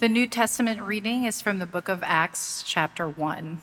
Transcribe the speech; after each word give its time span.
The 0.00 0.08
New 0.08 0.26
Testament 0.26 0.80
reading 0.80 1.24
is 1.24 1.42
from 1.42 1.58
the 1.58 1.66
book 1.66 1.90
of 1.90 2.02
Acts, 2.02 2.62
chapter 2.66 3.06
1. 3.06 3.60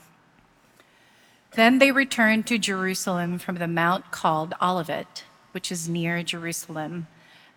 Then 1.53 1.79
they 1.79 1.91
returned 1.91 2.45
to 2.45 2.59
Jerusalem 2.59 3.39
from 3.39 3.55
the 3.55 3.67
mount 3.67 4.11
called 4.11 4.53
Olivet, 4.61 5.23
which 5.51 5.71
is 5.71 5.89
near 5.89 6.21
Jerusalem, 6.21 7.07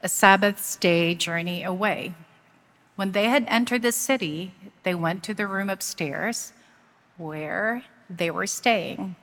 a 0.03 0.09
Sabbath's 0.09 0.77
day 0.77 1.15
journey 1.15 1.63
away. 1.63 2.15
When 2.97 3.13
they 3.13 3.25
had 3.25 3.45
entered 3.49 3.83
the 3.83 3.93
city, 3.93 4.55
they 4.83 4.95
went 4.95 5.23
to 5.25 5.35
the 5.35 5.47
room 5.47 5.69
upstairs 5.69 6.55
where 7.19 7.85
they 8.09 8.31
were 8.31 8.47
staying 8.47 9.15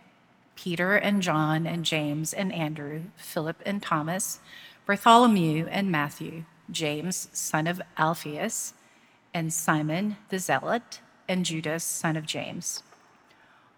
Peter 0.55 0.97
and 0.97 1.23
John 1.23 1.65
and 1.65 1.83
James 1.83 2.31
and 2.31 2.53
Andrew, 2.53 3.05
Philip 3.15 3.63
and 3.65 3.81
Thomas, 3.81 4.39
Bartholomew 4.85 5.65
and 5.71 5.91
Matthew, 5.91 6.43
James, 6.69 7.27
son 7.33 7.65
of 7.65 7.81
Alphaeus, 7.97 8.75
and 9.37 9.53
Simon 9.53 10.17
the 10.29 10.39
Zealot, 10.39 10.99
and 11.29 11.45
Judas, 11.45 11.83
son 11.83 12.17
of 12.17 12.25
James. 12.25 12.81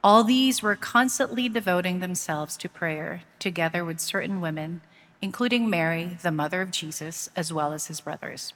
All 0.02 0.24
these 0.24 0.64
were 0.64 0.78
constantly 0.78 1.50
devoting 1.50 2.00
themselves 2.00 2.56
to 2.56 2.70
prayer, 2.70 3.24
together 3.40 3.84
with 3.84 4.00
certain 4.00 4.40
women, 4.40 4.80
including 5.22 5.70
Mary, 5.70 6.18
the 6.22 6.32
mother 6.32 6.62
of 6.62 6.72
Jesus, 6.72 7.30
as 7.36 7.52
well 7.52 7.74
as 7.74 7.88
his 7.88 8.00
brothers. 8.00 8.54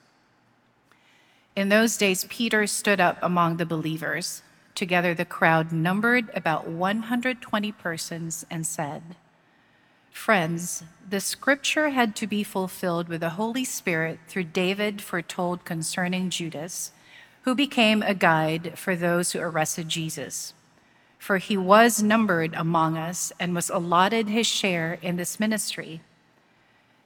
In 1.57 1.67
those 1.67 1.97
days, 1.97 2.25
Peter 2.29 2.65
stood 2.67 3.01
up 3.01 3.17
among 3.21 3.57
the 3.57 3.65
believers. 3.65 4.41
Together, 4.73 5.13
the 5.13 5.25
crowd 5.25 5.73
numbered 5.73 6.29
about 6.33 6.69
120 6.69 7.73
persons 7.73 8.45
and 8.49 8.65
said, 8.65 9.17
Friends, 10.13 10.83
the 11.09 11.19
scripture 11.19 11.89
had 11.89 12.15
to 12.15 12.27
be 12.27 12.43
fulfilled 12.43 13.09
with 13.09 13.19
the 13.19 13.31
Holy 13.31 13.65
Spirit 13.65 14.19
through 14.27 14.45
David 14.45 15.01
foretold 15.01 15.65
concerning 15.65 16.29
Judas, 16.29 16.91
who 17.41 17.53
became 17.53 18.01
a 18.01 18.13
guide 18.13 18.77
for 18.77 18.95
those 18.95 19.31
who 19.31 19.39
arrested 19.39 19.89
Jesus. 19.89 20.53
For 21.17 21.39
he 21.39 21.57
was 21.57 22.01
numbered 22.01 22.53
among 22.53 22.95
us 22.95 23.33
and 23.37 23.53
was 23.53 23.69
allotted 23.69 24.29
his 24.29 24.47
share 24.47 24.97
in 25.01 25.17
this 25.17 25.41
ministry. 25.41 25.99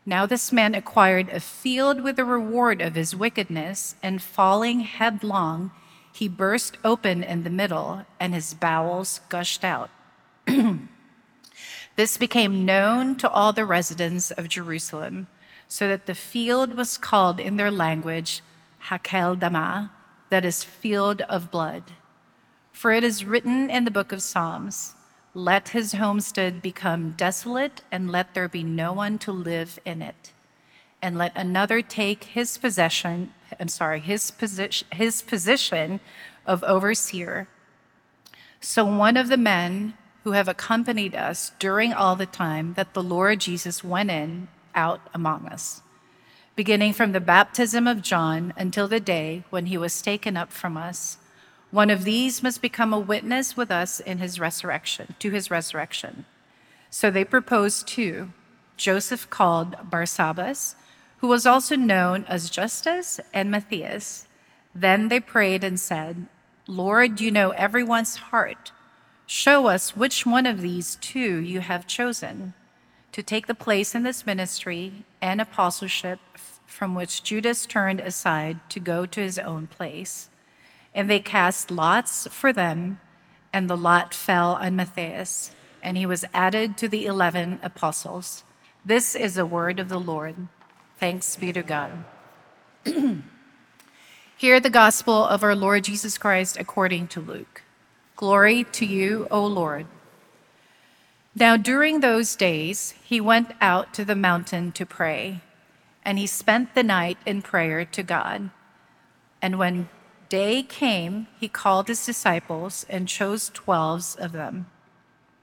Now 0.06 0.28
this 0.28 0.52
man 0.52 0.76
acquired 0.76 1.30
a 1.30 1.40
field 1.40 2.02
with 2.02 2.18
the 2.18 2.26
reward 2.26 2.82
of 2.82 2.94
his 2.94 3.16
wickedness, 3.16 3.96
and 4.04 4.22
falling 4.22 4.82
headlong, 4.82 5.72
he 6.14 6.28
burst 6.28 6.78
open 6.84 7.24
in 7.24 7.44
the 7.44 7.50
middle, 7.50 8.06
and 8.20 8.36
his 8.36 8.54
bowels 8.54 9.22
gushed 9.30 9.64
out. 9.64 9.90
This 11.98 12.16
became 12.16 12.64
known 12.64 13.16
to 13.16 13.30
all 13.30 13.54
the 13.54 13.66
residents 13.66 14.30
of 14.30 14.48
Jerusalem, 14.48 15.26
so 15.68 15.88
that 15.88 16.06
the 16.06 16.14
field 16.14 16.76
was 16.76 16.96
called 16.96 17.40
in 17.40 17.58
their 17.58 17.72
language 17.72 18.44
Hakeldama, 18.86 19.90
that 20.30 20.46
is, 20.46 20.64
field 20.64 21.22
of 21.22 21.50
blood. 21.50 21.84
For 22.72 22.92
it 22.92 23.04
is 23.04 23.26
written 23.26 23.72
in 23.72 23.84
the 23.84 23.92
book 23.92 24.12
of 24.12 24.22
Psalms, 24.22 24.94
let 25.34 25.70
his 25.70 25.94
homestead 25.94 26.62
become 26.62 27.16
desolate, 27.18 27.82
and 27.92 28.12
let 28.12 28.36
there 28.36 28.48
be 28.48 28.62
no 28.62 28.94
one 28.94 29.18
to 29.18 29.32
live 29.32 29.80
in 29.84 30.04
it. 30.04 30.34
And 31.02 31.18
let 31.18 31.36
another 31.36 31.82
take 31.82 32.26
his 32.26 32.60
possession, 32.60 33.34
I'm 33.60 33.70
sorry, 33.70 34.02
his 34.02 34.30
position, 34.30 34.88
his 34.92 35.24
position 35.24 36.00
of 36.46 36.64
overseer. 36.64 37.48
So 38.62 38.86
one 38.86 39.18
of 39.18 39.30
the 39.30 39.38
men 39.38 39.96
who 40.28 40.34
have 40.34 40.50
accompanied 40.50 41.16
us 41.16 41.54
during 41.58 41.94
all 41.94 42.18
the 42.18 42.26
time 42.26 42.74
that 42.74 42.94
the 42.94 43.02
Lord 43.02 43.40
Jesus 43.40 43.82
went 43.82 44.12
in 44.12 44.50
out 44.76 45.00
among 45.14 45.46
us, 45.46 45.82
beginning 46.54 46.92
from 46.92 47.14
the 47.14 47.22
baptism 47.22 47.88
of 47.88 48.02
John 48.02 48.54
until 48.58 48.90
the 48.90 49.00
day 49.00 49.46
when 49.52 49.68
he 49.68 49.78
was 49.78 50.02
taken 50.02 50.36
up 50.36 50.52
from 50.52 50.76
us. 50.76 51.18
One 51.72 51.90
of 51.90 52.04
these 52.04 52.44
must 52.44 52.62
become 52.62 52.92
a 52.92 53.00
witness 53.00 53.56
with 53.56 53.72
us 53.72 54.02
in 54.02 54.18
his 54.18 54.38
resurrection, 54.38 55.16
to 55.20 55.30
his 55.30 55.50
resurrection. 55.50 56.26
So 56.90 57.10
they 57.10 57.24
proposed 57.24 57.88
two 57.88 58.34
Joseph 58.76 59.30
called 59.30 59.78
Barsabbas, 59.90 60.76
who 61.20 61.28
was 61.30 61.46
also 61.46 61.78
known 61.78 62.26
as 62.26 62.50
Justus, 62.50 63.22
and 63.34 63.50
Matthias. 63.50 64.28
Then 64.76 65.08
they 65.08 65.22
prayed 65.22 65.64
and 65.64 65.80
said, 65.80 66.26
Lord, 66.68 67.22
you 67.22 67.32
know 67.32 67.52
everyone's 67.52 68.18
heart. 68.18 68.74
Show 69.30 69.68
us 69.68 69.94
which 69.94 70.26
one 70.26 70.46
of 70.46 70.62
these 70.62 70.96
two 70.96 71.36
you 71.36 71.60
have 71.60 71.86
chosen 71.86 72.54
to 73.12 73.22
take 73.22 73.46
the 73.46 73.54
place 73.54 73.94
in 73.94 74.04
this 74.04 74.26
ministry 74.26 75.04
and 75.22 75.42
apostleship 75.42 76.20
from 76.66 76.96
which 76.96 77.24
Judas 77.24 77.66
turned 77.66 78.00
aside 78.00 78.62
to 78.70 78.80
go 78.80 79.06
to 79.06 79.20
his 79.20 79.38
own 79.38 79.68
place. 79.68 80.30
And 80.96 81.10
they 81.10 81.20
cast 81.20 81.70
lots 81.70 82.28
for 82.32 82.54
them, 82.54 83.02
and 83.52 83.70
the 83.70 83.76
lot 83.76 84.14
fell 84.14 84.54
on 84.54 84.78
Matthias, 84.78 85.52
and 85.84 85.98
he 85.98 86.06
was 86.06 86.24
added 86.34 86.78
to 86.78 86.88
the 86.88 87.06
eleven 87.06 87.60
apostles. 87.62 88.46
This 88.86 89.14
is 89.14 89.36
the 89.36 89.46
word 89.46 89.78
of 89.78 89.90
the 89.90 90.00
Lord. 90.00 90.48
Thanks 91.00 91.36
be 91.36 91.52
to 91.52 91.64
God. 91.64 92.06
Hear 94.38 94.62
the 94.62 94.70
gospel 94.70 95.26
of 95.26 95.44
our 95.44 95.56
Lord 95.56 95.84
Jesus 95.84 96.18
Christ 96.18 96.56
according 96.58 97.08
to 97.10 97.20
Luke. 97.20 97.64
Glory 98.18 98.64
to 98.64 98.84
you, 98.84 99.28
O 99.30 99.46
Lord. 99.46 99.86
Now, 101.36 101.56
during 101.56 102.00
those 102.00 102.36
days, 102.36 102.96
he 103.04 103.22
went 103.22 103.52
out 103.62 103.94
to 103.94 104.04
the 104.04 104.16
mountain 104.16 104.72
to 104.72 104.88
pray, 104.88 105.42
and 106.04 106.18
he 106.18 106.26
spent 106.26 106.74
the 106.74 106.82
night 106.82 107.20
in 107.28 107.44
prayer 107.44 107.86
to 107.86 108.02
God. 108.02 108.50
And 109.40 109.60
when 109.60 109.90
day 110.30 110.64
came, 110.64 111.28
he 111.40 111.48
called 111.48 111.90
his 111.90 112.04
disciples 112.08 112.88
and 112.90 113.08
chose 113.08 113.52
twelve 113.54 114.16
of 114.18 114.32
them, 114.32 114.66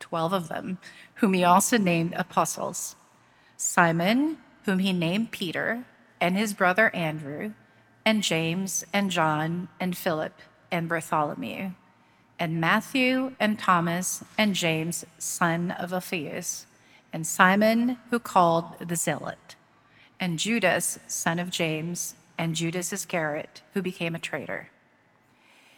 twelve 0.01 0.33
of 0.33 0.49
them, 0.49 0.79
whom 1.23 1.33
he 1.33 1.45
also 1.45 1.79
named 1.79 2.13
apostles 2.17 2.97
Simon, 3.57 4.39
whom 4.65 4.81
he 4.81 4.93
named 4.93 5.31
Peter, 5.31 5.85
and 6.21 6.37
his 6.37 6.53
brother 6.53 6.93
Andrew, 6.93 7.53
and 8.05 8.25
James, 8.25 8.85
and 8.93 9.13
John, 9.13 9.69
and 9.79 9.97
Philip, 9.97 10.41
and 10.73 10.89
Bartholomew 10.89 11.71
and 12.45 12.61
Matthew 12.61 13.33
and 13.41 13.59
Thomas 13.59 14.23
and 14.37 14.55
James, 14.55 15.07
son 15.17 15.71
of 15.71 15.95
Alphaeus, 15.95 16.67
and 17.11 17.27
Simon, 17.27 17.97
who 18.11 18.19
called 18.19 18.79
the 18.87 18.97
Zealot, 18.97 19.57
and 20.21 20.39
Judas, 20.39 20.99
son 21.07 21.39
of 21.39 21.49
James, 21.49 22.17
and 22.37 22.55
Judas 22.55 22.93
Iscariot, 22.93 23.63
who 23.73 23.81
became 23.81 24.15
a 24.15 24.19
traitor. 24.19 24.69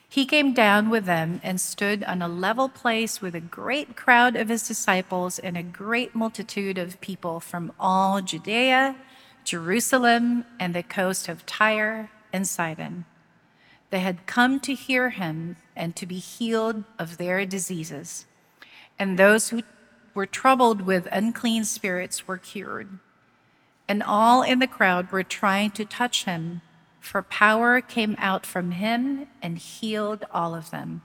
He 0.09 0.27
came 0.27 0.53
down 0.53 0.91
with 0.91 1.05
them 1.05 1.41
and 1.45 1.61
stood 1.61 2.03
on 2.03 2.21
a 2.21 2.27
level 2.27 2.69
place 2.69 3.23
with 3.23 3.37
a 3.37 3.41
great 3.41 3.95
crowd 3.95 4.35
of 4.35 4.49
his 4.49 4.67
disciples 4.67 5.39
and 5.39 5.57
a 5.57 5.63
great 5.63 6.17
multitude 6.17 6.79
of 6.79 7.01
people 7.01 7.39
from 7.39 7.71
all 7.79 8.21
Judea, 8.21 8.97
Jerusalem, 9.45 10.45
and 10.59 10.75
the 10.75 10.83
coast 10.83 11.29
of 11.29 11.47
Tyre 11.47 12.11
and 12.33 12.45
Sidon. 12.45 13.05
They 13.91 14.01
had 14.01 14.27
come 14.27 14.59
to 14.61 14.75
hear 14.75 15.11
him 15.11 15.55
and 15.77 15.95
to 15.95 16.07
be 16.07 16.19
healed 16.19 16.85
of 16.99 17.19
their 17.19 17.45
diseases. 17.45 18.27
And 18.99 19.19
those 19.19 19.51
who 19.51 19.63
were 20.15 20.27
troubled 20.27 20.83
with 20.83 21.07
unclean 21.13 21.65
spirits 21.65 22.27
were 22.27 22.39
cured. 22.39 22.99
And 23.87 24.03
all 24.03 24.43
in 24.43 24.59
the 24.59 24.67
crowd 24.67 25.13
were 25.13 25.23
trying 25.23 25.71
to 25.73 25.85
touch 25.85 26.25
him, 26.25 26.63
for 26.99 27.23
power 27.23 27.81
came 27.81 28.17
out 28.19 28.45
from 28.47 28.73
him 28.73 29.29
and 29.43 29.59
healed 29.59 30.25
all 30.33 30.55
of 30.55 30.71
them. 30.71 31.03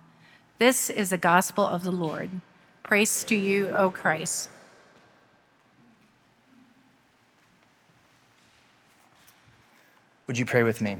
This 0.57 0.89
is 0.89 1.09
the 1.09 1.17
gospel 1.17 1.65
of 1.65 1.83
the 1.83 1.91
Lord. 1.91 2.29
Praise 2.83 3.23
to 3.25 3.35
you, 3.35 3.69
O 3.69 3.91
Christ. 3.91 4.49
Would 10.27 10.37
you 10.37 10.45
pray 10.45 10.63
with 10.63 10.81
me? 10.81 10.97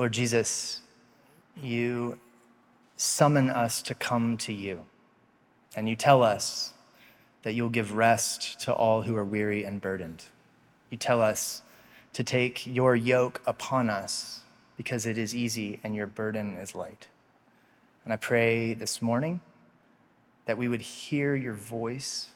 Lord 0.00 0.12
Jesus, 0.12 0.80
you 1.62 2.18
summon 2.96 3.50
us 3.50 3.82
to 3.82 3.94
come 3.94 4.38
to 4.38 4.50
you, 4.50 4.86
and 5.76 5.90
you 5.90 5.94
tell 5.94 6.22
us 6.22 6.72
that 7.42 7.52
you'll 7.52 7.68
give 7.68 7.92
rest 7.92 8.58
to 8.60 8.72
all 8.72 9.02
who 9.02 9.14
are 9.14 9.26
weary 9.26 9.62
and 9.62 9.78
burdened. 9.78 10.24
You 10.88 10.96
tell 10.96 11.20
us 11.20 11.60
to 12.14 12.24
take 12.24 12.66
your 12.66 12.96
yoke 12.96 13.42
upon 13.46 13.90
us 13.90 14.40
because 14.78 15.04
it 15.04 15.18
is 15.18 15.36
easy 15.36 15.80
and 15.84 15.94
your 15.94 16.06
burden 16.06 16.56
is 16.56 16.74
light. 16.74 17.08
And 18.04 18.14
I 18.14 18.16
pray 18.16 18.72
this 18.72 19.02
morning 19.02 19.42
that 20.46 20.56
we 20.56 20.66
would 20.66 20.80
hear 20.80 21.34
your 21.34 21.52
voice 21.52 22.28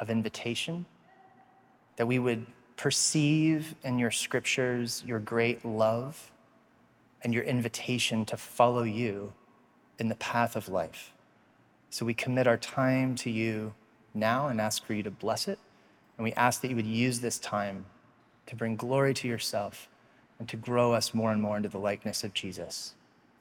of 0.00 0.08
invitation, 0.08 0.86
that 1.96 2.06
we 2.06 2.18
would 2.18 2.46
perceive 2.78 3.74
in 3.84 3.98
your 3.98 4.10
scriptures 4.10 5.04
your 5.06 5.18
great 5.18 5.62
love 5.62 6.30
and 7.24 7.34
your 7.34 7.42
invitation 7.42 8.24
to 8.26 8.36
follow 8.36 8.84
you 8.84 9.32
in 9.98 10.08
the 10.08 10.14
path 10.14 10.54
of 10.54 10.68
life. 10.68 11.12
So 11.90 12.04
we 12.04 12.14
commit 12.14 12.46
our 12.46 12.58
time 12.58 13.14
to 13.16 13.30
you 13.30 13.74
now 14.12 14.48
and 14.48 14.60
ask 14.60 14.84
for 14.84 14.94
you 14.94 15.02
to 15.02 15.10
bless 15.10 15.48
it. 15.48 15.58
And 16.16 16.24
we 16.24 16.32
ask 16.34 16.60
that 16.60 16.68
you 16.68 16.76
would 16.76 16.86
use 16.86 17.20
this 17.20 17.38
time 17.38 17.86
to 18.46 18.56
bring 18.56 18.76
glory 18.76 19.14
to 19.14 19.28
yourself, 19.28 19.88
and 20.38 20.48
to 20.48 20.56
grow 20.56 20.92
us 20.92 21.14
more 21.14 21.32
and 21.32 21.40
more 21.40 21.56
into 21.56 21.68
the 21.68 21.78
likeness 21.78 22.24
of 22.24 22.34
Jesus, 22.34 22.94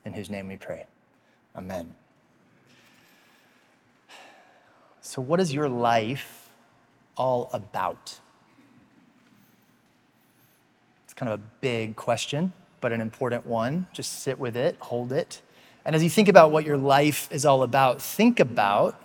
in 0.06 0.14
whose 0.14 0.30
name 0.30 0.48
we 0.48 0.58
pray. 0.58 0.86
Amen. 1.56 1.96
So, 5.02 5.22
what 5.22 5.40
is 5.40 5.54
your 5.54 5.68
life 5.68 6.50
all 7.18 7.50
about? 7.52 8.20
It's 11.04 11.14
kind 11.14 11.32
of 11.32 11.40
a 11.40 11.44
big 11.60 11.96
question, 11.96 12.54
but 12.84 12.92
an 12.92 13.00
important 13.00 13.48
one. 13.48 13.88
Just 13.94 14.24
sit 14.24 14.38
with 14.38 14.58
it, 14.58 14.76
hold 14.80 15.14
it. 15.14 15.42
And 15.86 15.96
as 15.96 16.04
you 16.04 16.10
think 16.10 16.28
about 16.28 16.52
what 16.52 16.66
your 16.66 16.76
life 16.76 17.30
is 17.32 17.46
all 17.46 17.64
about, 17.64 18.02
think 18.02 18.42
about 18.42 19.02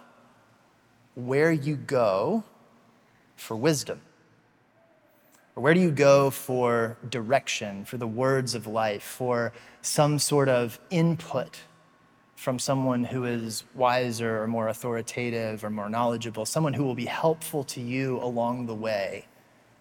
where 1.15 1.53
you 1.53 1.77
go 1.77 2.43
for 3.37 3.57
wisdom. 3.57 4.01
Or 5.55 5.63
where 5.63 5.75
do 5.75 5.81
you 5.81 5.93
go 5.93 6.29
for 6.31 6.97
direction, 7.09 7.85
for 7.85 7.99
the 7.99 8.07
words 8.07 8.57
of 8.57 8.67
life, 8.67 9.05
for 9.05 9.53
some 9.81 10.19
sort 10.19 10.49
of 10.49 10.81
input 10.91 11.61
from 12.35 12.59
someone 12.59 13.05
who 13.05 13.27
is 13.27 13.63
wiser 13.77 14.43
or 14.43 14.49
more 14.49 14.67
authoritative 14.67 15.63
or 15.63 15.71
more 15.71 15.89
knowledgeable, 15.89 16.45
someone 16.45 16.75
who 16.75 16.83
will 16.83 16.97
be 16.97 17.07
helpful 17.07 17.63
to 17.63 17.81
you 17.81 18.19
along 18.19 18.67
the 18.67 18.75
way 18.75 19.25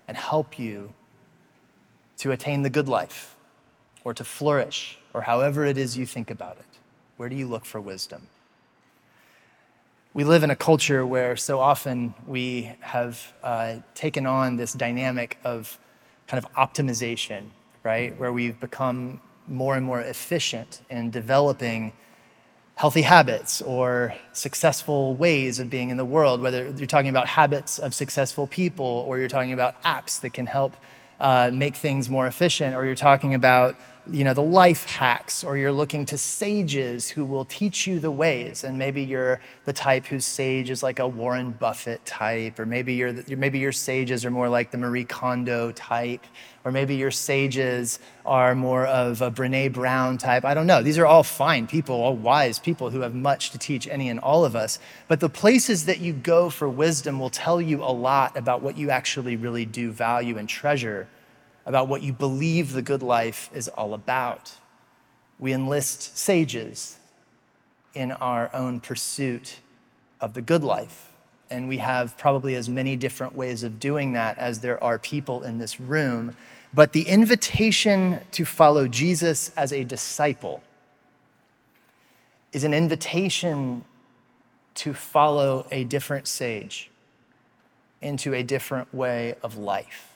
and 0.07 0.15
help 0.15 0.59
you 0.59 0.93
to 2.17 2.31
attain 2.31 2.61
the 2.61 2.69
good 2.69 2.87
life 2.87 3.36
or 4.07 4.13
to 4.13 4.23
flourish 4.23 4.97
or 5.13 5.21
however 5.23 5.65
it 5.65 5.77
is 5.77 5.97
you 5.97 6.05
think 6.05 6.31
about 6.31 6.55
it? 6.55 6.79
Where 7.17 7.27
do 7.27 7.35
you 7.35 7.45
look 7.45 7.65
for 7.65 7.81
wisdom? 7.81 8.21
We 10.13 10.23
live 10.23 10.43
in 10.43 10.49
a 10.49 10.55
culture 10.55 11.05
where 11.05 11.35
so 11.35 11.59
often 11.59 12.13
we 12.25 12.71
have 12.79 13.33
uh, 13.43 13.75
taken 13.95 14.25
on 14.25 14.55
this 14.55 14.71
dynamic 14.71 15.37
of 15.43 15.77
kind 16.25 16.41
of 16.41 16.49
optimization, 16.53 17.47
right? 17.83 18.17
Where 18.17 18.31
we've 18.31 18.57
become 18.61 19.19
more 19.45 19.75
and 19.75 19.85
more 19.85 19.99
efficient 19.99 20.83
in 20.89 21.11
developing 21.11 21.91
healthy 22.75 23.01
habits 23.01 23.61
or 23.61 24.13
successful 24.31 25.15
ways 25.15 25.59
of 25.59 25.69
being 25.69 25.89
in 25.89 25.97
the 25.97 26.05
world, 26.05 26.39
whether 26.39 26.69
you're 26.77 26.87
talking 26.87 27.09
about 27.09 27.27
habits 27.27 27.77
of 27.77 27.93
successful 27.93 28.47
people 28.47 29.03
or 29.05 29.19
you're 29.19 29.27
talking 29.27 29.51
about 29.51 29.83
apps 29.83 30.21
that 30.21 30.31
can 30.31 30.45
help 30.45 30.77
uh, 31.19 31.49
make 31.53 31.75
things 31.75 32.09
more 32.09 32.27
efficient, 32.27 32.75
or 32.75 32.85
you're 32.85 32.95
talking 32.95 33.33
about 33.33 33.75
you 34.11 34.23
know, 34.23 34.33
the 34.33 34.41
life 34.41 34.85
hacks, 34.85 35.43
or 35.43 35.57
you're 35.57 35.71
looking 35.71 36.05
to 36.05 36.17
sages 36.17 37.09
who 37.09 37.25
will 37.25 37.45
teach 37.45 37.87
you 37.87 37.99
the 37.99 38.11
ways. 38.11 38.63
And 38.63 38.77
maybe 38.77 39.03
you're 39.03 39.39
the 39.65 39.73
type 39.73 40.05
whose 40.05 40.25
sage 40.25 40.69
is 40.69 40.83
like 40.83 40.99
a 40.99 41.07
Warren 41.07 41.51
Buffett 41.51 42.05
type, 42.05 42.59
or 42.59 42.65
maybe, 42.65 42.93
you're 42.93 43.13
maybe 43.37 43.59
your 43.59 43.71
sages 43.71 44.25
are 44.25 44.31
more 44.31 44.49
like 44.49 44.71
the 44.71 44.77
Marie 44.77 45.05
Kondo 45.05 45.71
type, 45.71 46.25
or 46.63 46.71
maybe 46.71 46.95
your 46.95 47.11
sages 47.11 47.99
are 48.25 48.55
more 48.55 48.85
of 48.85 49.21
a 49.21 49.31
Brene 49.31 49.71
Brown 49.71 50.17
type. 50.17 50.43
I 50.43 50.53
don't 50.53 50.67
know. 50.67 50.81
These 50.81 50.97
are 50.97 51.05
all 51.05 51.23
fine 51.23 51.67
people, 51.67 51.95
all 51.95 52.15
wise 52.15 52.59
people 52.59 52.89
who 52.89 53.01
have 53.01 53.15
much 53.15 53.51
to 53.51 53.57
teach 53.57 53.87
any 53.87 54.09
and 54.09 54.19
all 54.19 54.45
of 54.45 54.55
us. 54.55 54.79
But 55.07 55.19
the 55.19 55.29
places 55.29 55.85
that 55.85 55.99
you 55.99 56.13
go 56.13 56.49
for 56.49 56.67
wisdom 56.67 57.19
will 57.19 57.29
tell 57.29 57.61
you 57.61 57.83
a 57.83 57.91
lot 57.91 58.35
about 58.37 58.61
what 58.61 58.77
you 58.77 58.89
actually 58.89 59.35
really 59.35 59.65
do 59.65 59.91
value 59.91 60.37
and 60.37 60.47
treasure 60.47 61.07
about 61.67 61.89
what 61.89 62.01
you 62.01 62.13
believe 62.13 62.71
the 62.71 62.81
good 62.81 63.03
life 63.03 63.49
is 63.53 63.67
all 63.67 63.93
about. 63.93 64.53
We 65.37 65.51
enlist 65.51 66.17
sages 66.17 66.97
in 67.93 68.13
our 68.13 68.49
own 68.55 68.79
pursuit 68.79 69.59
of 70.21 70.33
the 70.33 70.41
good 70.41 70.63
life. 70.63 71.11
And 71.49 71.67
we 71.67 71.77
have 71.77 72.17
probably 72.17 72.55
as 72.55 72.69
many 72.69 72.95
different 72.95 73.35
ways 73.35 73.63
of 73.63 73.81
doing 73.81 74.13
that 74.13 74.37
as 74.37 74.61
there 74.61 74.81
are 74.81 74.97
people 74.97 75.43
in 75.43 75.57
this 75.57 75.77
room. 75.79 76.37
But 76.73 76.93
the 76.93 77.03
invitation 77.03 78.21
to 78.31 78.45
follow 78.45 78.87
Jesus 78.87 79.51
as 79.57 79.73
a 79.73 79.83
disciple 79.83 80.63
is 82.53 82.63
an 82.63 82.73
invitation 82.73 83.83
to 84.75 84.93
follow 84.93 85.67
a 85.69 85.83
different 85.83 86.27
sage 86.29 86.89
into 88.01 88.33
a 88.33 88.41
different 88.41 88.93
way 88.93 89.35
of 89.43 89.57
life. 89.57 90.06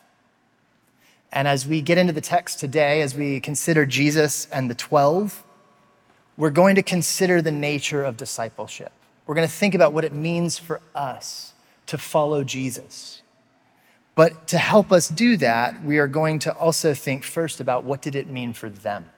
And 1.31 1.47
as 1.47 1.65
we 1.65 1.81
get 1.81 1.97
into 1.97 2.13
the 2.13 2.21
text 2.21 2.59
today, 2.59 3.01
as 3.01 3.15
we 3.15 3.39
consider 3.39 3.85
Jesus 3.85 4.47
and 4.47 4.69
the 4.69 4.75
12, 4.75 5.43
we're 6.37 6.49
going 6.49 6.75
to 6.75 6.83
consider 6.83 7.41
the 7.41 7.51
nature 7.51 8.03
of 8.03 8.17
discipleship. 8.17 8.91
We're 9.25 9.35
going 9.35 9.47
to 9.47 9.53
think 9.53 9.75
about 9.75 9.93
what 9.93 10.03
it 10.03 10.13
means 10.13 10.57
for 10.57 10.81
us 10.93 11.53
to 11.87 11.97
follow 11.97 12.43
Jesus. 12.43 13.21
But 14.15 14.47
to 14.49 14.57
help 14.57 14.91
us 14.91 15.07
do 15.07 15.37
that, 15.37 15.83
we 15.83 15.99
are 15.99 16.07
going 16.07 16.39
to 16.39 16.53
also 16.53 16.93
think 16.93 17.23
first 17.23 17.59
about 17.59 17.83
what 17.83 18.01
did 18.01 18.15
it 18.15 18.27
mean 18.27 18.53
for 18.53 18.69
them. 18.69 19.09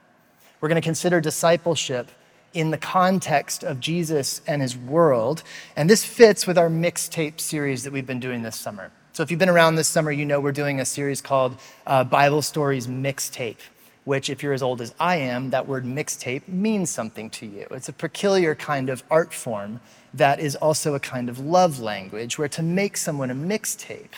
We're 0.60 0.68
going 0.68 0.80
to 0.80 0.86
consider 0.86 1.20
discipleship 1.20 2.10
in 2.52 2.70
the 2.70 2.78
context 2.78 3.64
of 3.64 3.80
Jesus 3.80 4.40
and 4.46 4.62
his 4.62 4.76
world, 4.76 5.42
and 5.74 5.90
this 5.90 6.04
fits 6.04 6.46
with 6.46 6.56
our 6.56 6.68
mixtape 6.68 7.40
series 7.40 7.82
that 7.82 7.92
we've 7.92 8.06
been 8.06 8.20
doing 8.20 8.42
this 8.42 8.56
summer. 8.56 8.92
So, 9.14 9.22
if 9.22 9.30
you've 9.30 9.38
been 9.38 9.48
around 9.48 9.76
this 9.76 9.86
summer, 9.86 10.10
you 10.10 10.24
know 10.24 10.40
we're 10.40 10.50
doing 10.50 10.80
a 10.80 10.84
series 10.84 11.20
called 11.20 11.56
uh, 11.86 12.02
Bible 12.02 12.42
Stories 12.42 12.88
Mixtape, 12.88 13.60
which, 14.02 14.28
if 14.28 14.42
you're 14.42 14.52
as 14.52 14.60
old 14.60 14.80
as 14.80 14.92
I 14.98 15.18
am, 15.18 15.50
that 15.50 15.68
word 15.68 15.84
mixtape 15.84 16.48
means 16.48 16.90
something 16.90 17.30
to 17.30 17.46
you. 17.46 17.64
It's 17.70 17.88
a 17.88 17.92
peculiar 17.92 18.56
kind 18.56 18.90
of 18.90 19.04
art 19.12 19.32
form 19.32 19.78
that 20.14 20.40
is 20.40 20.56
also 20.56 20.96
a 20.96 20.98
kind 20.98 21.28
of 21.28 21.38
love 21.38 21.78
language, 21.78 22.38
where 22.38 22.48
to 22.48 22.60
make 22.60 22.96
someone 22.96 23.30
a 23.30 23.36
mixtape 23.36 24.14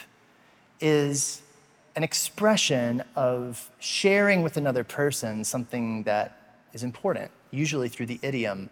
is 0.80 1.42
an 1.94 2.02
expression 2.02 3.02
of 3.16 3.70
sharing 3.78 4.42
with 4.42 4.56
another 4.56 4.82
person 4.82 5.44
something 5.44 6.04
that 6.04 6.62
is 6.72 6.82
important, 6.82 7.30
usually 7.50 7.90
through 7.90 8.06
the 8.06 8.18
idiom 8.22 8.70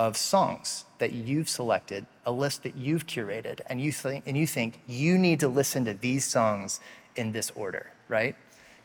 of 0.00 0.16
songs 0.16 0.86
that 0.96 1.12
you've 1.12 1.46
selected, 1.46 2.06
a 2.24 2.32
list 2.32 2.62
that 2.62 2.74
you've 2.74 3.06
curated, 3.06 3.60
and 3.66 3.78
you 3.78 3.92
think, 3.92 4.24
and 4.26 4.34
you 4.34 4.46
think 4.46 4.80
you 4.86 5.18
need 5.18 5.38
to 5.40 5.46
listen 5.46 5.84
to 5.84 5.92
these 5.92 6.24
songs 6.24 6.80
in 7.16 7.32
this 7.32 7.52
order, 7.54 7.92
right? 8.08 8.34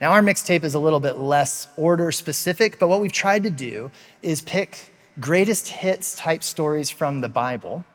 Now, 0.01 0.11
our 0.11 0.21
mixtape 0.21 0.65
is 0.65 0.73
a 0.73 0.79
little 0.79 0.99
bit 0.99 1.17
less 1.17 1.69
order 1.77 2.11
specific, 2.11 2.79
but 2.79 2.89
what 2.89 2.99
we've 2.99 3.13
tried 3.13 3.43
to 3.43 3.49
do 3.49 3.91
is 4.21 4.41
pick 4.41 4.93
greatest 5.21 5.69
hits 5.69 6.17
type 6.17 6.43
stories 6.43 6.89
from 6.89 7.21
the 7.21 7.29
Bible 7.29 7.85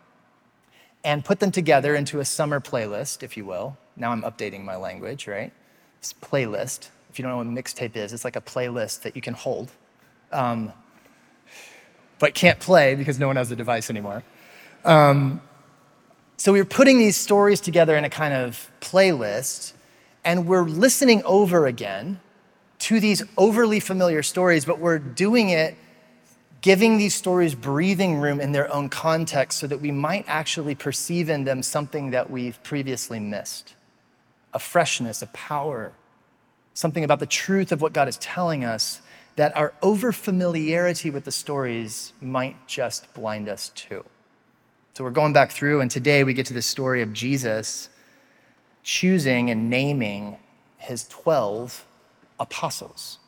and 1.05 1.23
put 1.23 1.41
them 1.41 1.51
together 1.51 1.95
into 1.95 2.21
a 2.21 2.25
summer 2.25 2.59
playlist, 2.59 3.23
if 3.23 3.37
you 3.37 3.45
will. 3.45 3.77
Now 3.97 4.13
I'm 4.13 4.23
updating 4.23 4.65
my 4.65 4.77
language, 4.77 5.27
right? 5.27 5.53
It's 5.99 6.15
playlist. 6.15 6.89
If 7.11 7.19
you 7.19 7.23
don't 7.23 7.33
know 7.33 7.37
what 7.37 7.47
mixtape 7.49 7.97
is, 7.97 8.15
it's 8.15 8.25
like 8.25 8.37
a 8.37 8.41
playlist 8.41 9.03
that 9.03 9.15
you 9.15 9.21
can 9.21 9.35
hold. 9.35 9.73
Um, 10.33 10.73
but 12.21 12.35
can't 12.35 12.61
play 12.61 12.95
because 12.95 13.19
no 13.19 13.27
one 13.27 13.35
has 13.35 13.49
the 13.49 13.57
device 13.57 13.91
anymore. 13.91 14.23
Um, 14.85 15.41
so 16.37 16.53
we 16.53 16.61
are 16.61 16.65
putting 16.65 16.99
these 16.99 17.17
stories 17.17 17.61
together 17.61 17.97
in 17.97 18.05
a 18.05 18.11
kind 18.11 18.33
of 18.33 18.71
playlist, 18.81 19.73
and 20.25 20.47
we're 20.47 20.63
listening 20.63 21.23
over 21.25 21.67
again 21.67 22.21
to 22.79 23.01
these 23.01 23.25
overly 23.37 23.81
familiar 23.81 24.23
stories, 24.23 24.65
but 24.65 24.79
we're 24.79 24.99
doing 24.99 25.51
it 25.51 25.77
giving 26.61 26.99
these 26.99 27.15
stories 27.15 27.55
breathing 27.55 28.19
room 28.19 28.39
in 28.41 28.53
their 28.53 28.73
own 28.73 28.89
context 28.89 29.59
so 29.59 29.67
that 29.67 29.81
we 29.81 29.91
might 29.91 30.25
actually 30.29 30.75
perceive 30.75 31.31
in 31.31 31.45
them 31.45 31.63
something 31.63 32.11
that 32.11 32.31
we've 32.31 32.63
previously 32.63 33.19
missed 33.19 33.75
a 34.53 34.59
freshness, 34.59 35.23
a 35.23 35.27
power, 35.29 35.93
something 36.75 37.05
about 37.05 37.21
the 37.21 37.27
truth 37.27 37.71
of 37.71 37.81
what 37.81 37.93
God 37.93 38.09
is 38.09 38.17
telling 38.19 38.65
us 38.65 39.01
that 39.41 39.57
our 39.57 39.73
overfamiliarity 39.81 41.11
with 41.11 41.25
the 41.25 41.33
stories 41.33 42.13
might 42.21 42.55
just 42.67 43.11
blind 43.15 43.49
us 43.49 43.71
to. 43.71 44.05
So 44.93 45.03
we're 45.03 45.13
going 45.13 45.33
back 45.33 45.51
through, 45.51 45.81
and 45.81 45.91
today 45.91 46.25
we 46.25 46.35
get 46.35 46.45
to 46.45 46.53
the 46.53 46.61
story 46.61 47.01
of 47.01 47.15
Jesus 47.15 47.89
choosing 48.83 49.49
and 49.49 49.71
naming 49.71 50.37
his 50.77 51.09
12 51.09 51.87
apostles. 52.39 53.19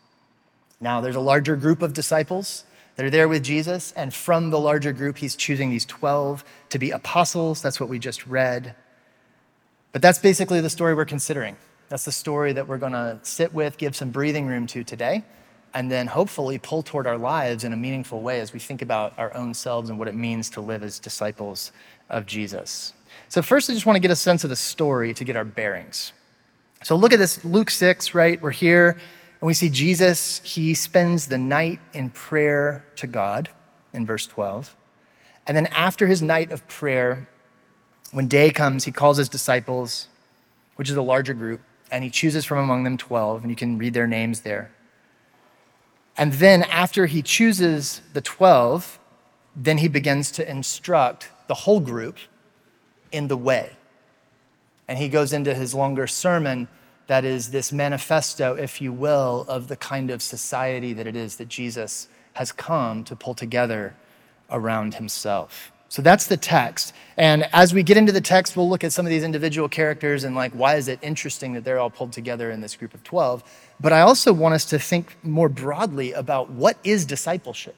Now, 0.83 1.00
there's 1.00 1.16
a 1.16 1.21
larger 1.21 1.57
group 1.57 1.81
of 1.81 1.95
disciples 1.95 2.64
that 2.97 3.07
are 3.07 3.11
there 3.11 3.26
with 3.26 3.42
Jesus, 3.42 3.92
and 3.92 4.12
from 4.12 4.50
the 4.50 4.61
larger 4.61 4.92
group, 4.92 5.16
he's 5.16 5.35
choosing 5.35 5.71
these 5.71 5.87
12 5.87 6.45
to 6.69 6.78
be 6.78 6.90
apostles. 6.90 7.62
That's 7.62 7.81
what 7.81 7.88
we 7.88 7.99
just 7.99 8.26
read. 8.26 8.75
But 9.92 10.02
that's 10.02 10.19
basically 10.19 10.61
the 10.61 10.69
story 10.69 10.92
we're 10.92 11.07
considering. 11.07 11.57
That's 11.88 12.04
the 12.04 12.12
story 12.12 12.52
that 12.52 12.69
we're 12.69 12.76
going 12.76 12.92
to 12.92 13.19
sit 13.23 13.54
with, 13.54 13.78
give 13.78 13.97
some 13.97 14.11
breathing 14.11 14.47
room 14.47 14.66
to 14.66 14.85
today 14.85 15.25
and 15.75 15.91
then 15.91 16.07
hopefully 16.07 16.59
pull 16.59 16.83
toward 16.83 17.07
our 17.07 17.19
lives 17.19 17.64
in 17.64 17.73
a 17.73 17.76
meaningful 17.76 18.21
way 18.21 18.41
as 18.41 18.52
we 18.52 18.59
think 18.59 18.83
about 18.83 19.19
our 19.19 19.35
own 19.35 19.55
selves 19.55 19.91
and 19.91 19.99
what 19.99 20.09
it 20.09 20.14
means 20.14 20.50
to 20.50 20.61
live 20.61 20.83
as 20.83 20.99
disciples 20.99 21.73
of 22.11 22.26
Jesus. 22.26 22.93
So, 23.29 23.43
first, 23.43 23.71
I 23.71 23.75
just 23.75 23.87
want 23.87 23.97
to 23.97 24.00
get 24.00 24.11
a 24.11 24.17
sense 24.17 24.45
of 24.45 24.50
the 24.50 24.57
story 24.57 25.14
to 25.14 25.25
get 25.25 25.37
our 25.37 25.45
bearings. 25.45 26.12
So, 26.83 26.97
look 26.97 27.12
at 27.12 27.19
this 27.19 27.45
Luke 27.45 27.71
6, 27.71 28.14
right? 28.14 28.41
We're 28.41 28.50
here 28.50 28.99
and 29.41 29.47
we 29.47 29.55
see 29.55 29.71
Jesus. 29.71 30.41
He 30.45 30.75
spends 30.75 31.26
the 31.26 31.38
night 31.38 31.81
in 31.95 32.11
prayer 32.11 32.85
to 32.97 33.07
God 33.07 33.49
in 33.93 34.07
verse 34.07 34.26
12. 34.26 34.76
And 35.47 35.57
then, 35.57 35.67
after 35.69 36.07
his 36.07 36.23
night 36.23 36.52
of 36.52 36.67
prayer, 36.69 37.29
when 38.12 38.29
day 38.29 38.50
comes, 38.50 38.85
he 38.85 38.93
calls 38.93 39.17
his 39.17 39.29
disciples, 39.29 40.09
which 40.76 40.91
is 40.91 40.97
a 40.97 41.02
larger 41.02 41.35
group, 41.35 41.61
and 41.91 42.05
he 42.05 42.11
chooses 42.11 42.45
from 42.45 42.59
among 42.59 42.85
them 42.85 42.97
12, 42.97 43.43
and 43.43 43.50
you 43.50 43.57
can 43.57 43.79
read 43.79 43.95
their 43.95 44.07
names 44.07 44.43
there. 44.43 44.71
And 46.16 46.35
then 46.35 46.62
after 46.64 47.07
he 47.07 47.23
chooses 47.23 48.02
the 48.12 48.21
12, 48.21 48.99
then 49.57 49.78
he 49.78 49.88
begins 49.88 50.31
to 50.33 50.50
instruct 50.50 51.31
the 51.47 51.54
whole 51.54 51.81
group 51.81 52.19
in 53.11 53.28
the 53.28 53.37
way. 53.37 53.76
And 54.88 54.99
he 54.99 55.09
goes 55.09 55.33
into 55.33 55.54
his 55.54 55.75
longer 55.75 56.07
sermon 56.07 56.69
that 57.07 57.25
is 57.25 57.50
this 57.50 57.73
manifesto, 57.73 58.54
if 58.54 58.81
you 58.81 58.92
will, 58.92 59.45
of 59.49 59.69
the 59.69 59.76
kind 59.76 60.11
of 60.11 60.23
society 60.23 60.92
that 60.92 61.07
it 61.07 61.16
is 61.16 61.37
that 61.37 61.49
Jesus 61.49 62.09
has 62.35 62.52
come 62.52 63.04
to 63.04 63.16
pull 63.16 63.35
together 63.35 63.95
around 64.50 64.95
himself. 64.95 65.72
So 65.92 66.00
that's 66.00 66.26
the 66.26 66.38
text. 66.38 66.94
And 67.18 67.46
as 67.52 67.75
we 67.75 67.82
get 67.82 67.99
into 67.99 68.12
the 68.12 68.20
text, 68.22 68.56
we'll 68.56 68.66
look 68.66 68.82
at 68.82 68.94
some 68.94 69.04
of 69.04 69.11
these 69.11 69.22
individual 69.22 69.68
characters 69.68 70.25
and 70.25 70.34
like, 70.34 70.50
why 70.52 70.76
is 70.76 70.88
it 70.88 70.99
interesting 71.02 71.52
that 71.52 71.64
they're 71.64 71.78
all 71.78 71.90
pulled 71.90 72.12
together 72.12 72.50
in 72.50 72.62
this 72.62 72.75
group 72.76 72.94
of 72.94 73.04
12? 73.04 73.44
But 73.78 73.92
I 73.92 74.00
also 74.00 74.32
want 74.32 74.54
us 74.54 74.64
to 74.70 74.78
think 74.78 75.14
more 75.22 75.50
broadly 75.50 76.14
about 76.14 76.49
what 76.49 76.78
is 76.82 77.04
discipleship 77.04 77.76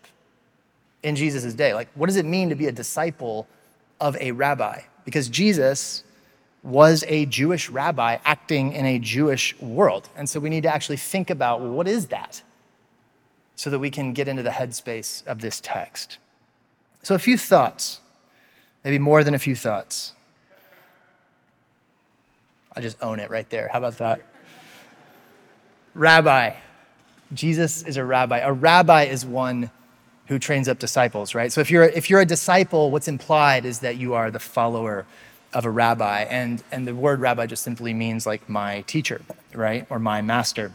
in 1.03 1.17
Jesus' 1.17 1.55
day? 1.55 1.75
Like, 1.75 1.89
what 1.97 2.07
does 2.07 2.15
it 2.15 2.25
mean 2.25 2.51
to 2.51 2.55
be 2.55 2.69
a 2.69 2.73
disciple 2.73 3.49
of 4.01 4.17
a 4.21 4.31
rabbi? 4.31 4.83
Because 5.05 5.29
Jesus 5.29 6.05
was 6.63 7.03
a 7.09 7.27
Jewish 7.27 7.69
rabbi 7.69 8.19
acting 8.25 8.75
in 8.75 8.87
a 8.87 9.01
Jewish 9.01 9.59
world. 9.59 10.09
And 10.15 10.31
so 10.31 10.39
we 10.39 10.51
need 10.51 10.63
to 10.63 10.73
actually 10.73 10.99
think 10.99 11.31
about 11.31 11.63
well, 11.63 11.73
what 11.73 11.89
is 11.89 12.07
that? 12.07 12.45
So 13.57 13.71
that 13.71 13.81
we 13.81 13.91
can 13.91 14.13
get 14.13 14.29
into 14.29 14.45
the 14.45 14.51
headspace 14.51 15.27
of 15.27 15.41
this 15.41 15.61
text. 15.61 16.19
So, 17.03 17.15
a 17.15 17.19
few 17.19 17.37
thoughts, 17.37 18.01
maybe 18.85 18.99
more 18.99 19.25
than 19.25 19.35
a 19.35 19.39
few 19.39 19.57
thoughts. 19.57 20.13
I 22.77 22.81
just 22.81 23.03
own 23.03 23.21
it 23.21 23.31
right 23.31 23.49
there. 23.51 23.69
How 23.69 23.79
about 23.79 23.99
that? 23.99 24.21
Rabbi. 25.95 26.55
Jesus 27.33 27.83
is 27.83 27.97
a 27.97 28.05
rabbi. 28.05 28.39
A 28.39 28.53
rabbi 28.53 29.05
is 29.05 29.25
one 29.25 29.71
who 30.27 30.39
trains 30.39 30.69
up 30.69 30.79
disciples, 30.79 31.35
right? 31.35 31.53
So 31.53 31.61
if 31.61 31.71
you're 31.71 31.85
if 31.85 32.11
you're 32.11 32.21
a 32.21 32.27
disciple, 32.27 32.91
what's 32.91 33.09
implied 33.09 33.65
is 33.65 33.81
that 33.81 33.97
you 33.97 34.15
are 34.15 34.31
the 34.31 34.39
follower 34.39 35.07
of 35.55 35.65
a 35.65 35.71
rabbi. 35.71 36.23
And, 36.23 36.63
and 36.73 36.87
the 36.87 36.95
word 36.95 37.21
rabbi 37.21 37.47
just 37.47 37.63
simply 37.63 37.95
means 37.95 38.27
like 38.27 38.49
my 38.49 38.83
teacher, 38.83 39.23
right? 39.55 39.87
Or 39.89 39.99
my 39.99 40.21
master. 40.21 40.73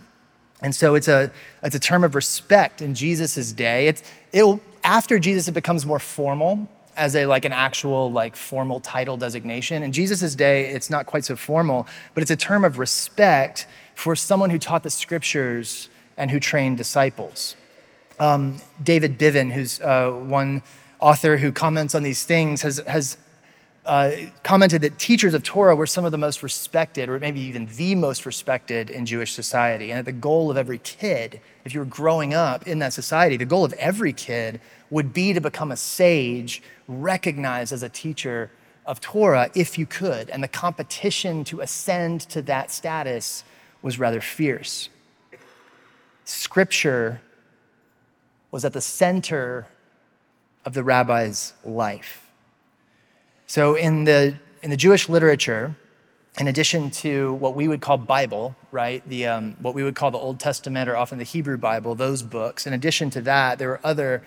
And 0.62 0.74
so 0.74 0.96
it's 0.96 1.08
a, 1.08 1.32
it's 1.62 1.75
a 1.75 1.80
term 1.80 2.04
of 2.04 2.16
respect 2.16 2.82
in 2.82 2.96
Jesus' 2.96 3.51
day. 3.51 3.88
It's, 3.88 4.04
it'll, 4.32 4.62
after 4.84 5.20
Jesus, 5.20 5.48
it 5.48 5.54
becomes 5.54 5.86
more 5.86 6.00
formal 6.00 6.68
as 7.00 7.15
a 7.15 7.25
like 7.25 7.46
an 7.46 7.53
actual 7.53 8.12
like 8.12 8.36
formal 8.36 8.79
title 8.82 9.18
designation. 9.18 9.82
In 9.82 9.91
Jesus' 9.91 10.36
day, 10.36 10.65
it's 10.68 10.89
not 10.89 11.06
quite 11.06 11.25
so 11.25 11.36
formal, 11.36 11.88
but 12.13 12.22
it's 12.22 12.32
a 12.32 12.36
term 12.36 12.65
of 12.65 12.77
respect 12.77 13.65
for 13.96 14.15
someone 14.15 14.50
who 14.50 14.60
taught 14.60 14.84
the 14.84 14.89
scriptures 14.89 15.89
and 16.18 16.29
who 16.29 16.39
trained 16.39 16.77
disciples. 16.77 17.56
Um, 18.20 18.58
David 18.84 19.18
Bivin, 19.18 19.51
who's 19.51 19.79
uh, 19.79 20.12
one 20.12 20.62
author 21.00 21.38
who 21.38 21.53
comments 21.53 21.96
on 21.96 22.03
these 22.03 22.25
things, 22.25 22.62
has, 22.62 22.79
has 22.86 23.18
uh, 23.86 24.12
commented 24.44 24.82
that 24.82 25.00
teachers 25.00 25.34
of 25.34 25.41
Torah 25.44 25.75
were 25.75 25.88
some 25.88 26.03
of 26.03 26.12
the 26.12 26.18
most 26.18 26.44
respected, 26.44 27.08
or 27.08 27.18
maybe 27.18 27.39
even 27.39 27.65
the 27.77 27.96
most 27.96 28.25
respected 28.25 28.89
in 28.89 29.06
Jewish 29.06 29.32
society. 29.32 29.91
And 29.91 30.00
that 30.00 30.06
the 30.06 30.12
goal 30.12 30.51
of 30.51 30.58
every 30.58 30.79
kid, 30.79 31.39
if 31.63 31.74
you 31.74 31.79
were 31.79 31.86
growing 31.86 32.34
up 32.34 32.68
in 32.68 32.79
that 32.79 32.91
society, 32.91 33.38
the 33.38 33.46
goal 33.46 33.63
of 33.63 33.72
every 33.74 34.12
kid 34.12 34.60
would 34.89 35.13
be 35.13 35.34
to 35.34 35.41
become 35.41 35.72
a 35.72 35.77
sage, 35.77 36.62
recognized 36.88 37.72
as 37.72 37.84
a 37.84 37.89
teacher 37.89 38.51
of 38.86 39.00
Torah 39.00 39.50
if 39.55 39.77
you 39.77 39.86
could. 39.86 40.29
And 40.29 40.43
the 40.43 40.48
competition 40.48 41.43
to 41.46 41.62
ascend 41.62 42.22
to 42.22 42.41
that 42.43 42.72
status 42.72 43.43
was 43.81 44.00
rather 44.00 44.19
fierce. 44.19 44.89
Scripture 46.25 47.22
was 48.51 48.65
at 48.65 48.74
the 48.74 48.81
center 48.81 49.67
of 50.65 50.74
the 50.74 50.84
rabbi's 50.84 51.53
life. 51.63 52.29
So 53.48 53.75
in 53.75 54.03
the, 54.03 54.36
in 54.62 54.69
the 54.69 54.77
Jewish 54.77 55.08
literature, 55.10 55.75
in 56.39 56.48
addition 56.48 56.91
to 56.91 57.34
what 57.34 57.55
we 57.55 57.67
would 57.67 57.81
call 57.81 57.98
Bible, 57.98 58.55
right, 58.72 59.08
the, 59.08 59.27
um, 59.27 59.55
what 59.60 59.74
we 59.74 59.84
would 59.84 59.96
call 59.96 60.12
the 60.12 60.17
Old 60.17 60.39
Testament 60.39 60.89
or 60.89 60.96
often 60.96 61.17
the 61.17 61.24
Hebrew 61.24 61.58
Bible, 61.58 61.96
those 61.96 62.22
books, 62.22 62.67
in 62.67 62.74
addition 62.74 63.10
to 63.12 63.22
that, 63.22 63.60
there 63.60 63.69
were 63.69 63.81
other, 63.84 64.24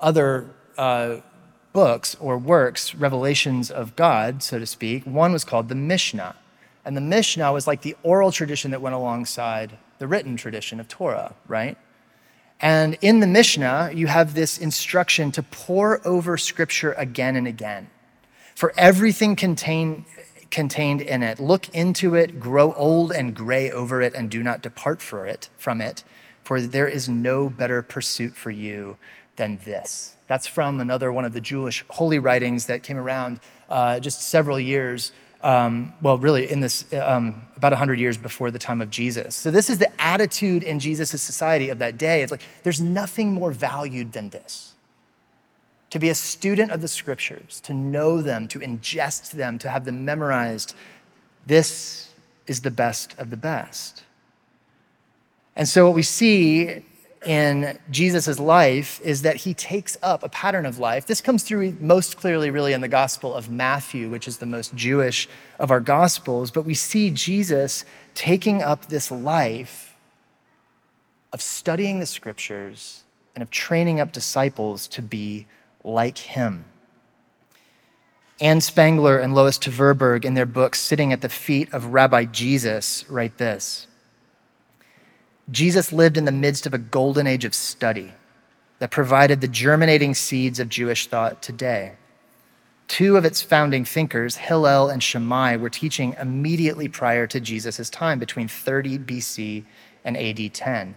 other 0.00 0.50
uh, 0.78 1.16
books 1.72 2.16
or 2.20 2.38
works, 2.38 2.94
revelations 2.94 3.70
of 3.70 3.96
God, 3.96 4.42
so 4.42 4.58
to 4.58 4.66
speak. 4.66 5.04
One 5.04 5.32
was 5.32 5.44
called 5.44 5.68
the 5.68 5.74
Mishnah. 5.74 6.36
And 6.84 6.96
the 6.96 7.00
Mishnah 7.00 7.52
was 7.52 7.66
like 7.66 7.82
the 7.82 7.96
oral 8.02 8.32
tradition 8.32 8.70
that 8.70 8.80
went 8.80 8.94
alongside 8.94 9.78
the 9.98 10.06
written 10.06 10.36
tradition 10.36 10.80
of 10.80 10.88
Torah, 10.88 11.34
right? 11.46 11.76
And 12.60 12.98
in 13.00 13.20
the 13.20 13.26
Mishnah, 13.26 13.92
you 13.94 14.06
have 14.06 14.34
this 14.34 14.58
instruction 14.58 15.30
to 15.32 15.42
pore 15.42 16.00
over 16.06 16.36
scripture 16.36 16.92
again 16.92 17.36
and 17.36 17.46
again 17.46 17.90
for 18.60 18.74
everything 18.76 19.36
contain, 19.36 20.04
contained 20.50 21.00
in 21.00 21.22
it. 21.22 21.40
Look 21.40 21.70
into 21.70 22.14
it, 22.14 22.38
grow 22.38 22.74
old 22.74 23.10
and 23.10 23.34
gray 23.34 23.70
over 23.70 24.02
it, 24.02 24.14
and 24.14 24.30
do 24.30 24.42
not 24.42 24.60
depart 24.60 25.00
for 25.00 25.24
it, 25.24 25.48
from 25.56 25.80
it, 25.80 26.04
for 26.42 26.60
there 26.60 26.86
is 26.86 27.08
no 27.08 27.48
better 27.48 27.80
pursuit 27.80 28.36
for 28.36 28.50
you 28.50 28.98
than 29.40 29.58
this. 29.64 30.16
That's 30.26 30.46
from 30.46 30.80
another 30.80 31.10
one 31.10 31.24
of 31.24 31.32
the 31.32 31.40
Jewish 31.40 31.82
holy 31.88 32.18
writings 32.18 32.66
that 32.66 32.82
came 32.82 32.98
around 32.98 33.40
uh, 33.70 33.98
just 33.98 34.20
several 34.20 34.60
years. 34.60 35.12
Um, 35.42 35.94
well, 36.02 36.18
really, 36.18 36.50
in 36.50 36.60
this 36.60 36.84
um, 36.92 37.40
about 37.56 37.72
100 37.72 37.98
years 37.98 38.18
before 38.18 38.50
the 38.50 38.58
time 38.58 38.82
of 38.82 38.90
Jesus. 38.90 39.34
So, 39.34 39.50
this 39.50 39.70
is 39.70 39.78
the 39.78 39.90
attitude 39.98 40.62
in 40.62 40.78
Jesus' 40.78 41.22
society 41.22 41.70
of 41.70 41.78
that 41.78 41.96
day. 41.96 42.20
It's 42.20 42.30
like 42.30 42.42
there's 42.64 42.82
nothing 42.82 43.32
more 43.32 43.50
valued 43.50 44.12
than 44.12 44.28
this 44.28 44.74
to 45.88 45.98
be 45.98 46.10
a 46.10 46.14
student 46.14 46.70
of 46.70 46.82
the 46.82 46.88
scriptures, 46.88 47.58
to 47.62 47.72
know 47.72 48.20
them, 48.20 48.46
to 48.48 48.58
ingest 48.58 49.30
them, 49.30 49.58
to 49.60 49.70
have 49.70 49.86
them 49.86 50.04
memorized. 50.04 50.74
This 51.46 52.10
is 52.46 52.60
the 52.60 52.70
best 52.70 53.18
of 53.18 53.30
the 53.30 53.38
best. 53.38 54.04
And 55.56 55.66
so, 55.66 55.86
what 55.86 55.94
we 55.94 56.02
see 56.02 56.84
in 57.24 57.78
Jesus' 57.90 58.38
life 58.38 59.00
is 59.02 59.22
that 59.22 59.36
he 59.36 59.52
takes 59.52 59.98
up 60.02 60.22
a 60.22 60.28
pattern 60.28 60.64
of 60.64 60.78
life. 60.78 61.06
This 61.06 61.20
comes 61.20 61.42
through 61.42 61.76
most 61.80 62.16
clearly, 62.16 62.50
really, 62.50 62.72
in 62.72 62.80
the 62.80 62.88
Gospel 62.88 63.34
of 63.34 63.50
Matthew, 63.50 64.08
which 64.08 64.26
is 64.26 64.38
the 64.38 64.46
most 64.46 64.74
Jewish 64.74 65.28
of 65.58 65.70
our 65.70 65.80
Gospels. 65.80 66.50
But 66.50 66.64
we 66.64 66.74
see 66.74 67.10
Jesus 67.10 67.84
taking 68.14 68.62
up 68.62 68.86
this 68.86 69.10
life 69.10 69.94
of 71.32 71.42
studying 71.42 72.00
the 72.00 72.06
scriptures 72.06 73.04
and 73.34 73.42
of 73.42 73.50
training 73.50 74.00
up 74.00 74.12
disciples 74.12 74.88
to 74.88 75.02
be 75.02 75.46
like 75.84 76.18
him. 76.18 76.64
Ann 78.40 78.62
Spangler 78.62 79.18
and 79.18 79.34
Lois 79.34 79.58
Tverberg, 79.58 80.24
in 80.24 80.32
their 80.32 80.46
book 80.46 80.74
Sitting 80.74 81.12
at 81.12 81.20
the 81.20 81.28
Feet 81.28 81.72
of 81.74 81.92
Rabbi 81.92 82.24
Jesus, 82.24 83.04
write 83.10 83.36
this 83.36 83.86
Jesus 85.50 85.92
lived 85.92 86.16
in 86.16 86.26
the 86.26 86.32
midst 86.32 86.66
of 86.66 86.74
a 86.74 86.78
golden 86.78 87.26
age 87.26 87.44
of 87.44 87.54
study 87.54 88.12
that 88.78 88.90
provided 88.90 89.40
the 89.40 89.48
germinating 89.48 90.14
seeds 90.14 90.60
of 90.60 90.68
Jewish 90.68 91.06
thought 91.06 91.42
today. 91.42 91.94
Two 92.86 93.16
of 93.16 93.24
its 93.24 93.40
founding 93.40 93.84
thinkers, 93.84 94.36
Hillel 94.36 94.88
and 94.88 95.02
Shammai, 95.02 95.56
were 95.56 95.70
teaching 95.70 96.16
immediately 96.20 96.88
prior 96.88 97.26
to 97.28 97.40
Jesus' 97.40 97.88
time, 97.88 98.18
between 98.18 98.48
30 98.48 98.98
BC 98.98 99.64
and 100.04 100.16
AD 100.16 100.52
10. 100.52 100.96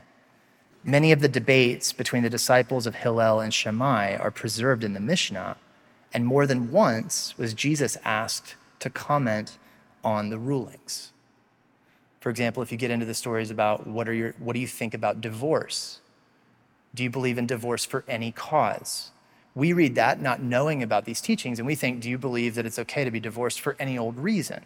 Many 0.83 1.11
of 1.11 1.21
the 1.21 1.29
debates 1.29 1.93
between 1.93 2.23
the 2.23 2.29
disciples 2.29 2.85
of 2.85 2.95
Hillel 2.95 3.39
and 3.39 3.53
Shammai 3.53 4.17
are 4.17 4.31
preserved 4.31 4.83
in 4.83 4.93
the 4.93 4.99
Mishnah, 4.99 5.55
and 6.13 6.25
more 6.25 6.45
than 6.45 6.71
once 6.71 7.37
was 7.37 7.53
Jesus 7.53 7.97
asked 8.03 8.55
to 8.79 8.89
comment 8.89 9.57
on 10.03 10.29
the 10.29 10.39
rulings. 10.39 11.12
For 12.23 12.29
example, 12.29 12.63
if 12.63 12.71
you 12.71 12.77
get 12.77 12.89
into 12.89 13.05
the 13.05 13.13
stories 13.13 13.51
about 13.51 13.85
what, 13.85 14.07
are 14.07 14.13
your, 14.13 14.33
what 14.39 14.53
do 14.53 14.61
you 14.61 14.67
think 14.67 14.93
about 14.93 15.19
divorce? 15.19 15.99
Do 16.95 17.03
you 17.03 17.09
believe 17.09 17.37
in 17.37 17.47
divorce 17.47 17.83
for 17.83 18.05
any 18.07 18.31
cause? 18.31 19.11
We 19.55 19.73
read 19.73 19.95
that 19.95 20.21
not 20.21 20.41
knowing 20.41 20.81
about 20.81 21.03
these 21.03 21.19
teachings, 21.19 21.59
and 21.59 21.65
we 21.65 21.75
think, 21.75 21.99
do 21.99 22.09
you 22.09 22.17
believe 22.17 22.55
that 22.55 22.65
it's 22.65 22.79
okay 22.79 23.03
to 23.03 23.11
be 23.11 23.19
divorced 23.19 23.59
for 23.59 23.75
any 23.77 23.97
old 23.97 24.17
reason? 24.17 24.63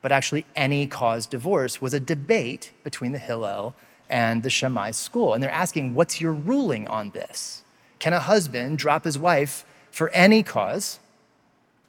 But 0.00 0.12
actually, 0.12 0.46
any 0.54 0.86
cause 0.86 1.26
divorce 1.26 1.82
was 1.82 1.92
a 1.92 1.98
debate 1.98 2.70
between 2.84 3.10
the 3.10 3.18
Hillel 3.18 3.74
and 4.08 4.44
the 4.44 4.48
Shammai 4.48 4.92
school. 4.92 5.34
And 5.34 5.42
they're 5.42 5.50
asking, 5.50 5.92
what's 5.92 6.20
your 6.20 6.34
ruling 6.34 6.86
on 6.86 7.10
this? 7.10 7.64
Can 7.98 8.12
a 8.12 8.20
husband 8.20 8.78
drop 8.78 9.02
his 9.02 9.18
wife 9.18 9.66
for 9.90 10.08
any 10.10 10.44
cause? 10.44 11.00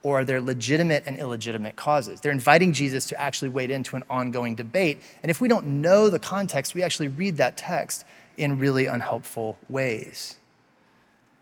Or 0.03 0.23
there 0.23 0.39
legitimate 0.39 1.03
and 1.05 1.17
illegitimate 1.17 1.75
causes? 1.75 2.21
They're 2.21 2.31
inviting 2.31 2.71
Jesus 2.71 3.07
to 3.07 3.19
actually 3.19 3.49
wade 3.49 3.71
into 3.71 3.95
an 3.95 4.03
ongoing 4.09 4.55
debate. 4.55 5.01
And 5.21 5.29
if 5.29 5.41
we 5.41 5.47
don't 5.47 5.65
know 5.81 6.09
the 6.09 6.19
context, 6.19 6.75
we 6.75 6.83
actually 6.83 7.07
read 7.09 7.37
that 7.37 7.57
text 7.57 8.05
in 8.37 8.59
really 8.59 8.85
unhelpful 8.85 9.57
ways. 9.67 10.37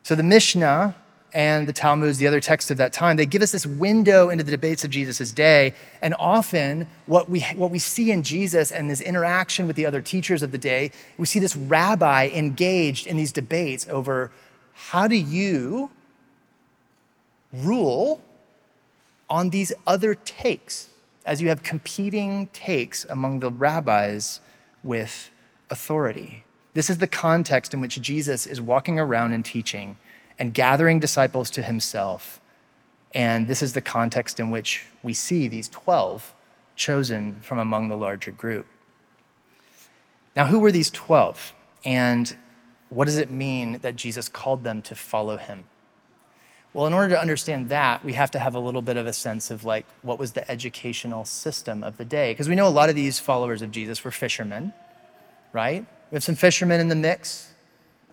So 0.04 0.16
the 0.16 0.24
Mishnah 0.24 0.96
and 1.34 1.68
the 1.68 1.74
Talmuds, 1.74 2.18
the 2.18 2.28
other 2.28 2.40
texts 2.40 2.72
of 2.72 2.78
that 2.78 2.94
time, 2.94 3.18
they 3.18 3.26
give 3.26 3.42
us 3.42 3.52
this 3.52 3.66
window 3.66 4.30
into 4.30 4.44
the 4.44 4.52
debates 4.52 4.86
of 4.86 4.90
Jesus' 4.90 5.34
day. 5.34 5.74
And 6.02 6.16
often, 6.18 6.88
what 7.08 7.30
we, 7.30 7.42
what 7.56 7.72
we 7.72 7.80
see 7.80 8.10
in 8.10 8.24
Jesus 8.24 8.72
and 8.72 8.90
his 8.90 9.02
interaction 9.02 9.68
with 9.68 9.76
the 9.76 9.86
other 9.86 10.02
teachers 10.02 10.42
of 10.42 10.54
the 10.54 10.58
day, 10.58 10.92
we 11.18 11.26
see 11.26 11.40
this 11.40 11.58
rabbi 11.58 12.30
engaged 12.34 13.06
in 13.06 13.18
these 13.18 13.34
debates 13.34 13.86
over 13.90 14.32
how 14.74 15.08
do 15.10 15.16
you 15.16 15.92
rule 17.52 18.22
on 19.30 19.50
these 19.50 19.74
other 19.88 20.16
takes 20.16 20.90
as 21.26 21.42
you 21.42 21.50
have 21.50 21.64
competing 21.64 22.48
takes 22.48 23.06
among 23.06 23.40
the 23.40 23.50
rabbis 23.50 24.40
with 24.84 25.32
authority. 25.70 26.44
This 26.74 26.90
is 26.90 27.00
the 27.00 27.08
context 27.08 27.74
in 27.74 27.82
which 27.82 28.02
Jesus 28.02 28.46
is 28.46 28.62
walking 28.62 29.00
around 29.00 29.34
and 29.34 29.44
teaching 29.44 29.98
and 30.38 30.54
gathering 30.54 31.00
disciples 31.00 31.50
to 31.52 31.64
himself. 31.64 32.40
And 33.14 33.48
this 33.48 33.62
is 33.62 33.74
the 33.74 33.82
context 33.82 34.40
in 34.40 34.52
which 34.52 34.86
we 35.02 35.14
see 35.14 35.48
these 35.48 35.70
12 35.70 36.34
chosen 36.76 37.40
from 37.42 37.58
among 37.58 37.88
the 37.88 37.96
larger 37.96 38.32
group. 38.32 38.68
Now, 40.36 40.48
who 40.48 40.60
were 40.60 40.72
these 40.72 40.92
12? 40.92 41.54
And 41.86 42.36
what 42.90 43.06
does 43.06 43.18
it 43.18 43.32
mean 43.32 43.80
that 43.80 43.96
Jesus 43.96 44.28
called 44.28 44.64
them 44.64 44.82
to 44.84 44.96
follow 44.96 45.38
him? 45.38 45.64
Well, 46.76 46.88
in 46.88 46.94
order 46.94 47.16
to 47.16 47.22
understand 47.22 47.70
that, 47.70 48.04
we 48.04 48.12
have 48.12 48.32
to 48.32 48.40
have 48.40 48.54
a 48.54 48.60
little 48.60 48.82
bit 48.82 48.98
of 48.98 49.08
a 49.08 49.14
sense 49.14 49.50
of 49.50 49.64
like 49.64 49.86
what 50.02 50.20
was 50.20 50.34
the 50.34 50.52
educational 50.52 51.24
system 51.24 51.86
of 51.86 51.96
the 51.96 52.04
day. 52.04 52.34
Because 52.34 52.50
we 52.50 52.56
know 52.56 52.68
a 52.68 52.70
lot 52.82 52.90
of 52.90 52.96
these 52.96 53.18
followers 53.18 53.62
of 53.62 53.72
Jesus 53.72 54.04
were 54.04 54.12
fishermen, 54.12 54.74
right? 55.54 55.86
We 56.12 56.16
have 56.18 56.24
some 56.26 56.36
fishermen 56.36 56.82
in 56.82 56.90
the 56.90 56.96
mix. 56.96 57.54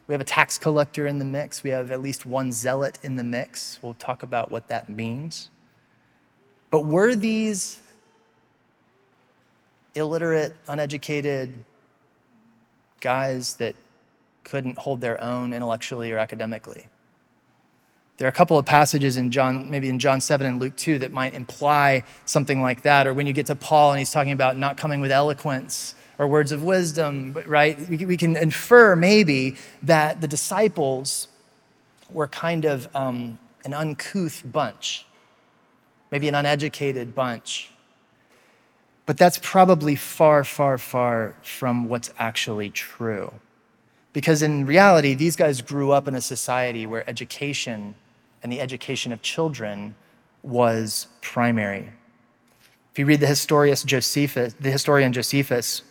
We 0.07 0.15
have 0.15 0.21
a 0.21 0.25
tax 0.25 0.59
collector 0.59 1.09
in 1.09 1.19
the 1.19 1.25
mix. 1.25 1.65
We 1.65 1.71
have 1.71 1.91
at 1.91 2.01
least 2.01 2.25
one 2.25 2.53
zealot 2.53 3.01
in 3.03 3.17
the 3.17 3.25
mix. 3.25 3.81
We'll 3.83 3.95
talk 3.95 4.23
about 4.23 4.53
what 4.53 4.69
that 4.69 4.89
means. 4.89 5.51
But 6.71 6.85
were 6.85 7.17
these 7.17 7.81
illiterate, 9.97 10.55
uneducated 10.69 11.53
guys 13.01 13.57
that 13.57 13.75
couldn't 14.45 14.79
hold 14.79 15.01
their 15.01 15.21
own 15.21 15.53
intellectually 15.53 16.13
or 16.13 16.19
academically? 16.19 16.87
There 18.19 18.27
are 18.27 18.31
a 18.31 18.33
couple 18.33 18.59
of 18.59 18.67
passages 18.67 19.17
in 19.17 19.31
John, 19.31 19.71
maybe 19.71 19.89
in 19.89 19.99
John 19.99 20.21
7 20.21 20.47
and 20.47 20.61
Luke 20.61 20.77
2, 20.77 20.99
that 21.01 21.13
might 21.13 21.35
imply 21.35 22.05
something 22.25 22.61
like 22.61 22.83
that. 22.83 23.07
Or 23.07 23.15
when 23.15 23.27
you 23.27 23.33
get 23.33 23.47
to 23.47 23.55
Paul 23.55 23.93
and 23.93 23.99
he's 23.99 24.13
talking 24.13 24.33
about 24.33 24.57
not 24.57 24.77
coming 24.77 25.01
with 25.01 25.11
eloquence 25.11 25.95
or 26.19 26.29
words 26.29 26.53
of 26.53 26.63
wisdom, 26.63 27.37
right? 27.47 27.79
We 27.89 28.17
can 28.17 28.37
infer 28.37 28.95
maybe 28.95 29.57
that 29.83 30.21
the 30.21 30.29
disciples 30.29 31.29
were 32.11 32.29
kind 32.29 32.65
of 32.65 32.95
um, 32.95 33.39
an 33.65 33.73
uncouth 33.75 34.43
bunch, 34.45 35.07
maybe 36.11 36.29
an 36.29 36.35
uneducated 36.35 37.15
bunch. 37.15 37.71
But 39.07 39.19
that's 39.19 39.39
probably 39.43 39.97
far, 39.97 40.45
far, 40.45 40.79
far 40.79 41.35
from 41.43 41.89
what's 41.89 42.13
actually 42.19 42.71
true. 42.71 43.33
Because 44.13 44.43
in 44.43 44.67
reality, 44.67 45.15
these 45.15 45.37
guys 45.37 45.61
grew 45.61 45.91
up 45.91 46.07
in 46.07 46.15
a 46.15 46.21
society 46.21 46.87
where 46.87 47.09
education 47.09 47.95
and 48.43 48.53
the 48.53 48.61
education 48.61 49.13
of 49.13 49.23
children 49.23 49.95
was 50.43 51.07
primary. 51.21 51.91
If 52.93 52.99
you 52.99 53.07
read 53.07 53.21
the, 53.21 53.83
Josephus, 53.87 54.55
the 54.61 54.71
historian 54.71 55.13
Josephus, 55.13 55.83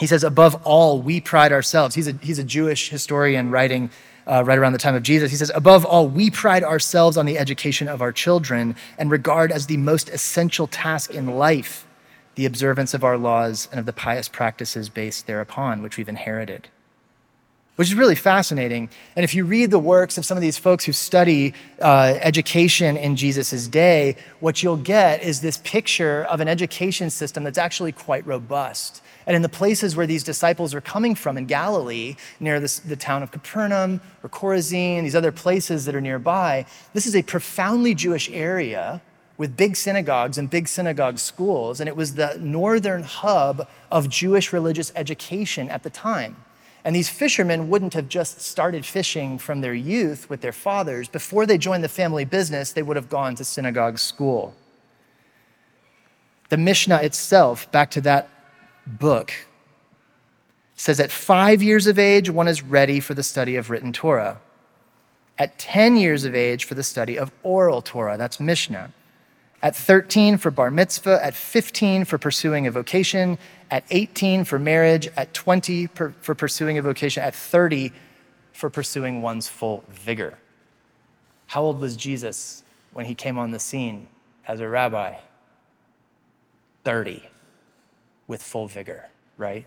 he 0.00 0.06
says, 0.06 0.24
above 0.24 0.60
all, 0.66 1.00
we 1.00 1.20
pride 1.20 1.52
ourselves. 1.52 1.94
He's 1.94 2.08
a, 2.08 2.12
he's 2.22 2.38
a 2.38 2.44
Jewish 2.44 2.88
historian 2.88 3.50
writing 3.50 3.90
uh, 4.26 4.42
right 4.44 4.58
around 4.58 4.72
the 4.72 4.78
time 4.78 4.94
of 4.94 5.02
Jesus. 5.02 5.30
He 5.30 5.36
says, 5.36 5.52
above 5.54 5.84
all, 5.84 6.08
we 6.08 6.30
pride 6.30 6.64
ourselves 6.64 7.16
on 7.16 7.26
the 7.26 7.38
education 7.38 7.88
of 7.88 8.00
our 8.00 8.12
children 8.12 8.74
and 8.98 9.10
regard 9.10 9.52
as 9.52 9.66
the 9.66 9.76
most 9.76 10.08
essential 10.08 10.66
task 10.66 11.12
in 11.12 11.26
life 11.36 11.86
the 12.34 12.46
observance 12.46 12.94
of 12.94 13.04
our 13.04 13.18
laws 13.18 13.68
and 13.70 13.78
of 13.78 13.84
the 13.84 13.92
pious 13.92 14.26
practices 14.26 14.88
based 14.88 15.26
thereupon, 15.26 15.82
which 15.82 15.98
we've 15.98 16.08
inherited 16.08 16.68
which 17.76 17.88
is 17.88 17.94
really 17.94 18.14
fascinating. 18.14 18.90
And 19.16 19.24
if 19.24 19.34
you 19.34 19.44
read 19.44 19.70
the 19.70 19.78
works 19.78 20.18
of 20.18 20.26
some 20.26 20.36
of 20.36 20.42
these 20.42 20.58
folks 20.58 20.84
who 20.84 20.92
study 20.92 21.54
uh, 21.80 22.18
education 22.20 22.96
in 22.96 23.16
Jesus' 23.16 23.66
day, 23.66 24.16
what 24.40 24.62
you'll 24.62 24.76
get 24.76 25.22
is 25.22 25.40
this 25.40 25.58
picture 25.64 26.24
of 26.24 26.40
an 26.40 26.48
education 26.48 27.08
system 27.08 27.44
that's 27.44 27.58
actually 27.58 27.92
quite 27.92 28.26
robust. 28.26 29.02
And 29.26 29.34
in 29.34 29.42
the 29.42 29.48
places 29.48 29.96
where 29.96 30.06
these 30.06 30.22
disciples 30.22 30.74
are 30.74 30.80
coming 30.80 31.14
from 31.14 31.38
in 31.38 31.46
Galilee, 31.46 32.16
near 32.40 32.60
the 32.60 32.96
town 32.96 33.22
of 33.22 33.30
Capernaum 33.30 34.00
or 34.22 34.28
Chorazin, 34.28 35.02
these 35.02 35.16
other 35.16 35.32
places 35.32 35.84
that 35.86 35.94
are 35.94 36.00
nearby, 36.00 36.66
this 36.92 37.06
is 37.06 37.16
a 37.16 37.22
profoundly 37.22 37.94
Jewish 37.94 38.28
area 38.30 39.00
with 39.38 39.56
big 39.56 39.76
synagogues 39.76 40.36
and 40.36 40.50
big 40.50 40.68
synagogue 40.68 41.18
schools. 41.18 41.80
And 41.80 41.88
it 41.88 41.96
was 41.96 42.14
the 42.14 42.36
northern 42.38 43.02
hub 43.02 43.66
of 43.90 44.08
Jewish 44.08 44.52
religious 44.52 44.92
education 44.94 45.70
at 45.70 45.84
the 45.84 45.90
time. 45.90 46.36
And 46.84 46.96
these 46.96 47.08
fishermen 47.08 47.68
wouldn't 47.68 47.94
have 47.94 48.08
just 48.08 48.40
started 48.40 48.84
fishing 48.84 49.38
from 49.38 49.60
their 49.60 49.74
youth 49.74 50.28
with 50.28 50.40
their 50.40 50.52
fathers. 50.52 51.08
Before 51.08 51.46
they 51.46 51.56
joined 51.56 51.84
the 51.84 51.88
family 51.88 52.24
business, 52.24 52.72
they 52.72 52.82
would 52.82 52.96
have 52.96 53.08
gone 53.08 53.34
to 53.36 53.44
synagogue 53.44 53.98
school. 53.98 54.54
The 56.48 56.56
Mishnah 56.56 57.02
itself, 57.02 57.70
back 57.70 57.90
to 57.92 58.00
that 58.02 58.28
book, 58.86 59.32
says 60.74 60.98
at 60.98 61.12
five 61.12 61.62
years 61.62 61.86
of 61.86 61.98
age, 61.98 62.28
one 62.28 62.48
is 62.48 62.62
ready 62.62 62.98
for 62.98 63.14
the 63.14 63.22
study 63.22 63.54
of 63.54 63.70
written 63.70 63.92
Torah. 63.92 64.40
At 65.38 65.58
10 65.58 65.96
years 65.96 66.24
of 66.24 66.34
age, 66.34 66.64
for 66.64 66.74
the 66.74 66.82
study 66.82 67.16
of 67.16 67.30
oral 67.42 67.80
Torah, 67.80 68.18
that's 68.18 68.40
Mishnah 68.40 68.92
at 69.62 69.76
13 69.76 70.38
for 70.38 70.50
bar 70.50 70.70
mitzvah, 70.70 71.24
at 71.24 71.34
15 71.34 72.04
for 72.04 72.18
pursuing 72.18 72.66
a 72.66 72.70
vocation, 72.70 73.38
at 73.70 73.84
18 73.90 74.44
for 74.44 74.58
marriage, 74.58 75.08
at 75.16 75.32
20 75.32 75.86
per, 75.88 76.12
for 76.20 76.34
pursuing 76.34 76.78
a 76.78 76.82
vocation, 76.82 77.22
at 77.22 77.34
30 77.34 77.92
for 78.52 78.68
pursuing 78.68 79.22
one's 79.22 79.48
full 79.48 79.84
vigor. 79.88 80.38
How 81.46 81.62
old 81.62 81.80
was 81.80 81.96
Jesus 81.96 82.64
when 82.92 83.06
he 83.06 83.14
came 83.14 83.38
on 83.38 83.52
the 83.52 83.58
scene 83.58 84.08
as 84.46 84.60
a 84.60 84.68
rabbi? 84.68 85.16
30 86.84 87.22
with 88.26 88.42
full 88.42 88.66
vigor, 88.66 89.08
right? 89.36 89.66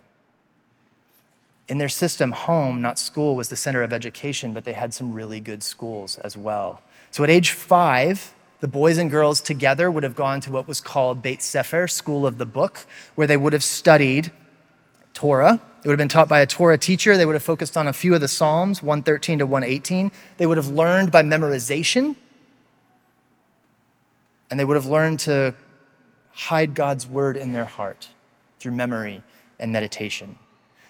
In 1.68 1.78
their 1.78 1.90
system, 1.90 2.32
home, 2.32 2.82
not 2.82 3.00
school, 3.00 3.36
was 3.36 3.50
the 3.50 3.56
center 3.56 3.82
of 3.82 3.94
education, 3.94 4.54
but 4.54 4.66
they 4.66 4.74
had 4.74 4.94
some 4.94 5.14
really 5.14 5.40
good 5.40 5.64
schools 5.64 6.18
as 6.20 6.36
well. 6.36 6.82
So 7.12 7.24
at 7.24 7.30
age 7.30 7.52
five, 7.52 8.34
the 8.66 8.72
boys 8.72 8.98
and 8.98 9.12
girls 9.12 9.42
together 9.42 9.92
would 9.92 10.02
have 10.02 10.16
gone 10.16 10.42
to 10.42 10.52
what 10.52 10.68
was 10.68 10.82
called 10.82 11.22
Beit 11.22 11.44
Sefer, 11.44 11.88
School 11.88 12.26
of 12.26 12.40
the 12.40 12.48
Book, 12.48 12.88
where 13.14 13.28
they 13.28 13.38
would 13.38 13.54
have 13.54 13.64
studied 13.64 14.32
Torah. 15.14 15.62
It 15.84 15.88
would 15.88 15.92
have 15.92 16.00
been 16.00 16.10
taught 16.10 16.28
by 16.28 16.40
a 16.40 16.48
Torah 16.48 16.80
teacher. 16.80 17.16
They 17.16 17.28
would 17.28 17.36
have 17.36 17.44
focused 17.44 17.78
on 17.78 17.88
a 17.88 17.94
few 17.94 18.16
of 18.16 18.22
the 18.22 18.28
Psalms, 18.28 18.82
113 18.82 19.38
to 19.38 19.46
118. 19.46 20.12
They 20.38 20.48
would 20.48 20.58
have 20.58 20.70
learned 20.70 21.12
by 21.12 21.22
memorization. 21.22 22.16
And 24.50 24.60
they 24.60 24.66
would 24.66 24.78
have 24.78 24.88
learned 24.88 25.20
to 25.20 25.54
hide 26.32 26.74
God's 26.74 27.06
word 27.06 27.38
in 27.38 27.54
their 27.54 27.66
heart 27.66 28.10
through 28.60 28.72
memory 28.72 29.22
and 29.60 29.72
meditation 29.72 30.40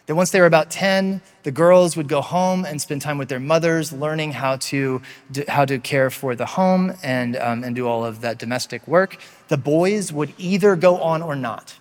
that 0.05 0.15
once 0.15 0.31
they 0.31 0.39
were 0.39 0.45
about 0.45 0.69
10, 0.69 1.21
the 1.43 1.51
girls 1.51 1.97
would 1.97 2.07
go 2.07 2.21
home 2.21 2.63
and 2.63 2.79
spend 2.79 3.01
time 3.01 3.17
with 3.17 3.27
their 3.27 3.39
mothers, 3.39 3.91
learning 3.91 4.33
how 4.33 4.57
to, 4.57 5.01
how 5.47 5.65
to 5.65 5.79
care 5.79 6.09
for 6.09 6.35
the 6.35 6.45
home 6.45 6.93
and, 7.01 7.35
um, 7.37 7.63
and 7.63 7.75
do 7.75 7.87
all 7.87 8.05
of 8.05 8.21
that 8.21 8.37
domestic 8.37 8.87
work. 8.87 9.17
The 9.47 9.57
boys 9.57 10.13
would 10.13 10.33
either 10.37 10.75
go 10.75 10.97
on 10.97 11.21
or 11.21 11.35
not. 11.35 11.79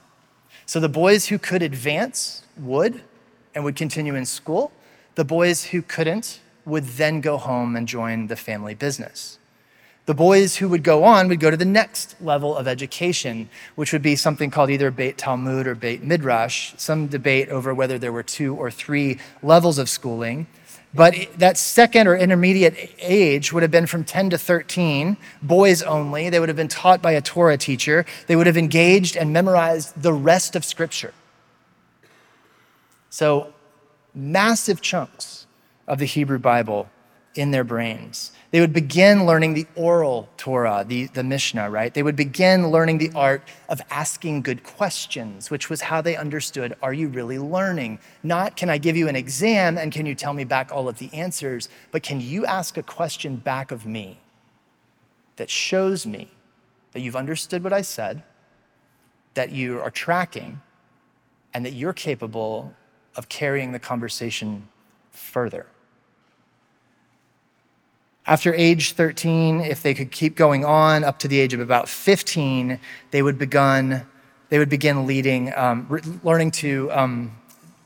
So 0.66 0.80
the 0.80 0.88
boys 0.88 1.26
who 1.26 1.38
could 1.38 1.62
advance 1.62 2.44
would 2.56 3.02
and 3.54 3.62
would 3.64 3.76
continue 3.76 4.14
in 4.14 4.24
school. 4.24 4.72
The 5.14 5.24
boys 5.24 5.66
who 5.66 5.82
couldn't 5.82 6.40
would 6.64 6.84
then 6.84 7.20
go 7.20 7.36
home 7.36 7.76
and 7.76 7.86
join 7.86 8.28
the 8.28 8.36
family 8.36 8.74
business. 8.74 9.38
The 10.06 10.14
boys 10.14 10.56
who 10.56 10.68
would 10.68 10.82
go 10.82 11.04
on 11.04 11.28
would 11.28 11.40
go 11.40 11.50
to 11.50 11.56
the 11.56 11.64
next 11.64 12.20
level 12.20 12.54
of 12.54 12.68
education, 12.68 13.48
which 13.74 13.92
would 13.92 14.02
be 14.02 14.16
something 14.16 14.50
called 14.50 14.68
either 14.68 14.90
Beit 14.90 15.16
Talmud 15.16 15.66
or 15.66 15.74
Beit 15.74 16.02
Midrash, 16.02 16.74
some 16.76 17.06
debate 17.06 17.48
over 17.48 17.72
whether 17.72 17.98
there 17.98 18.12
were 18.12 18.22
two 18.22 18.54
or 18.54 18.70
three 18.70 19.18
levels 19.42 19.78
of 19.78 19.88
schooling. 19.88 20.46
But 20.92 21.14
that 21.38 21.56
second 21.56 22.06
or 22.06 22.16
intermediate 22.16 22.94
age 22.98 23.52
would 23.52 23.62
have 23.62 23.72
been 23.72 23.86
from 23.86 24.04
10 24.04 24.30
to 24.30 24.38
13, 24.38 25.16
boys 25.42 25.82
only. 25.82 26.28
They 26.28 26.38
would 26.38 26.48
have 26.50 26.56
been 26.56 26.68
taught 26.68 27.02
by 27.02 27.12
a 27.12 27.22
Torah 27.22 27.56
teacher. 27.56 28.04
They 28.26 28.36
would 28.36 28.46
have 28.46 28.58
engaged 28.58 29.16
and 29.16 29.32
memorized 29.32 30.00
the 30.00 30.12
rest 30.12 30.54
of 30.54 30.64
Scripture. 30.64 31.12
So, 33.10 33.54
massive 34.14 34.82
chunks 34.82 35.46
of 35.88 35.98
the 35.98 36.04
Hebrew 36.04 36.38
Bible 36.38 36.88
in 37.34 37.50
their 37.50 37.64
brains. 37.64 38.30
They 38.54 38.60
would 38.60 38.72
begin 38.72 39.26
learning 39.26 39.54
the 39.54 39.66
oral 39.74 40.28
Torah, 40.36 40.84
the, 40.86 41.08
the 41.08 41.24
Mishnah, 41.24 41.68
right? 41.68 41.92
They 41.92 42.04
would 42.04 42.14
begin 42.14 42.70
learning 42.70 42.98
the 42.98 43.10
art 43.14 43.42
of 43.68 43.82
asking 43.90 44.42
good 44.42 44.62
questions, 44.62 45.50
which 45.50 45.68
was 45.68 45.80
how 45.80 46.00
they 46.00 46.14
understood 46.14 46.76
are 46.80 46.92
you 46.92 47.08
really 47.08 47.38
learning? 47.38 47.98
Not 48.22 48.56
can 48.56 48.70
I 48.70 48.78
give 48.78 48.96
you 48.96 49.08
an 49.08 49.16
exam 49.16 49.76
and 49.76 49.90
can 49.90 50.06
you 50.06 50.14
tell 50.14 50.32
me 50.32 50.44
back 50.44 50.70
all 50.70 50.88
of 50.88 50.98
the 50.98 51.12
answers, 51.12 51.68
but 51.90 52.04
can 52.04 52.20
you 52.20 52.46
ask 52.46 52.76
a 52.76 52.82
question 52.84 53.34
back 53.34 53.72
of 53.72 53.86
me? 53.86 54.20
that 55.36 55.50
shows 55.50 56.06
me 56.06 56.30
that 56.92 57.00
you've 57.00 57.16
understood 57.16 57.64
what 57.64 57.72
I 57.72 57.82
said, 57.82 58.22
that 59.34 59.50
you 59.50 59.80
are 59.80 59.90
tracking, 59.90 60.60
and 61.52 61.64
that 61.64 61.72
you're 61.72 61.92
capable 61.92 62.74
of 63.16 63.28
carrying 63.28 63.72
the 63.72 63.78
conversation 63.78 64.68
further. 65.10 65.66
After 68.26 68.54
age 68.54 68.92
13, 68.92 69.60
if 69.60 69.82
they 69.82 69.92
could 69.92 70.10
keep 70.10 70.34
going 70.34 70.64
on 70.64 71.04
up 71.04 71.18
to 71.20 71.28
the 71.28 71.38
age 71.38 71.52
of 71.52 71.60
about 71.60 71.88
15, 71.88 72.78
they 73.10 73.22
would 73.22 73.38
begun, 73.38 74.06
they 74.48 74.58
would 74.58 74.70
begin 74.70 75.06
leading, 75.06 75.54
um, 75.54 75.86
re- 75.90 76.00
learning 76.22 76.50
to 76.52 76.90
um, 76.92 77.32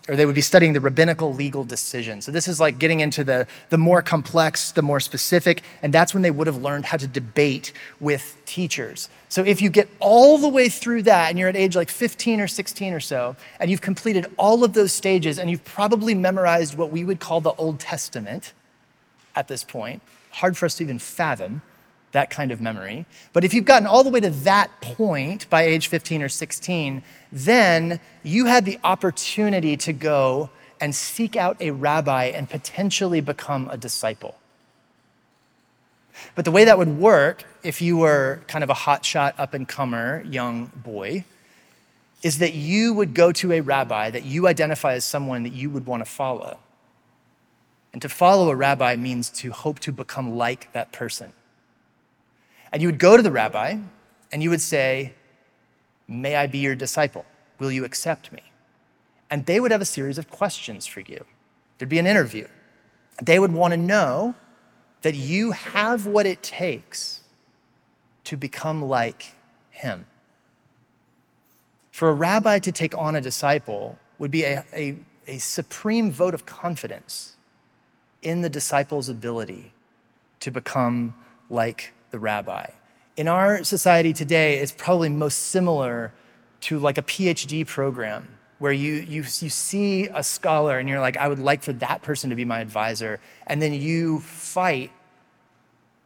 or 0.09 0.17
they 0.17 0.25
would 0.25 0.35
be 0.35 0.41
studying 0.41 0.73
the 0.73 0.81
rabbinical 0.81 1.35
legal 1.35 1.65
decision. 1.65 2.23
So 2.23 2.33
this 2.33 2.49
is 2.49 2.59
like 2.59 2.79
getting 2.79 3.01
into 3.01 3.23
the, 3.23 3.47
the 3.69 3.77
more 3.77 4.01
complex, 4.01 4.73
the 4.73 4.81
more 4.81 5.01
specific, 5.01 5.63
and 5.83 5.93
that's 5.93 6.15
when 6.15 6.23
they 6.23 6.31
would 6.31 6.47
have 6.47 6.57
learned 6.57 6.87
how 6.87 6.97
to 6.97 7.07
debate 7.07 7.73
with 8.01 8.37
teachers. 8.47 9.11
So 9.29 9.45
if 9.45 9.61
you 9.61 9.69
get 9.69 9.89
all 10.01 10.39
the 10.39 10.49
way 10.49 10.71
through 10.71 11.03
that 11.03 11.29
and 11.29 11.39
you're 11.39 11.51
at 11.51 11.57
age 11.57 11.77
like 11.77 11.91
15 11.91 12.41
or 12.41 12.49
16 12.49 12.95
or 12.95 13.01
so, 13.01 13.37
and 13.61 13.71
you've 13.71 13.83
completed 13.83 14.27
all 14.39 14.65
of 14.65 14.73
those 14.73 14.93
stages 14.93 15.39
and 15.39 15.51
you've 15.51 15.65
probably 15.65 16.15
memorized 16.15 16.79
what 16.79 16.91
we 16.91 17.05
would 17.05 17.21
call 17.21 17.43
the 17.43 17.53
Old 17.53 17.79
Testament 17.79 18.55
at 19.37 19.47
this 19.47 19.63
point, 19.63 20.01
hard 20.39 20.57
for 20.57 20.67
us 20.67 20.77
to 20.77 20.85
even 20.85 20.99
fathom 20.99 21.63
that 22.13 22.31
kind 22.31 22.51
of 22.51 22.61
memory. 22.61 23.07
But 23.33 23.45
if 23.45 23.53
you've 23.53 23.65
gotten 23.65 23.87
all 23.87 24.03
the 24.03 24.11
way 24.11 24.21
to 24.21 24.31
that 24.31 24.71
point 24.81 25.49
by 25.51 25.63
age 25.63 25.89
15 25.89 26.23
or 26.23 26.29
16, 26.29 27.03
then 27.31 28.01
you 28.23 28.47
had 28.47 28.65
the 28.65 28.79
opportunity 28.83 29.77
to 29.77 29.93
go 29.93 30.51
and 30.81 30.95
seek 30.95 31.37
out 31.37 31.57
a 31.61 31.71
rabbi 31.71 32.27
and 32.27 32.49
potentially 32.49 33.21
become 33.21 33.69
a 33.71 33.77
disciple. 33.77 34.39
But 36.35 36.45
the 36.45 36.51
way 36.51 36.65
that 36.65 36.79
would 36.79 36.99
work, 36.99 37.45
if 37.63 37.81
you 37.81 37.97
were 37.99 38.41
kind 38.49 38.65
of 38.65 38.71
a 38.71 38.75
hotshot 38.75 39.35
up 39.39 39.55
and 39.55 39.69
comer 39.69 40.23
young 40.25 40.67
boy, 40.75 41.25
is 42.23 42.39
that 42.39 42.55
you 42.55 42.95
would 42.95 43.15
go 43.15 43.31
to 43.33 43.53
a 43.53 43.61
rabbi 43.61 44.11
that 44.11 44.25
you 44.25 44.49
identify 44.49 44.95
as 44.95 45.05
someone 45.05 45.45
that 45.45 45.53
you 45.53 45.71
would 45.71 45.87
want 45.87 46.05
to 46.05 46.11
follow. 46.11 46.59
And 47.99 48.03
to 48.03 48.09
follow 48.09 48.49
a 48.49 48.55
rabbi 48.55 48.95
means 48.95 49.29
to 49.31 49.51
hope 49.51 49.81
to 49.81 49.91
become 49.91 50.37
like 50.37 50.73
that 50.73 50.93
person. 50.93 51.33
And 52.71 52.81
you 52.81 52.87
would 52.87 53.01
go 53.01 53.17
to 53.17 53.25
the 53.25 53.33
rabbi 53.33 53.77
and 54.31 54.41
you 54.41 54.51
would 54.51 54.61
say, 54.61 55.15
May 56.07 56.37
I 56.37 56.47
be 56.47 56.59
your 56.59 56.77
disciple? 56.77 57.27
Will 57.59 57.73
you 57.73 57.85
accept 57.85 58.31
me? 58.31 58.53
And 59.31 59.47
they 59.47 59.59
would 59.59 59.73
have 59.73 59.81
a 59.81 59.85
series 59.85 60.17
of 60.17 60.31
questions 60.31 60.87
for 60.87 61.01
you. 61.01 61.25
There'd 61.77 61.89
be 61.89 61.99
an 61.99 62.07
interview. 62.07 62.47
They 63.21 63.41
would 63.41 63.53
want 63.53 63.73
to 63.73 63.77
know 63.77 64.37
that 65.03 65.17
you 65.17 65.51
have 65.51 66.07
what 66.07 66.25
it 66.25 66.41
takes 66.41 67.23
to 68.23 68.37
become 68.37 68.81
like 68.81 69.35
him. 69.71 70.07
For 71.91 72.11
a 72.11 72.15
rabbi 72.15 72.61
to 72.61 72.71
take 72.71 72.97
on 72.97 73.17
a 73.17 73.21
disciple 73.21 73.99
would 74.19 74.31
be 74.31 74.45
a, 74.45 74.65
a, 74.73 74.99
a 75.27 75.39
supreme 75.39 76.13
vote 76.13 76.33
of 76.33 76.47
confidence 76.47 77.35
in 78.23 78.43
the 78.43 78.49
disciple's 78.49 79.09
ability 79.09 79.73
to 80.41 80.51
become 80.51 81.15
like 81.51 81.93
the 82.11 82.19
rabbi. 82.19 82.67
In 83.17 83.29
our 83.29 83.65
society 83.65 84.13
today, 84.13 84.59
it's 84.59 84.73
probably 84.73 85.09
most 85.09 85.37
similar 85.49 86.13
to 86.63 86.79
like 86.79 86.99
a 86.99 87.03
PhD 87.03 87.67
program 87.67 88.29
where 88.59 88.73
you, 88.73 88.95
you, 88.95 89.23
you 89.23 89.49
see 89.49 90.09
a 90.09 90.23
scholar 90.23 90.79
and 90.79 90.89
you're 90.89 91.01
like, 91.01 91.17
I 91.17 91.29
would 91.29 91.39
like 91.39 91.63
for 91.63 91.73
that 91.75 92.03
person 92.03 92.31
to 92.31 92.37
be 92.37 92.45
my 92.45 92.61
advisor. 92.61 93.21
And 93.47 93.63
then 93.63 93.73
you 93.73 94.21
fight 94.21 94.91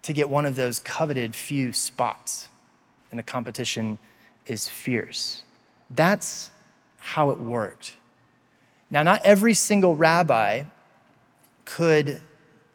to 0.02 0.12
get 0.12 0.28
one 0.28 0.44
of 0.44 0.56
those 0.56 0.78
coveted 0.78 1.34
few 1.34 1.72
spots. 1.72 2.48
And 3.10 3.18
the 3.18 3.22
competition 3.22 3.98
is 4.46 4.68
fierce. 4.68 5.42
That's 5.90 6.50
how 6.98 7.30
it 7.30 7.38
worked. 7.38 7.96
Now, 8.90 9.02
not 9.02 9.22
every 9.24 9.54
single 9.54 9.96
rabbi 9.96 10.64
could 11.64 12.20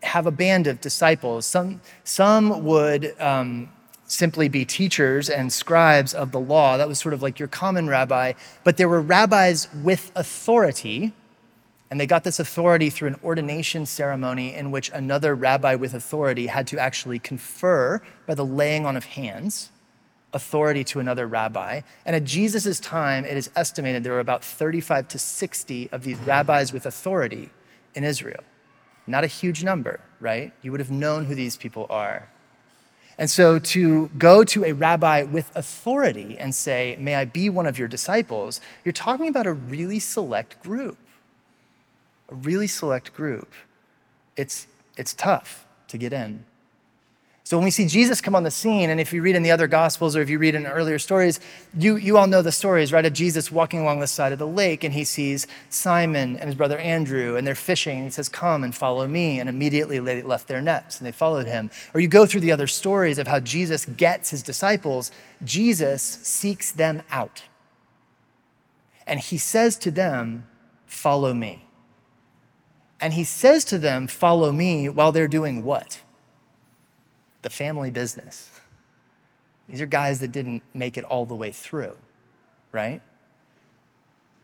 have 0.04 0.26
a 0.26 0.32
band 0.32 0.68
of 0.68 0.80
disciples. 0.82 1.46
Some, 1.46 1.82
some 2.04 2.64
would 2.64 3.20
um, 3.20 3.70
simply 4.06 4.48
be 4.48 4.66
teachers 4.66 5.30
and 5.30 5.52
scribes 5.52 6.14
of 6.14 6.32
the 6.32 6.40
law. 6.40 6.78
That 6.78 6.88
was 6.88 7.00
sort 7.00 7.14
of 7.14 7.22
like 7.22 7.40
your 7.40 7.48
common 7.48 7.88
rabbi. 7.88 8.34
But 8.64 8.78
there 8.78 8.88
were 8.88 9.02
rabbis 9.02 9.68
with 9.84 10.12
authority, 10.16 11.14
and 11.90 12.00
they 12.00 12.08
got 12.08 12.24
this 12.24 12.40
authority 12.40 12.90
through 12.90 13.10
an 13.10 13.20
ordination 13.24 13.86
ceremony 13.86 14.54
in 14.54 14.72
which 14.72 14.90
another 14.94 15.36
rabbi 15.36 15.76
with 15.76 15.94
authority 15.94 16.48
had 16.48 16.68
to 16.68 16.80
actually 16.80 17.20
confer 17.20 18.02
by 18.26 18.36
the 18.36 18.46
laying 18.46 18.86
on 18.86 18.96
of 18.96 19.06
hands 19.06 19.72
authority 20.34 20.84
to 20.84 21.00
another 21.00 21.26
rabbi. 21.26 21.82
And 22.06 22.16
at 22.16 22.24
Jesus' 22.24 22.80
time, 22.80 23.26
it 23.26 23.38
is 23.38 23.50
estimated 23.56 24.04
there 24.04 24.14
were 24.14 24.20
about 24.20 24.44
35 24.44 25.08
to 25.10 25.20
60 25.20 25.90
of 25.92 26.04
these 26.04 26.18
rabbis 26.20 26.74
with 26.74 26.86
authority 26.86 27.50
in 27.96 28.04
Israel. 28.04 28.44
Not 29.08 29.24
a 29.24 29.28
huge 29.28 29.64
number, 29.64 30.02
right? 30.20 30.52
You 30.62 30.72
would 30.72 30.82
have 30.82 30.92
known 30.92 31.26
who 31.26 31.34
these 31.34 31.56
people 31.58 31.88
are. 31.90 32.30
And 33.18 33.30
so 33.30 33.58
to 33.58 34.10
go 34.18 34.44
to 34.44 34.66
a 34.66 34.74
rabbi 34.74 35.24
with 35.24 35.52
authority 35.56 36.38
and 36.38 36.54
say, 36.54 36.96
May 37.00 37.16
I 37.16 37.26
be 37.26 37.50
one 37.50 37.66
of 37.66 37.80
your 37.80 37.88
disciples, 37.88 38.62
you're 38.86 38.94
talking 38.94 39.28
about 39.28 39.48
a 39.48 39.54
really 39.54 40.00
select 40.00 40.62
group. 40.62 40.98
A 42.30 42.36
really 42.36 42.68
select 42.68 43.14
group. 43.16 43.54
It's, 44.36 44.68
it's 44.98 45.14
tough 45.14 45.66
to 45.88 45.98
get 45.98 46.14
in. 46.14 46.46
So 47.48 47.56
when 47.56 47.64
we 47.64 47.72
see 47.72 47.88
Jesus 47.88 48.20
come 48.20 48.36
on 48.36 48.44
the 48.44 48.52
scene, 48.52 48.90
and 48.90 49.00
if 49.00 49.14
you 49.14 49.22
read 49.22 49.38
in 49.38 49.42
the 49.42 49.52
other 49.52 49.68
gospels 49.68 50.18
or 50.18 50.22
if 50.22 50.30
you 50.30 50.38
read 50.38 50.54
in 50.54 50.68
earlier 50.68 51.00
stories, 51.00 51.40
you, 51.80 51.96
you 51.96 52.18
all 52.18 52.28
know 52.28 52.42
the 52.42 52.52
stories, 52.52 52.92
right? 52.92 53.06
Of 53.06 53.14
Jesus 53.14 53.50
walking 53.50 53.80
along 53.80 54.02
the 54.02 54.08
side 54.08 54.34
of 54.34 54.38
the 54.38 54.46
lake 54.46 54.84
and 54.84 54.94
he 54.94 55.06
sees 55.06 55.48
Simon 55.70 56.36
and 56.36 56.48
his 56.48 56.56
brother 56.56 56.78
Andrew 56.78 57.38
and 57.38 57.48
they're 57.48 57.56
fishing. 57.56 58.00
And 58.00 58.04
he 58.08 58.12
says, 58.12 58.28
Come 58.28 58.66
and 58.66 58.76
follow 58.76 59.08
me. 59.08 59.40
And 59.40 59.48
immediately 59.48 59.98
they 59.98 60.22
left 60.24 60.50
their 60.50 60.62
nets 60.62 60.98
and 60.98 61.08
they 61.08 61.14
followed 61.14 61.48
him. 61.48 61.72
Or 61.94 62.02
you 62.02 62.10
go 62.10 62.26
through 62.26 62.42
the 62.42 62.52
other 62.52 62.68
stories 62.68 63.18
of 63.18 63.28
how 63.28 63.40
Jesus 63.40 63.86
gets 63.86 64.32
his 64.32 64.44
disciples, 64.44 65.10
Jesus 65.42 66.04
seeks 66.04 66.74
them 66.74 67.02
out. 67.12 67.44
And 69.06 69.22
he 69.22 69.38
says 69.38 69.78
to 69.78 69.90
them, 69.90 70.46
Follow 70.86 71.34
me. 71.34 71.66
And 73.00 73.14
he 73.14 73.24
says 73.24 73.64
to 73.64 73.78
them, 73.78 74.08
Follow 74.08 74.52
me 74.52 74.90
while 74.90 75.14
they're 75.14 75.30
doing 75.30 75.64
what? 75.64 76.02
The 77.48 77.54
family 77.54 77.90
business. 77.90 78.50
These 79.70 79.80
are 79.80 79.86
guys 79.86 80.20
that 80.20 80.34
didn't 80.34 80.64
make 80.74 80.98
it 80.98 81.06
all 81.06 81.26
the 81.26 81.34
way 81.34 81.54
through, 81.54 81.96
right? 82.74 83.02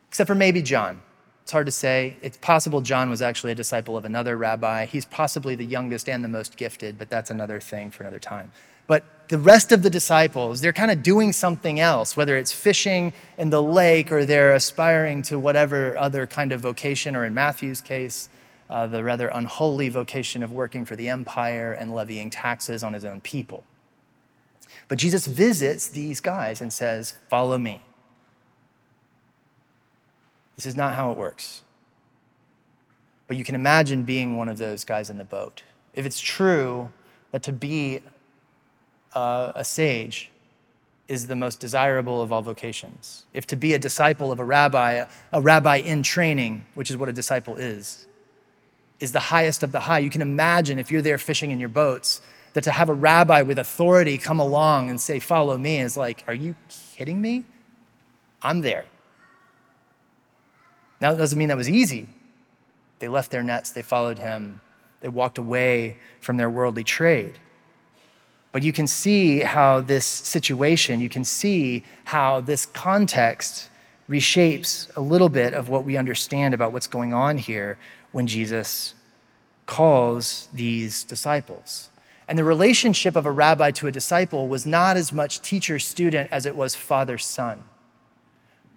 Except 0.08 0.26
for 0.26 0.36
maybe 0.36 0.62
John. 0.62 1.02
It's 1.42 1.52
hard 1.52 1.66
to 1.66 1.72
say. 1.74 2.16
It's 2.22 2.38
possible 2.38 2.80
John 2.80 3.10
was 3.10 3.22
actually 3.22 3.52
a 3.52 3.56
disciple 3.56 3.98
of 3.98 4.06
another 4.06 4.38
rabbi. 4.38 4.86
He's 4.86 5.04
possibly 5.04 5.54
the 5.56 5.66
youngest 5.66 6.08
and 6.08 6.24
the 6.24 6.30
most 6.30 6.56
gifted, 6.56 6.98
but 6.98 7.10
that's 7.10 7.30
another 7.30 7.60
thing 7.60 7.92
for 7.92 8.04
another 8.04 8.20
time. 8.20 8.54
But 8.88 9.04
the 9.28 9.38
rest 9.38 9.74
of 9.74 9.84
the 9.84 9.90
disciples, 9.90 10.62
they're 10.62 10.72
kind 10.72 10.90
of 10.90 11.04
doing 11.04 11.34
something 11.34 11.82
else, 11.82 12.16
whether 12.16 12.38
it's 12.38 12.54
fishing 12.54 13.12
in 13.38 13.50
the 13.50 13.62
lake 13.62 14.14
or 14.14 14.24
they're 14.24 14.56
aspiring 14.56 15.24
to 15.24 15.38
whatever 15.38 15.98
other 15.98 16.26
kind 16.26 16.54
of 16.54 16.62
vocation, 16.62 17.18
or 17.18 17.26
in 17.26 17.34
Matthew's 17.34 17.82
case, 17.82 18.30
uh, 18.74 18.88
the 18.88 19.04
rather 19.04 19.28
unholy 19.28 19.88
vocation 19.88 20.42
of 20.42 20.52
working 20.52 20.84
for 20.84 20.96
the 20.96 21.08
empire 21.08 21.72
and 21.74 21.94
levying 21.94 22.32
taxes 22.32 22.84
on 22.84 22.94
his 22.94 23.06
own 23.06 23.22
people. 23.22 23.64
But 24.88 24.98
Jesus 24.98 25.28
visits 25.28 25.88
these 25.88 26.20
guys 26.20 26.60
and 26.60 26.74
says, 26.74 27.14
Follow 27.30 27.60
me. 27.60 27.84
This 30.56 30.66
is 30.66 30.76
not 30.76 30.96
how 30.96 31.12
it 31.12 31.18
works. 31.20 31.62
But 33.28 33.38
you 33.38 33.44
can 33.44 33.54
imagine 33.54 34.04
being 34.06 34.38
one 34.38 34.50
of 34.50 34.58
those 34.58 34.84
guys 34.84 35.12
in 35.12 35.20
the 35.20 35.24
boat. 35.24 35.62
If 35.94 36.08
it's 36.08 36.20
true 36.20 36.92
that 37.30 37.44
to 37.44 37.54
be 37.54 38.02
uh, 39.14 39.52
a 39.54 39.64
sage 39.64 40.32
is 41.08 41.28
the 41.28 41.36
most 41.36 41.60
desirable 41.60 42.24
of 42.24 42.32
all 42.32 42.42
vocations, 42.42 43.26
if 43.36 43.46
to 43.48 43.56
be 43.56 43.76
a 43.76 43.80
disciple 43.80 44.32
of 44.32 44.40
a 44.40 44.44
rabbi, 44.44 45.06
a 45.32 45.42
rabbi 45.42 45.76
in 45.76 46.02
training, 46.02 46.66
which 46.74 46.90
is 46.90 46.98
what 46.98 47.08
a 47.08 47.14
disciple 47.14 47.56
is, 47.56 48.08
is 49.04 49.12
the 49.12 49.20
highest 49.20 49.64
of 49.64 49.74
the 49.74 49.82
high. 49.82 50.00
You 50.00 50.10
can 50.10 50.22
imagine 50.22 50.80
if 50.80 50.90
you're 50.90 51.02
there 51.02 51.18
fishing 51.18 51.52
in 51.52 51.60
your 51.60 51.68
boats, 51.68 52.22
that 52.54 52.64
to 52.64 52.72
have 52.72 52.88
a 52.88 52.94
rabbi 52.94 53.42
with 53.42 53.60
authority 53.60 54.18
come 54.18 54.40
along 54.40 54.90
and 54.90 55.02
say, 55.02 55.20
Follow 55.20 55.58
me, 55.58 55.82
is 55.82 55.98
like, 55.98 56.24
Are 56.26 56.34
you 56.34 56.56
kidding 56.96 57.22
me? 57.22 57.44
I'm 58.42 58.62
there. 58.62 58.86
Now, 61.02 61.12
that 61.12 61.18
doesn't 61.18 61.38
mean 61.38 61.50
that 61.50 61.58
was 61.58 61.70
easy. 61.70 62.08
They 63.00 63.10
left 63.10 63.30
their 63.30 63.44
nets, 63.44 63.72
they 63.72 63.82
followed 63.82 64.20
him, 64.20 64.62
they 65.02 65.10
walked 65.10 65.38
away 65.38 65.98
from 66.22 66.38
their 66.38 66.50
worldly 66.50 66.86
trade. 66.86 67.40
But 68.54 68.64
you 68.64 68.72
can 68.72 68.88
see 68.88 69.40
how 69.40 69.82
this 69.82 70.06
situation, 70.06 71.02
you 71.02 71.10
can 71.10 71.26
see 71.26 71.84
how 72.06 72.40
this 72.40 72.66
context 72.68 73.70
reshapes 74.10 74.96
a 74.96 75.02
little 75.02 75.28
bit 75.28 75.54
of 75.54 75.68
what 75.68 75.84
we 75.84 75.98
understand 75.98 76.54
about 76.54 76.72
what's 76.72 76.88
going 76.88 77.14
on 77.14 77.38
here 77.38 77.78
when 78.14 78.28
Jesus 78.28 78.94
calls 79.66 80.48
these 80.54 81.04
disciples. 81.04 81.90
And 82.28 82.40
the 82.40 82.44
relationship 82.46 83.18
of 83.18 83.26
a 83.26 83.32
rabbi 83.32 83.72
to 83.72 83.88
a 83.88 83.92
disciple 83.92 84.48
was 84.48 84.66
not 84.66 84.96
as 84.96 85.12
much 85.12 85.42
teacher 85.42 85.78
student 85.80 86.30
as 86.32 86.46
it 86.46 86.56
was 86.56 86.74
father 86.74 87.18
son. 87.18 87.64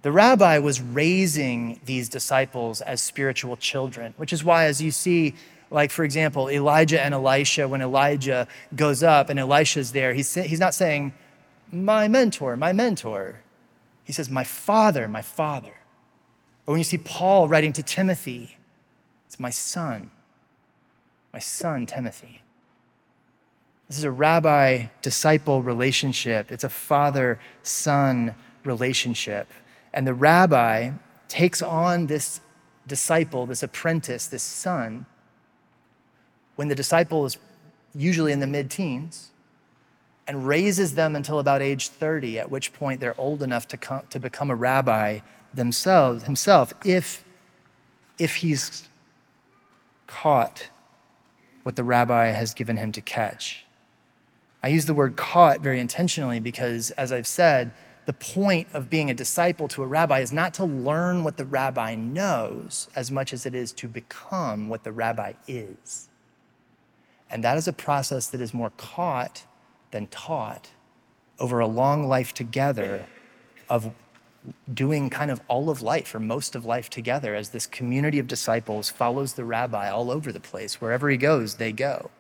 The 0.03 0.13
rabbi 0.13 0.59
was 0.59 0.81
raising 0.81 1.81
these 1.85 2.09
disciples 2.09 2.81
as 2.81 3.01
spiritual 3.01 3.57
children, 3.57 4.15
which 4.17 4.33
is 4.33 4.45
why, 4.45 4.65
as 4.65 4.81
you 4.81 4.91
see, 4.91 5.35
like 5.71 5.91
for 5.91 6.05
example, 6.05 6.49
Elijah 6.49 7.01
and 7.01 7.13
Elisha, 7.13 7.67
when 7.67 7.83
Elijah 7.83 8.47
goes 8.75 9.03
up 9.03 9.31
and 9.31 9.39
Elisha's 9.39 9.93
there, 9.93 10.15
he's, 10.15 10.35
he's 10.35 10.61
not 10.61 10.75
saying, 10.75 11.13
My 11.73 12.09
mentor, 12.09 12.57
my 12.57 12.73
mentor. 12.73 13.41
He 14.05 14.13
says, 14.13 14.31
My 14.31 14.45
father, 14.45 15.09
my 15.09 15.23
father. 15.23 15.75
Or 16.67 16.73
when 16.73 16.79
you 16.79 16.85
see 16.85 16.99
Paul 16.99 17.49
writing 17.49 17.73
to 17.75 17.83
Timothy, 17.83 18.56
it's 19.37 19.41
my 19.43 19.51
son, 19.51 20.11
my 21.31 21.39
son, 21.39 21.85
Timothy. 21.85 22.41
This 23.87 23.99
is 23.99 24.05
a 24.05 24.11
rabbi 24.11 24.87
disciple 25.03 25.63
relationship, 25.63 26.51
it's 26.51 26.65
a 26.65 26.71
father 26.71 27.39
son 27.63 28.35
relationship. 28.65 29.47
And 29.93 30.07
the 30.07 30.15
rabbi 30.15 30.93
takes 31.29 31.61
on 31.61 32.07
this 32.07 32.41
disciple, 32.87 33.45
this 33.45 33.63
apprentice, 33.63 34.27
this 34.27 34.43
son, 34.43 35.05
when 36.55 36.69
the 36.69 36.75
disciple 36.75 37.27
is 37.27 37.37
usually 37.95 38.33
in 38.33 38.41
the 38.41 38.47
mid 38.47 38.71
teens 38.71 39.33
and 40.27 40.47
raises 40.47 40.95
them 40.95 41.15
until 41.15 41.41
about 41.41 41.61
age 41.61 41.91
30, 41.91 42.39
at 42.39 42.51
which 42.51 42.73
point 42.73 43.01
they're 43.01 43.21
old 43.21 43.43
enough 43.43 43.69
to, 43.69 43.77
come, 43.77 44.01
to 44.09 44.19
become 44.19 44.51
a 44.51 44.57
rabbi 44.57 45.19
themselves, 45.53 46.25
himself, 46.25 46.73
if, 46.87 47.23
if 48.19 48.37
he's 48.37 48.89
caught 50.07 50.69
what 51.63 51.77
the 51.77 51.85
rabbi 51.85 52.27
has 52.27 52.55
given 52.55 52.77
him 52.77 52.93
to 52.93 53.01
catch. 53.01 53.65
I 54.63 54.69
use 54.69 54.87
the 54.87 54.95
word 54.95 55.17
caught 55.17 55.61
very 55.61 55.81
intentionally 55.81 56.41
because, 56.41 56.91
as 56.93 57.13
I've 57.13 57.27
said, 57.27 57.73
the 58.07 58.13
point 58.13 58.69
of 58.73 58.89
being 58.89 59.11
a 59.11 59.15
disciple 59.15 59.67
to 59.69 59.83
a 59.83 59.87
rabbi 59.87 60.21
is 60.21 60.33
not 60.33 60.55
to 60.55 60.65
learn 60.65 61.25
what 61.25 61.37
the 61.37 61.45
rabbi 61.45 61.97
knows 61.97 62.89
as 62.95 63.11
much 63.11 63.33
as 63.33 63.47
it 63.47 63.55
is 63.55 63.73
to 63.73 63.89
become 63.89 64.69
what 64.69 64.85
the 64.85 64.93
rabbi 64.93 65.33
is. 65.49 66.09
And 67.29 67.43
that 67.43 67.57
is 67.57 67.67
a 67.67 67.73
process 67.73 68.29
that 68.29 68.41
is 68.41 68.55
more 68.55 68.71
caught 68.77 69.45
than 69.91 70.07
taught 70.07 70.71
over 71.41 71.59
a 71.59 71.67
long 71.67 72.07
life 72.07 72.33
together 72.33 73.07
of 73.69 73.93
doing 74.73 75.11
kind 75.11 75.31
of 75.31 75.41
all 75.49 75.71
of 75.71 75.83
life 75.83 76.15
or 76.15 76.21
most 76.21 76.55
of 76.55 76.65
life 76.65 76.89
together 76.91 77.35
as 77.35 77.51
this 77.51 77.67
community 77.67 78.19
of 78.19 78.27
disciples 78.27 78.91
follows 78.91 79.35
the 79.35 79.45
rabbi 79.45 79.89
all 79.91 80.11
over 80.11 80.33
the 80.33 80.41
place. 80.41 80.81
Wherever 80.81 81.09
he 81.09 81.17
goes, 81.17 81.57
they 81.57 81.73
go. 81.73 82.11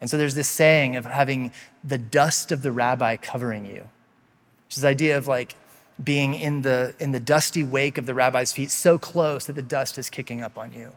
And 0.00 0.10
so 0.10 0.18
there's 0.18 0.34
this 0.34 0.48
saying 0.48 0.96
of 0.96 1.04
having 1.06 1.52
the 1.82 1.98
dust 1.98 2.52
of 2.52 2.62
the 2.62 2.72
rabbi 2.72 3.16
covering 3.16 3.64
you, 3.64 3.88
which 4.66 4.76
is 4.76 4.82
the 4.82 4.88
idea 4.88 5.16
of 5.16 5.26
like 5.26 5.54
being 6.02 6.34
in 6.34 6.62
the, 6.62 6.94
in 6.98 7.12
the 7.12 7.20
dusty 7.20 7.62
wake 7.62 7.98
of 7.98 8.06
the 8.06 8.14
rabbi's 8.14 8.52
feet 8.52 8.70
so 8.70 8.98
close 8.98 9.46
that 9.46 9.54
the 9.54 9.62
dust 9.62 9.96
is 9.96 10.10
kicking 10.10 10.42
up 10.42 10.58
on 10.58 10.72
you. 10.72 10.92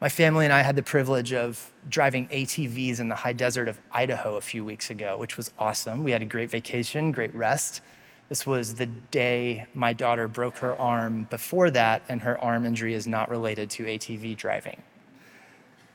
My 0.00 0.08
family 0.08 0.46
and 0.46 0.52
I 0.52 0.62
had 0.62 0.76
the 0.76 0.82
privilege 0.82 1.34
of 1.34 1.70
driving 1.88 2.26
ATVs 2.28 3.00
in 3.00 3.10
the 3.10 3.16
high 3.16 3.34
desert 3.34 3.68
of 3.68 3.78
Idaho 3.92 4.36
a 4.36 4.40
few 4.40 4.64
weeks 4.64 4.88
ago, 4.88 5.18
which 5.18 5.36
was 5.36 5.52
awesome. 5.58 6.02
We 6.02 6.12
had 6.12 6.22
a 6.22 6.26
great 6.26 6.50
vacation, 6.50 7.12
great 7.12 7.34
rest. 7.34 7.82
This 8.30 8.46
was 8.46 8.76
the 8.76 8.86
day 8.86 9.66
my 9.74 9.92
daughter 9.92 10.28
broke 10.28 10.58
her 10.58 10.78
arm 10.78 11.26
before 11.30 11.68
that, 11.72 12.02
and 12.08 12.22
her 12.22 12.38
arm 12.38 12.64
injury 12.64 12.94
is 12.94 13.08
not 13.08 13.28
related 13.28 13.68
to 13.70 13.84
ATV 13.84 14.36
driving. 14.36 14.80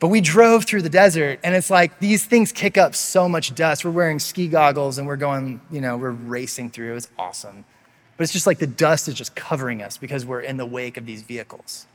But 0.00 0.08
we 0.08 0.20
drove 0.20 0.66
through 0.66 0.82
the 0.82 0.90
desert, 0.90 1.40
and 1.42 1.54
it's 1.54 1.70
like 1.70 1.98
these 1.98 2.26
things 2.26 2.52
kick 2.52 2.76
up 2.76 2.94
so 2.94 3.26
much 3.26 3.54
dust. 3.54 3.86
We're 3.86 3.90
wearing 3.90 4.18
ski 4.18 4.48
goggles 4.48 4.98
and 4.98 5.06
we're 5.06 5.16
going, 5.16 5.62
you 5.70 5.80
know, 5.80 5.96
we're 5.96 6.10
racing 6.10 6.70
through. 6.70 6.96
It's 6.96 7.08
awesome. 7.18 7.64
But 8.18 8.24
it's 8.24 8.34
just 8.34 8.46
like 8.46 8.58
the 8.58 8.66
dust 8.66 9.08
is 9.08 9.14
just 9.14 9.34
covering 9.34 9.82
us 9.82 9.96
because 9.96 10.26
we're 10.26 10.42
in 10.42 10.58
the 10.58 10.66
wake 10.66 10.98
of 10.98 11.06
these 11.06 11.22
vehicles. 11.22 11.86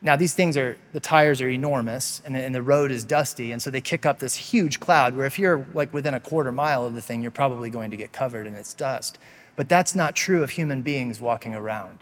Now, 0.00 0.16
these 0.16 0.32
things 0.32 0.56
are, 0.56 0.78
the 0.92 1.00
tires 1.00 1.42
are 1.42 1.48
enormous 1.50 2.22
and, 2.24 2.34
and 2.36 2.54
the 2.54 2.62
road 2.62 2.90
is 2.90 3.04
dusty. 3.04 3.52
And 3.52 3.60
so 3.60 3.70
they 3.70 3.80
kick 3.82 4.06
up 4.06 4.18
this 4.18 4.34
huge 4.34 4.80
cloud 4.80 5.14
where 5.14 5.26
if 5.26 5.38
you're 5.38 5.66
like 5.74 5.92
within 5.92 6.14
a 6.14 6.20
quarter 6.20 6.52
mile 6.52 6.86
of 6.86 6.94
the 6.94 7.02
thing, 7.02 7.20
you're 7.20 7.30
probably 7.30 7.68
going 7.68 7.90
to 7.90 7.96
get 7.96 8.12
covered 8.12 8.46
in 8.46 8.54
its 8.54 8.72
dust. 8.72 9.18
But 9.58 9.68
that's 9.68 9.96
not 9.96 10.14
true 10.14 10.44
of 10.44 10.50
human 10.50 10.82
beings 10.82 11.20
walking 11.20 11.52
around. 11.52 11.98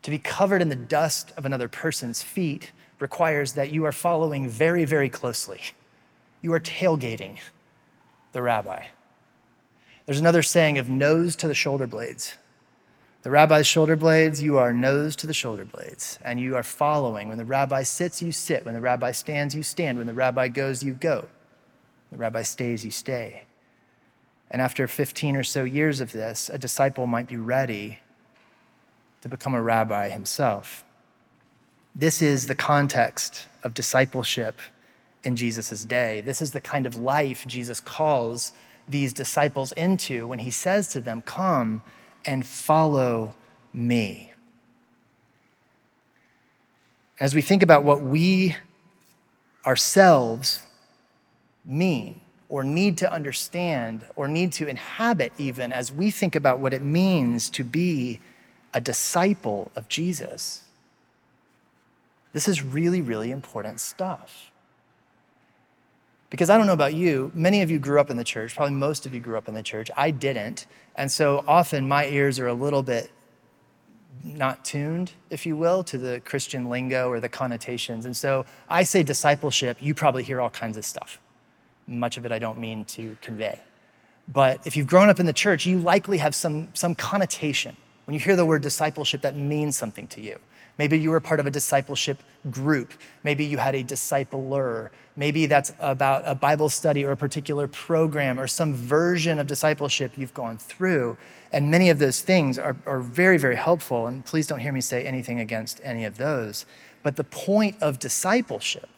To 0.00 0.10
be 0.10 0.18
covered 0.18 0.62
in 0.62 0.70
the 0.70 0.74
dust 0.74 1.34
of 1.36 1.44
another 1.44 1.68
person's 1.68 2.22
feet 2.22 2.72
requires 2.98 3.52
that 3.52 3.72
you 3.72 3.84
are 3.84 3.92
following 3.92 4.48
very, 4.48 4.86
very 4.86 5.10
closely. 5.10 5.60
You 6.40 6.54
are 6.54 6.60
tailgating 6.60 7.40
the 8.32 8.40
rabbi. 8.40 8.86
There's 10.06 10.18
another 10.18 10.40
saying 10.42 10.78
of 10.78 10.88
nose 10.88 11.36
to 11.36 11.46
the 11.46 11.54
shoulder 11.54 11.86
blades. 11.86 12.36
The 13.20 13.30
rabbi's 13.30 13.66
shoulder 13.66 13.94
blades, 13.94 14.42
you 14.42 14.56
are 14.56 14.72
nose 14.72 15.14
to 15.16 15.26
the 15.26 15.34
shoulder 15.34 15.66
blades, 15.66 16.18
and 16.24 16.40
you 16.40 16.56
are 16.56 16.62
following. 16.62 17.28
When 17.28 17.36
the 17.36 17.44
rabbi 17.44 17.82
sits, 17.82 18.22
you 18.22 18.32
sit. 18.32 18.64
When 18.64 18.72
the 18.72 18.80
rabbi 18.80 19.12
stands, 19.12 19.54
you 19.54 19.62
stand. 19.62 19.98
When 19.98 20.06
the 20.06 20.14
rabbi 20.14 20.48
goes, 20.48 20.82
you 20.82 20.94
go. 20.94 21.28
When 22.08 22.18
the 22.18 22.22
rabbi 22.22 22.44
stays, 22.44 22.82
you 22.82 22.90
stay. 22.90 23.42
And 24.52 24.60
after 24.60 24.86
15 24.86 25.34
or 25.34 25.42
so 25.42 25.64
years 25.64 26.00
of 26.00 26.12
this, 26.12 26.50
a 26.50 26.58
disciple 26.58 27.06
might 27.06 27.26
be 27.26 27.38
ready 27.38 28.00
to 29.22 29.28
become 29.28 29.54
a 29.54 29.62
rabbi 29.62 30.10
himself. 30.10 30.84
This 31.94 32.20
is 32.20 32.46
the 32.46 32.54
context 32.54 33.48
of 33.62 33.72
discipleship 33.72 34.60
in 35.24 35.36
Jesus' 35.36 35.84
day. 35.84 36.20
This 36.20 36.42
is 36.42 36.50
the 36.50 36.60
kind 36.60 36.84
of 36.84 36.96
life 36.96 37.46
Jesus 37.46 37.80
calls 37.80 38.52
these 38.86 39.14
disciples 39.14 39.72
into 39.72 40.26
when 40.26 40.40
he 40.40 40.50
says 40.50 40.88
to 40.88 41.00
them, 41.00 41.22
Come 41.22 41.82
and 42.26 42.46
follow 42.46 43.34
me. 43.72 44.32
As 47.18 47.34
we 47.34 47.40
think 47.40 47.62
about 47.62 47.84
what 47.84 48.02
we 48.02 48.56
ourselves 49.64 50.62
mean 51.64 52.21
or 52.52 52.62
need 52.62 52.98
to 52.98 53.10
understand 53.10 54.04
or 54.14 54.28
need 54.28 54.52
to 54.52 54.68
inhabit, 54.68 55.32
even 55.38 55.72
as 55.72 55.90
we 55.90 56.10
think 56.10 56.36
about 56.36 56.58
what 56.58 56.74
it 56.74 56.82
means 56.82 57.48
to 57.48 57.64
be 57.64 58.20
a 58.74 58.80
disciple 58.80 59.72
of 59.74 59.88
Jesus, 59.88 60.64
this 62.34 62.46
is 62.46 62.62
really, 62.62 63.00
really 63.00 63.30
important 63.30 63.80
stuff. 63.80 64.50
Because 66.28 66.50
I 66.50 66.58
don't 66.58 66.66
know 66.66 66.74
about 66.74 66.92
you, 66.92 67.32
many 67.34 67.62
of 67.62 67.70
you 67.70 67.78
grew 67.78 67.98
up 67.98 68.10
in 68.10 68.18
the 68.18 68.24
church, 68.24 68.54
probably 68.54 68.74
most 68.74 69.06
of 69.06 69.14
you 69.14 69.20
grew 69.20 69.38
up 69.38 69.48
in 69.48 69.54
the 69.54 69.62
church. 69.62 69.90
I 69.96 70.10
didn't. 70.10 70.66
And 70.94 71.10
so 71.10 71.42
often 71.48 71.88
my 71.88 72.04
ears 72.04 72.38
are 72.38 72.48
a 72.48 72.54
little 72.54 72.82
bit 72.82 73.10
not 74.22 74.62
tuned, 74.62 75.12
if 75.30 75.46
you 75.46 75.56
will, 75.56 75.82
to 75.84 75.96
the 75.96 76.20
Christian 76.26 76.68
lingo 76.68 77.08
or 77.08 77.18
the 77.18 77.30
connotations. 77.30 78.04
And 78.04 78.14
so 78.14 78.44
I 78.68 78.82
say 78.82 79.02
discipleship, 79.02 79.78
you 79.80 79.94
probably 79.94 80.22
hear 80.22 80.38
all 80.38 80.50
kinds 80.50 80.76
of 80.76 80.84
stuff. 80.84 81.18
Much 81.86 82.16
of 82.16 82.24
it 82.24 82.32
I 82.32 82.38
don't 82.38 82.58
mean 82.58 82.84
to 82.86 83.16
convey. 83.20 83.60
But 84.28 84.66
if 84.66 84.76
you've 84.76 84.86
grown 84.86 85.08
up 85.08 85.20
in 85.20 85.26
the 85.26 85.32
church, 85.32 85.66
you 85.66 85.78
likely 85.78 86.18
have 86.18 86.34
some, 86.34 86.68
some 86.74 86.94
connotation. 86.94 87.76
When 88.06 88.14
you 88.14 88.20
hear 88.20 88.36
the 88.36 88.46
word 88.46 88.62
discipleship, 88.62 89.22
that 89.22 89.36
means 89.36 89.76
something 89.76 90.06
to 90.08 90.20
you. 90.20 90.38
Maybe 90.78 90.98
you 90.98 91.10
were 91.10 91.20
part 91.20 91.38
of 91.38 91.46
a 91.46 91.50
discipleship 91.50 92.22
group. 92.50 92.94
Maybe 93.24 93.44
you 93.44 93.58
had 93.58 93.74
a 93.74 93.84
discipler. 93.84 94.90
Maybe 95.16 95.46
that's 95.46 95.72
about 95.78 96.22
a 96.24 96.34
Bible 96.34 96.70
study 96.70 97.04
or 97.04 97.12
a 97.12 97.16
particular 97.16 97.68
program 97.68 98.40
or 98.40 98.46
some 98.46 98.74
version 98.74 99.38
of 99.38 99.46
discipleship 99.46 100.12
you've 100.16 100.34
gone 100.34 100.56
through. 100.56 101.18
And 101.52 101.70
many 101.70 101.90
of 101.90 101.98
those 101.98 102.22
things 102.22 102.58
are, 102.58 102.76
are 102.86 103.00
very, 103.00 103.36
very 103.36 103.56
helpful. 103.56 104.06
And 104.06 104.24
please 104.24 104.46
don't 104.46 104.60
hear 104.60 104.72
me 104.72 104.80
say 104.80 105.04
anything 105.04 105.40
against 105.40 105.80
any 105.84 106.04
of 106.04 106.16
those. 106.16 106.64
But 107.02 107.16
the 107.16 107.24
point 107.24 107.76
of 107.82 107.98
discipleship, 107.98 108.88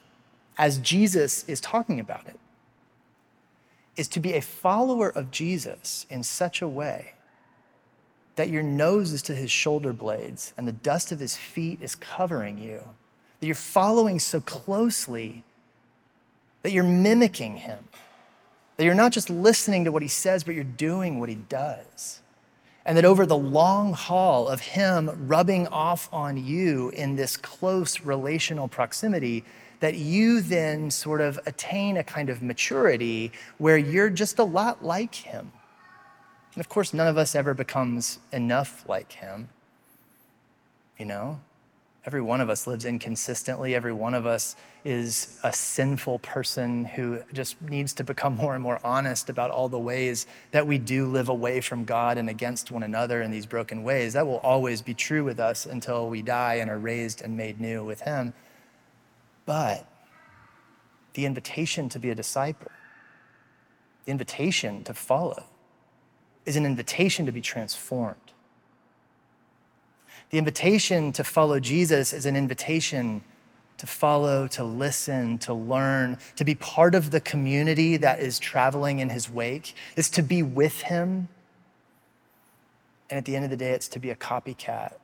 as 0.57 0.79
Jesus 0.79 1.45
is 1.49 1.61
talking 1.61 1.99
about 1.99 2.27
it, 2.29 2.39
is 3.97 4.09
to 4.09 4.21
be 4.21 4.35
a 4.35 4.41
follower 4.41 5.09
of 5.09 5.31
Jesus 5.31 6.07
in 6.11 6.23
such 6.23 6.61
a 6.61 6.69
way 6.69 7.15
that 8.37 8.51
your 8.51 8.63
nose 8.63 9.13
is 9.13 9.23
to 9.23 9.35
his 9.35 9.51
shoulder 9.51 9.93
blades 9.93 10.53
and 10.57 10.67
the 10.67 10.73
dust 10.73 11.13
of 11.13 11.21
his 11.21 11.37
feet 11.37 11.79
is 11.81 11.95
covering 11.95 12.59
you, 12.59 12.83
that 13.41 13.47
you're 13.47 13.55
following 13.55 14.19
so 14.19 14.41
closely 14.41 15.45
that 16.63 16.73
you're 16.73 16.83
mimicking 16.83 17.59
him, 17.59 17.79
that 18.77 18.85
you're 18.85 18.95
not 18.95 19.13
just 19.13 19.31
listening 19.31 19.85
to 19.85 19.93
what 19.93 20.03
he 20.03 20.09
says, 20.09 20.43
but 20.43 20.55
you're 20.55 20.65
doing 20.65 21.21
what 21.21 21.29
he 21.29 21.35
does. 21.35 22.21
And 22.87 22.99
that 22.99 23.05
over 23.05 23.25
the 23.25 23.37
long 23.37 23.93
haul 23.93 24.49
of 24.49 24.61
him 24.61 25.27
rubbing 25.29 25.69
off 25.69 26.09
on 26.13 26.37
you 26.37 26.91
in 26.91 27.17
this 27.17 27.37
close 27.37 28.01
relational 28.01 28.67
proximity, 28.67 29.45
that 29.85 29.95
you 29.95 30.41
then 30.41 30.91
sort 30.91 31.21
of 31.21 31.39
attain 31.47 31.97
a 31.97 32.05
kind 32.05 32.29
of 32.31 32.43
maturity 32.43 33.31
where 33.59 33.79
you're 33.79 34.11
just 34.11 34.39
a 34.39 34.45
lot 34.45 34.85
like 34.85 35.15
him 35.15 35.53
and 36.55 36.61
of 36.61 36.69
course, 36.69 36.95
none 36.95 37.09
of 37.09 37.19
us 37.19 37.35
ever 37.35 37.53
becomes 37.53 38.21
enough 38.33 38.85
like 38.89 39.13
him, 39.13 39.49
you 40.99 41.05
know? 41.05 41.41
Every 42.07 42.21
one 42.21 42.43
of 42.43 42.51
us 42.51 42.67
lives 42.67 42.85
inconsistently. 42.85 43.75
Every 43.75 43.93
one 43.93 44.13
of 44.13 44.27
us 44.27 44.57
is 44.85 45.41
a 45.43 45.53
sinful 45.53 46.19
person 46.19 46.85
who 46.85 47.23
just 47.33 47.61
needs 47.63 47.95
to 47.95 48.05
become 48.05 48.37
more 48.37 48.55
and 48.55 48.63
more 48.63 48.79
honest 48.85 49.31
about 49.31 49.51
all 49.51 49.71
the 49.71 49.79
ways 49.79 50.27
that 50.51 50.67
we 50.67 50.77
do 50.77 51.07
live 51.07 51.31
away 51.31 51.63
from 51.63 51.85
God 51.85 52.19
and 52.19 52.29
against 52.29 52.71
one 52.71 52.83
another 52.83 53.23
in 53.23 53.31
these 53.31 53.47
broken 53.47 53.83
ways. 53.83 54.13
That 54.13 54.27
will 54.27 54.41
always 54.41 54.83
be 54.83 54.93
true 54.93 55.25
with 55.25 55.41
us 55.41 55.65
until 55.65 56.11
we 56.11 56.21
die 56.21 56.57
and 56.57 56.71
are 56.71 56.79
raised 56.79 57.23
and 57.23 57.39
made 57.39 57.59
new 57.59 57.83
with 57.83 58.03
Him. 58.03 58.35
But 59.47 59.87
the 61.15 61.27
invitation 61.27 61.89
to 61.91 61.99
be 61.99 62.11
a 62.11 62.15
disciple, 62.15 62.71
the 64.05 64.11
invitation 64.11 64.85
to 64.85 64.95
follow, 64.95 65.45
is 66.45 66.57
an 66.57 66.67
invitation 66.67 67.27
to 67.27 67.33
be 67.33 67.41
transformed. 67.41 68.19
The 70.31 70.39
invitation 70.39 71.13
to 71.13 71.25
follow 71.25 71.61
Jesus 71.61 72.13
is 72.13 72.27
an 72.27 72.37
invitation 72.37 73.23
to 73.77 73.87
follow, 73.87 74.47
to 74.49 74.65
listen, 74.65 75.39
to 75.39 75.53
learn, 75.53 76.19
to 76.37 76.45
be 76.45 76.55
part 76.55 76.95
of 76.95 77.11
the 77.11 77.21
community 77.21 77.97
that 77.97 78.21
is 78.21 78.39
traveling 78.39 79.01
in 79.01 79.11
his 79.11 79.29
wake, 79.29 79.75
is 79.97 80.09
to 80.11 80.23
be 80.23 80.43
with 80.43 80.83
him. 80.83 81.29
And 83.11 83.19
at 83.19 83.25
the 83.25 83.37
end 83.37 83.45
of 83.45 83.51
the 83.51 83.57
day, 83.57 83.73
it's 83.73 83.89
to 83.89 83.99
be 83.99 84.11
a 84.11 84.17
copycat 84.17 84.95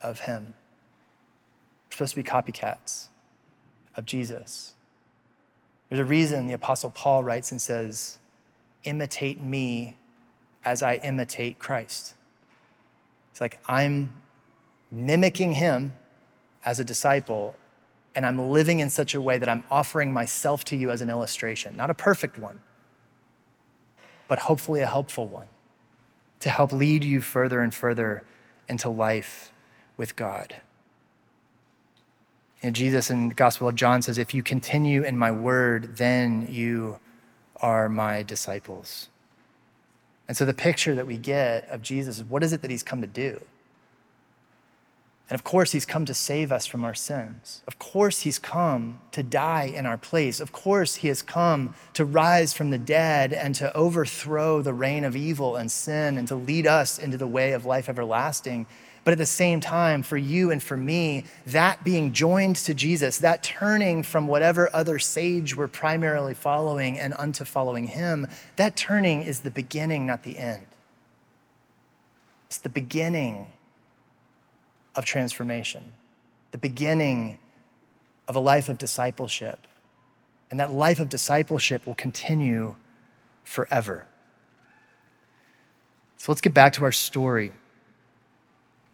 of 0.00 0.20
him. 0.20 0.54
We're 1.88 1.92
supposed 1.92 2.14
to 2.14 2.22
be 2.22 2.28
copycats 2.28 3.08
of 3.98 4.06
Jesus. 4.06 4.74
There's 5.88 6.00
a 6.00 6.04
reason 6.04 6.46
the 6.46 6.54
Apostle 6.54 6.90
Paul 6.90 7.24
writes 7.24 7.50
and 7.50 7.60
says, 7.60 8.18
Imitate 8.84 9.42
me 9.42 9.96
as 10.64 10.82
I 10.82 10.94
imitate 10.96 11.58
Christ. 11.58 12.14
It's 13.32 13.40
like 13.40 13.58
I'm 13.66 14.12
mimicking 14.90 15.52
him 15.52 15.94
as 16.64 16.78
a 16.78 16.84
disciple, 16.84 17.56
and 18.14 18.24
I'm 18.24 18.50
living 18.50 18.78
in 18.80 18.88
such 18.88 19.14
a 19.14 19.20
way 19.20 19.36
that 19.36 19.48
I'm 19.48 19.64
offering 19.70 20.12
myself 20.12 20.64
to 20.66 20.76
you 20.76 20.90
as 20.90 21.02
an 21.02 21.10
illustration, 21.10 21.76
not 21.76 21.90
a 21.90 21.94
perfect 21.94 22.38
one, 22.38 22.60
but 24.28 24.38
hopefully 24.38 24.80
a 24.80 24.86
helpful 24.86 25.26
one 25.26 25.48
to 26.40 26.50
help 26.50 26.72
lead 26.72 27.02
you 27.02 27.20
further 27.20 27.60
and 27.60 27.74
further 27.74 28.22
into 28.68 28.88
life 28.88 29.52
with 29.96 30.14
God. 30.14 30.56
And 32.62 32.74
Jesus 32.74 33.10
in 33.10 33.28
the 33.28 33.34
Gospel 33.34 33.68
of 33.68 33.74
John 33.74 34.02
says, 34.02 34.18
If 34.18 34.34
you 34.34 34.42
continue 34.42 35.02
in 35.02 35.16
my 35.16 35.30
word, 35.30 35.96
then 35.96 36.48
you 36.50 36.98
are 37.56 37.88
my 37.88 38.22
disciples. 38.22 39.08
And 40.26 40.36
so 40.36 40.44
the 40.44 40.54
picture 40.54 40.94
that 40.94 41.06
we 41.06 41.16
get 41.16 41.68
of 41.68 41.82
Jesus 41.82 42.18
is 42.18 42.24
what 42.24 42.42
is 42.42 42.52
it 42.52 42.62
that 42.62 42.70
he's 42.70 42.82
come 42.82 43.00
to 43.00 43.06
do? 43.06 43.40
And 45.30 45.38
of 45.38 45.44
course, 45.44 45.72
he's 45.72 45.84
come 45.84 46.06
to 46.06 46.14
save 46.14 46.50
us 46.50 46.64
from 46.64 46.84
our 46.84 46.94
sins. 46.94 47.62
Of 47.66 47.78
course, 47.78 48.20
he's 48.20 48.38
come 48.38 49.00
to 49.12 49.22
die 49.22 49.64
in 49.64 49.84
our 49.84 49.98
place. 49.98 50.40
Of 50.40 50.52
course, 50.52 50.96
he 50.96 51.08
has 51.08 51.20
come 51.20 51.74
to 51.92 52.06
rise 52.06 52.54
from 52.54 52.70
the 52.70 52.78
dead 52.78 53.34
and 53.34 53.54
to 53.56 53.74
overthrow 53.76 54.62
the 54.62 54.72
reign 54.72 55.04
of 55.04 55.14
evil 55.14 55.56
and 55.56 55.70
sin 55.70 56.16
and 56.16 56.26
to 56.28 56.34
lead 56.34 56.66
us 56.66 56.98
into 56.98 57.18
the 57.18 57.26
way 57.26 57.52
of 57.52 57.66
life 57.66 57.90
everlasting. 57.90 58.66
But 59.08 59.12
at 59.12 59.18
the 59.18 59.24
same 59.24 59.60
time, 59.60 60.02
for 60.02 60.18
you 60.18 60.50
and 60.50 60.62
for 60.62 60.76
me, 60.76 61.24
that 61.46 61.82
being 61.82 62.12
joined 62.12 62.56
to 62.56 62.74
Jesus, 62.74 63.16
that 63.20 63.42
turning 63.42 64.02
from 64.02 64.26
whatever 64.26 64.68
other 64.74 64.98
sage 64.98 65.56
we're 65.56 65.66
primarily 65.66 66.34
following 66.34 66.98
and 66.98 67.14
unto 67.16 67.46
following 67.46 67.86
him, 67.86 68.26
that 68.56 68.76
turning 68.76 69.22
is 69.22 69.40
the 69.40 69.50
beginning, 69.50 70.04
not 70.04 70.24
the 70.24 70.36
end. 70.36 70.66
It's 72.48 72.58
the 72.58 72.68
beginning 72.68 73.46
of 74.94 75.06
transformation, 75.06 75.94
the 76.50 76.58
beginning 76.58 77.38
of 78.28 78.36
a 78.36 78.40
life 78.40 78.68
of 78.68 78.76
discipleship. 78.76 79.66
And 80.50 80.60
that 80.60 80.70
life 80.70 81.00
of 81.00 81.08
discipleship 81.08 81.86
will 81.86 81.94
continue 81.94 82.76
forever. 83.42 84.06
So 86.18 86.30
let's 86.30 86.42
get 86.42 86.52
back 86.52 86.74
to 86.74 86.84
our 86.84 86.92
story. 86.92 87.52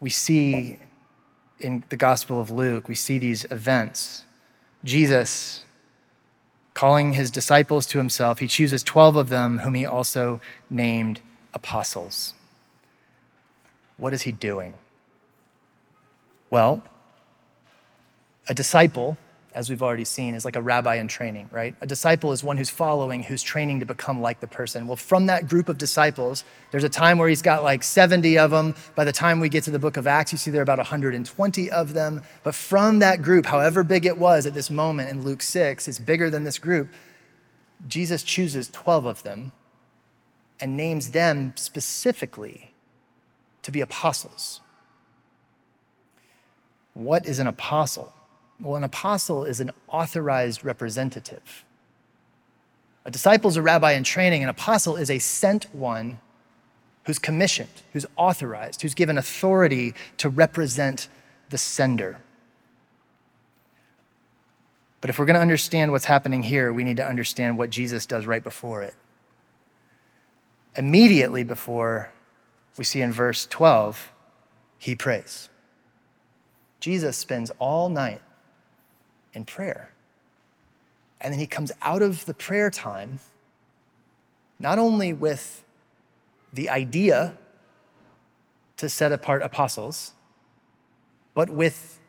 We 0.05 0.11
see 0.11 0.77
in 1.59 1.83
the 1.89 1.97
Gospel 1.97 2.39
of 2.39 2.51
Luke, 2.51 2.87
we 2.87 2.93
see 2.93 3.17
these 3.17 3.43
events. 3.49 4.23
Jesus 4.83 5.65
calling 6.75 7.13
his 7.13 7.31
disciples 7.31 7.87
to 7.87 7.97
himself, 7.97 8.37
he 8.37 8.47
chooses 8.47 8.83
12 8.83 9.15
of 9.15 9.29
them, 9.29 9.57
whom 9.57 9.73
he 9.73 9.83
also 9.83 10.41
named 10.69 11.21
apostles. 11.55 12.35
What 13.97 14.13
is 14.13 14.21
he 14.21 14.31
doing? 14.31 14.75
Well, 16.51 16.83
a 18.47 18.53
disciple, 18.53 19.17
as 19.55 19.69
we've 19.69 19.81
already 19.81 20.03
seen, 20.03 20.35
is 20.35 20.43
like 20.43 20.57
a 20.57 20.61
rabbi 20.61 20.95
in 20.95 21.07
training, 21.07 21.49
right? 21.49 21.73
A 21.79 21.87
disciple 21.87 22.33
is 22.33 22.43
one 22.43 22.57
who's 22.57 22.69
following, 22.69 23.23
who's 23.23 23.41
training 23.41 23.79
to 23.79 23.85
become 23.85 24.21
like 24.21 24.41
the 24.41 24.47
person. 24.47 24.85
Well, 24.85 24.97
from 24.97 25.27
that 25.27 25.47
group 25.47 25.69
of 25.69 25.77
disciples, 25.77 26.43
there's 26.71 26.83
a 26.83 26.89
time 26.89 27.17
where 27.17 27.29
he's 27.29 27.41
got 27.41 27.63
like 27.63 27.81
70 27.81 28.37
of 28.37 28.51
them. 28.51 28.75
By 28.95 29.05
the 29.05 29.13
time 29.13 29.39
we 29.39 29.47
get 29.47 29.63
to 29.63 29.71
the 29.71 29.79
book 29.79 29.95
of 29.95 30.07
Acts, 30.07 30.33
you 30.33 30.37
see 30.37 30.51
there 30.51 30.59
are 30.59 30.63
about 30.63 30.77
120 30.77 31.71
of 31.71 31.93
them. 31.93 32.21
But 32.43 32.53
from 32.53 32.99
that 32.99 33.21
group, 33.21 33.45
however 33.45 33.83
big 33.85 34.05
it 34.05 34.17
was 34.17 34.45
at 34.45 34.53
this 34.53 34.69
moment 34.69 35.09
in 35.09 35.23
Luke 35.23 35.41
6, 35.41 35.87
it's 35.87 35.99
bigger 35.99 36.29
than 36.29 36.43
this 36.43 36.59
group. 36.59 36.89
Jesus 37.87 38.23
chooses 38.23 38.67
12 38.69 39.05
of 39.05 39.23
them 39.23 39.53
and 40.59 40.75
names 40.75 41.11
them 41.11 41.53
specifically 41.55 42.73
to 43.61 43.71
be 43.71 43.79
apostles. 43.79 44.59
What 46.93 47.25
is 47.25 47.39
an 47.39 47.47
apostle? 47.47 48.14
Well, 48.59 48.75
an 48.75 48.83
apostle 48.83 49.43
is 49.43 49.59
an 49.59 49.71
authorized 49.87 50.63
representative. 50.63 51.65
A 53.03 53.11
disciple 53.11 53.49
is 53.49 53.57
a 53.57 53.61
rabbi 53.61 53.91
in 53.91 54.03
training, 54.03 54.43
an 54.43 54.49
apostle 54.49 54.95
is 54.95 55.11
a 55.11 55.19
sent 55.19 55.73
one 55.75 56.19
who's 57.03 57.19
commissioned, 57.19 57.69
who's 57.93 58.05
authorized, 58.15 58.81
who's 58.81 58.95
given 58.95 59.17
authority 59.17 59.93
to 60.17 60.29
represent 60.29 61.07
the 61.49 61.57
sender. 61.57 62.19
But 65.01 65.11
if 65.11 65.19
we're 65.19 65.25
going 65.25 65.35
to 65.35 65.41
understand 65.41 65.91
what's 65.91 66.05
happening 66.05 66.41
here, 66.41 66.73
we 66.73 66.83
need 66.83 66.97
to 66.97 67.07
understand 67.07 67.59
what 67.59 67.69
Jesus 67.69 68.07
does 68.07 68.25
right 68.25 68.43
before 68.43 68.81
it. 68.81 68.95
Immediately 70.75 71.43
before, 71.43 72.11
we 72.75 72.83
see 72.83 73.01
in 73.01 73.11
verse 73.11 73.45
12, 73.45 74.11
he 74.79 74.95
prays. 74.95 75.49
Jesus 76.79 77.17
spends 77.17 77.51
all 77.59 77.89
night 77.89 78.21
in 79.35 79.45
prayer. 79.45 79.91
And 81.21 81.33
then 81.33 81.39
he 81.39 81.47
comes 81.47 81.71
out 81.81 82.01
of 82.01 82.25
the 82.25 82.33
prayer 82.33 82.69
time, 82.69 83.19
not 84.59 84.79
only 84.79 85.13
with 85.13 85.63
the 86.53 86.69
idea 86.69 87.37
to 88.77 88.89
set 88.89 89.11
apart 89.11 89.41
apostles, 89.41 90.13
but 91.33 91.49
with 91.49 91.99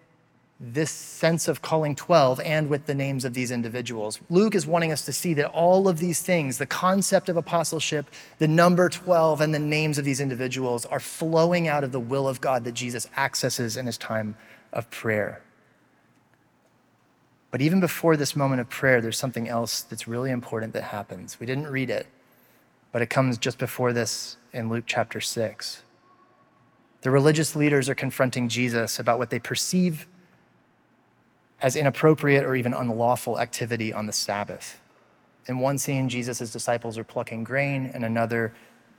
this 0.59 0.91
sense 0.91 1.49
of 1.49 1.61
calling 1.61 1.95
12 1.95 2.41
and 2.41 2.71
with 2.71 2.87
the 2.87 2.95
names 2.95 3.27
of 3.27 3.35
these 3.35 3.51
individuals. 3.51 4.21
Luke 4.31 4.55
is 4.55 4.67
wanting 4.67 4.91
us 4.91 5.05
to 5.05 5.12
see 5.12 5.35
that 5.35 5.51
all 5.51 5.87
of 5.87 5.99
these 5.99 6.23
things, 6.23 6.57
the 6.57 6.67
concept 6.67 7.29
of 7.29 7.37
apostleship, 7.37 8.07
the 8.39 8.49
number 8.49 8.89
12, 8.89 9.43
and 9.43 9.55
the 9.55 9.59
names 9.59 9.99
of 9.99 10.05
these 10.05 10.21
individuals 10.21 10.87
are 10.87 11.01
flowing 11.01 11.69
out 11.69 11.85
of 11.85 11.93
the 11.93 12.01
will 12.01 12.27
of 12.27 12.41
God 12.41 12.65
that 12.65 12.73
Jesus 12.73 13.09
accesses 13.17 13.77
in 13.77 13.85
his 13.85 13.99
time 13.99 14.35
of 14.73 14.89
prayer. 14.91 15.43
But 17.57 17.62
even 17.62 17.81
before 17.81 18.19
this 18.19 18.37
moment 18.37 18.61
of 18.61 18.69
prayer, 18.69 19.01
there's 19.01 19.16
something 19.16 19.49
else 19.49 19.81
that's 19.81 20.07
really 20.07 20.31
important 20.31 20.75
that 20.75 20.83
happens. 20.83 21.40
We 21.40 21.47
didn't 21.47 21.69
read 21.69 21.88
it, 21.88 22.07
but 22.92 23.01
it 23.01 23.09
comes 23.09 23.38
just 23.38 23.57
before 23.57 23.95
this 23.95 24.37
in 24.53 24.69
Luke 24.69 24.85
chapter 24.87 25.23
6. 25.23 25.83
The 27.01 27.11
religious 27.11 27.57
leaders 27.57 27.88
are 27.88 27.95
confronting 27.95 28.51
Jesus 28.51 28.99
about 28.99 29.19
what 29.19 29.31
they 29.31 29.38
perceive 29.38 30.07
as 31.62 31.77
inappropriate 31.77 32.45
or 32.45 32.55
even 32.57 32.75
unlawful 32.75 33.40
activity 33.40 33.90
on 33.90 34.05
the 34.05 34.12
Sabbath. 34.12 34.79
In 35.47 35.59
one 35.59 35.79
scene, 35.79 36.11
Jesus' 36.11 36.53
disciples 36.53 36.99
are 36.99 37.05
plucking 37.05 37.45
grain, 37.45 37.90
and 37.95 38.05
another, 38.05 38.53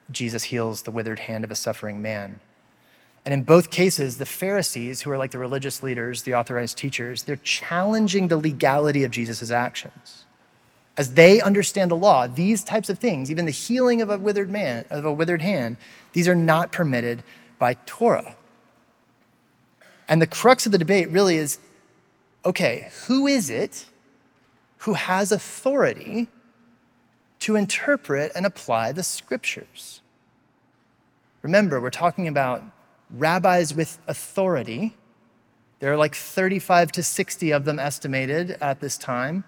Jesus 0.10 0.46
heals 0.46 0.82
the 0.82 0.90
withered 0.90 1.20
hand 1.20 1.44
of 1.44 1.52
a 1.52 1.56
suffering 1.56 2.02
man. 2.02 2.40
And 3.28 3.34
in 3.34 3.44
both 3.44 3.72
cases, 3.72 4.20
the 4.20 4.26
Pharisees, 4.26 5.02
who 5.02 5.12
are 5.12 5.18
like 5.18 5.32
the 5.32 5.38
religious 5.38 5.84
leaders, 5.84 6.24
the 6.24 6.34
authorized 6.34 6.78
teachers, 6.78 7.24
they're 7.24 7.36
challenging 7.36 8.30
the 8.30 8.38
legality 8.38 9.04
of 9.04 9.12
Jesus' 9.12 9.52
actions. 9.52 10.24
As 10.96 11.14
they 11.16 11.42
understand 11.42 11.92
the 11.92 11.98
law, 11.98 12.28
these 12.28 12.64
types 12.64 12.90
of 12.90 13.00
things, 13.00 13.30
even 13.30 13.44
the 13.44 13.52
healing 13.52 14.02
of 14.02 14.10
a 14.10 14.18
withered 14.18 14.50
man, 14.50 14.86
of 14.90 15.04
a 15.04 15.12
withered 15.12 15.42
hand, 15.42 15.76
these 16.14 16.26
are 16.26 16.36
not 16.36 16.72
permitted 16.72 17.22
by 17.60 17.74
Torah. 17.86 18.38
And 20.08 20.22
the 20.22 20.26
crux 20.26 20.66
of 20.66 20.72
the 20.72 20.78
debate 20.78 21.10
really 21.10 21.36
is 21.36 21.60
okay, 22.46 22.90
who 23.08 23.28
is 23.28 23.50
it 23.50 23.88
who 24.78 24.94
has 24.94 25.34
authority 25.34 26.30
to 27.40 27.58
interpret 27.58 28.32
and 28.36 28.46
apply 28.46 28.94
the 28.94 29.04
scriptures? 29.04 30.00
Remember, 31.42 31.82
we're 31.82 31.90
talking 31.90 32.30
about 32.30 32.64
rabbis 33.12 33.74
with 33.74 34.00
authority 34.08 34.96
There 35.80 35.94
are 35.94 35.98
like 35.98 36.16
35 36.16 36.92
to 36.94 37.04
60 37.04 37.52
of 37.52 37.66
them 37.66 37.80
estimated 37.80 38.58
at 38.62 38.80
this 38.80 38.98
time. 38.98 39.44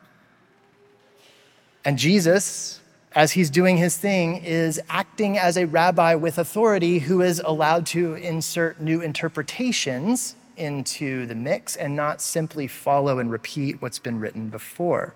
And 1.84 1.98
Jesus, 1.98 2.82
as 3.16 3.32
he's 3.32 3.50
doing 3.50 3.78
his 3.78 3.98
thing, 3.98 4.44
is 4.44 4.80
acting 4.90 5.38
as 5.40 5.58
a 5.58 5.66
rabbi 5.66 6.14
with 6.14 6.38
authority 6.38 7.00
who 7.00 7.22
is 7.22 7.42
allowed 7.44 7.88
to 7.88 8.14
insert 8.14 8.80
new 8.80 9.02
interpretations 9.02 10.36
into 10.56 11.26
the 11.26 11.34
mix 11.34 11.76
and 11.76 11.96
not 11.96 12.22
simply 12.22 12.68
follow 12.68 13.18
and 13.18 13.32
repeat 13.32 13.82
what's 13.82 13.98
been 13.98 14.20
written 14.20 14.50
before. 14.50 15.16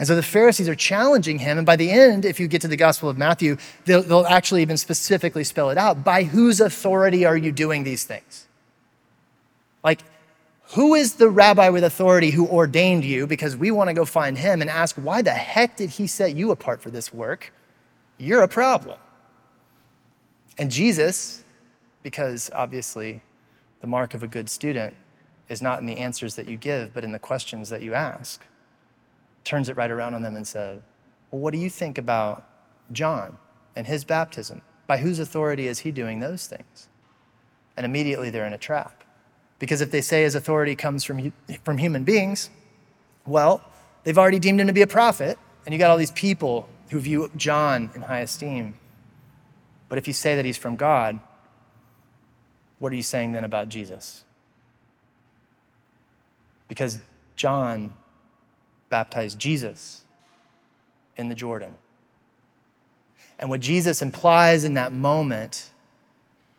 And 0.00 0.08
so 0.08 0.16
the 0.16 0.22
Pharisees 0.22 0.66
are 0.66 0.74
challenging 0.74 1.40
him. 1.40 1.58
And 1.58 1.66
by 1.66 1.76
the 1.76 1.90
end, 1.90 2.24
if 2.24 2.40
you 2.40 2.48
get 2.48 2.62
to 2.62 2.68
the 2.68 2.76
Gospel 2.76 3.10
of 3.10 3.18
Matthew, 3.18 3.58
they'll, 3.84 4.02
they'll 4.02 4.24
actually 4.24 4.62
even 4.62 4.78
specifically 4.78 5.44
spell 5.44 5.68
it 5.68 5.76
out. 5.76 6.02
By 6.02 6.22
whose 6.22 6.58
authority 6.58 7.26
are 7.26 7.36
you 7.36 7.52
doing 7.52 7.84
these 7.84 8.04
things? 8.04 8.46
Like, 9.84 10.00
who 10.70 10.94
is 10.94 11.16
the 11.16 11.28
rabbi 11.28 11.68
with 11.68 11.84
authority 11.84 12.30
who 12.30 12.48
ordained 12.48 13.04
you? 13.04 13.26
Because 13.26 13.58
we 13.58 13.70
want 13.70 13.88
to 13.88 13.94
go 13.94 14.06
find 14.06 14.38
him 14.38 14.62
and 14.62 14.70
ask, 14.70 14.96
why 14.96 15.20
the 15.20 15.32
heck 15.32 15.76
did 15.76 15.90
he 15.90 16.06
set 16.06 16.34
you 16.34 16.50
apart 16.50 16.80
for 16.80 16.90
this 16.90 17.12
work? 17.12 17.52
You're 18.16 18.42
a 18.42 18.48
problem. 18.48 18.98
And 20.56 20.70
Jesus, 20.70 21.44
because 22.02 22.50
obviously 22.54 23.20
the 23.82 23.86
mark 23.86 24.14
of 24.14 24.22
a 24.22 24.26
good 24.26 24.48
student 24.48 24.94
is 25.50 25.60
not 25.60 25.78
in 25.78 25.84
the 25.84 25.98
answers 25.98 26.36
that 26.36 26.48
you 26.48 26.56
give, 26.56 26.94
but 26.94 27.04
in 27.04 27.12
the 27.12 27.18
questions 27.18 27.68
that 27.68 27.82
you 27.82 27.92
ask, 27.92 28.40
turns 29.44 29.68
it 29.68 29.76
right 29.76 29.90
around 29.90 30.14
on 30.14 30.22
them 30.22 30.36
and 30.36 30.46
said, 30.46 30.82
Well, 31.30 31.40
what 31.40 31.52
do 31.52 31.58
you 31.58 31.70
think 31.70 31.98
about 31.98 32.46
John 32.92 33.38
and 33.76 33.86
his 33.86 34.04
baptism? 34.04 34.62
By 34.86 34.98
whose 34.98 35.18
authority 35.18 35.68
is 35.68 35.80
he 35.80 35.92
doing 35.92 36.20
those 36.20 36.46
things? 36.46 36.88
And 37.76 37.86
immediately 37.86 38.30
they're 38.30 38.46
in 38.46 38.52
a 38.52 38.58
trap. 38.58 39.04
Because 39.58 39.80
if 39.80 39.90
they 39.90 40.00
say 40.00 40.22
his 40.22 40.34
authority 40.34 40.74
comes 40.74 41.04
from, 41.04 41.32
from 41.64 41.78
human 41.78 42.02
beings, 42.02 42.50
well, 43.26 43.62
they've 44.04 44.18
already 44.18 44.38
deemed 44.38 44.60
him 44.60 44.66
to 44.66 44.72
be 44.72 44.82
a 44.82 44.86
prophet, 44.86 45.38
and 45.64 45.72
you 45.72 45.78
got 45.78 45.90
all 45.90 45.98
these 45.98 46.10
people 46.10 46.68
who 46.90 46.98
view 46.98 47.30
John 47.36 47.90
in 47.94 48.02
high 48.02 48.20
esteem. 48.20 48.74
But 49.88 49.98
if 49.98 50.08
you 50.08 50.14
say 50.14 50.34
that 50.36 50.44
he's 50.44 50.56
from 50.56 50.76
God, 50.76 51.20
what 52.78 52.92
are 52.92 52.96
you 52.96 53.02
saying 53.02 53.32
then 53.32 53.44
about 53.44 53.68
Jesus? 53.68 54.24
Because 56.66 56.98
John 57.36 57.92
baptized 58.90 59.38
Jesus 59.38 60.02
in 61.16 61.28
the 61.28 61.34
Jordan. 61.34 61.74
And 63.38 63.48
what 63.48 63.60
Jesus 63.60 64.02
implies 64.02 64.64
in 64.64 64.74
that 64.74 64.92
moment 64.92 65.70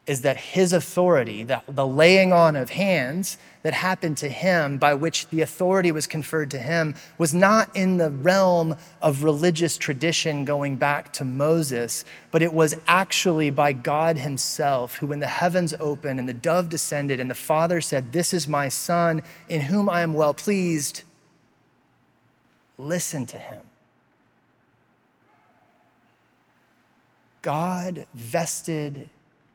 is 0.08 0.22
that 0.22 0.36
his 0.36 0.74
authority, 0.74 1.44
the, 1.44 1.62
the 1.68 1.86
laying 1.86 2.34
on 2.34 2.56
of 2.56 2.72
hands 2.72 3.38
that 3.62 3.74
happened 3.74 4.18
to 4.18 4.28
him, 4.28 4.80
by 4.80 4.96
which 4.96 5.28
the 5.28 5.42
authority 5.42 5.92
was 5.92 6.08
conferred 6.08 6.50
to 6.50 6.58
him, 6.58 6.96
was 7.20 7.36
not 7.36 7.74
in 7.76 7.98
the 7.98 8.10
realm 8.10 8.76
of 9.02 9.24
religious 9.24 9.78
tradition 9.78 10.44
going 10.44 10.76
back 10.76 11.14
to 11.14 11.24
Moses, 11.24 12.04
but 12.32 12.42
it 12.42 12.52
was 12.52 12.76
actually 12.88 13.52
by 13.52 13.74
God 13.74 14.18
himself, 14.18 14.96
who, 14.96 15.06
when 15.06 15.20
the 15.20 15.28
heavens 15.28 15.76
opened 15.80 16.20
and 16.20 16.28
the 16.28 16.34
dove 16.34 16.68
descended, 16.68 17.20
and 17.20 17.30
the 17.30 17.36
Father 17.36 17.80
said, 17.80 18.12
This 18.12 18.34
is 18.34 18.48
my 18.48 18.70
Son, 18.70 19.22
in 19.50 19.62
whom 19.62 19.88
I 19.88 20.02
am 20.02 20.16
well 20.16 20.34
pleased, 20.34 21.04
listen 22.82 23.26
to 23.28 23.38
him. 23.38 23.62
God 27.42 28.06
vested 28.14 29.10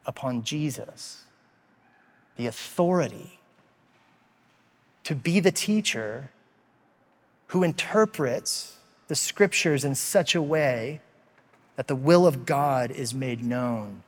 upon 0.05 0.43
Jesus 0.43 1.25
the 2.37 2.47
authority 2.47 3.39
to 5.05 5.15
be 5.15 5.41
the 5.41 5.53
teacher 5.53 6.31
who 7.49 7.63
interprets 7.63 8.77
the 9.09 9.15
scriptures 9.15 9.85
in 9.85 9.95
such 9.95 10.35
a 10.35 10.43
way 10.43 11.01
that 11.77 11.87
the 11.87 11.95
will 11.95 12.27
of 12.27 12.45
God 12.45 12.91
is 12.91 13.15
made 13.15 13.45
known 13.45 14.03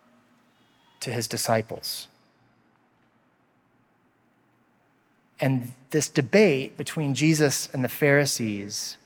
to 1.00 1.12
his 1.12 1.28
disciples. 1.28 2.08
And 5.40 5.72
this 5.90 6.08
debate 6.08 6.76
between 6.76 7.14
Jesus 7.14 7.68
and 7.72 7.84
the 7.84 7.88
Pharisees 7.88 8.96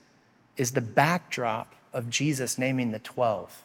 is 0.57 0.73
the 0.73 0.81
backdrop 0.81 1.75
of 1.93 2.11
Jesus 2.11 2.59
naming 2.59 2.91
the 2.91 2.99
12. 2.99 3.65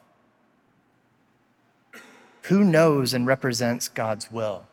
Who 2.43 2.63
knows 2.63 3.13
and 3.13 3.27
represents 3.27 3.89
God's 3.89 4.31
will? 4.31 4.65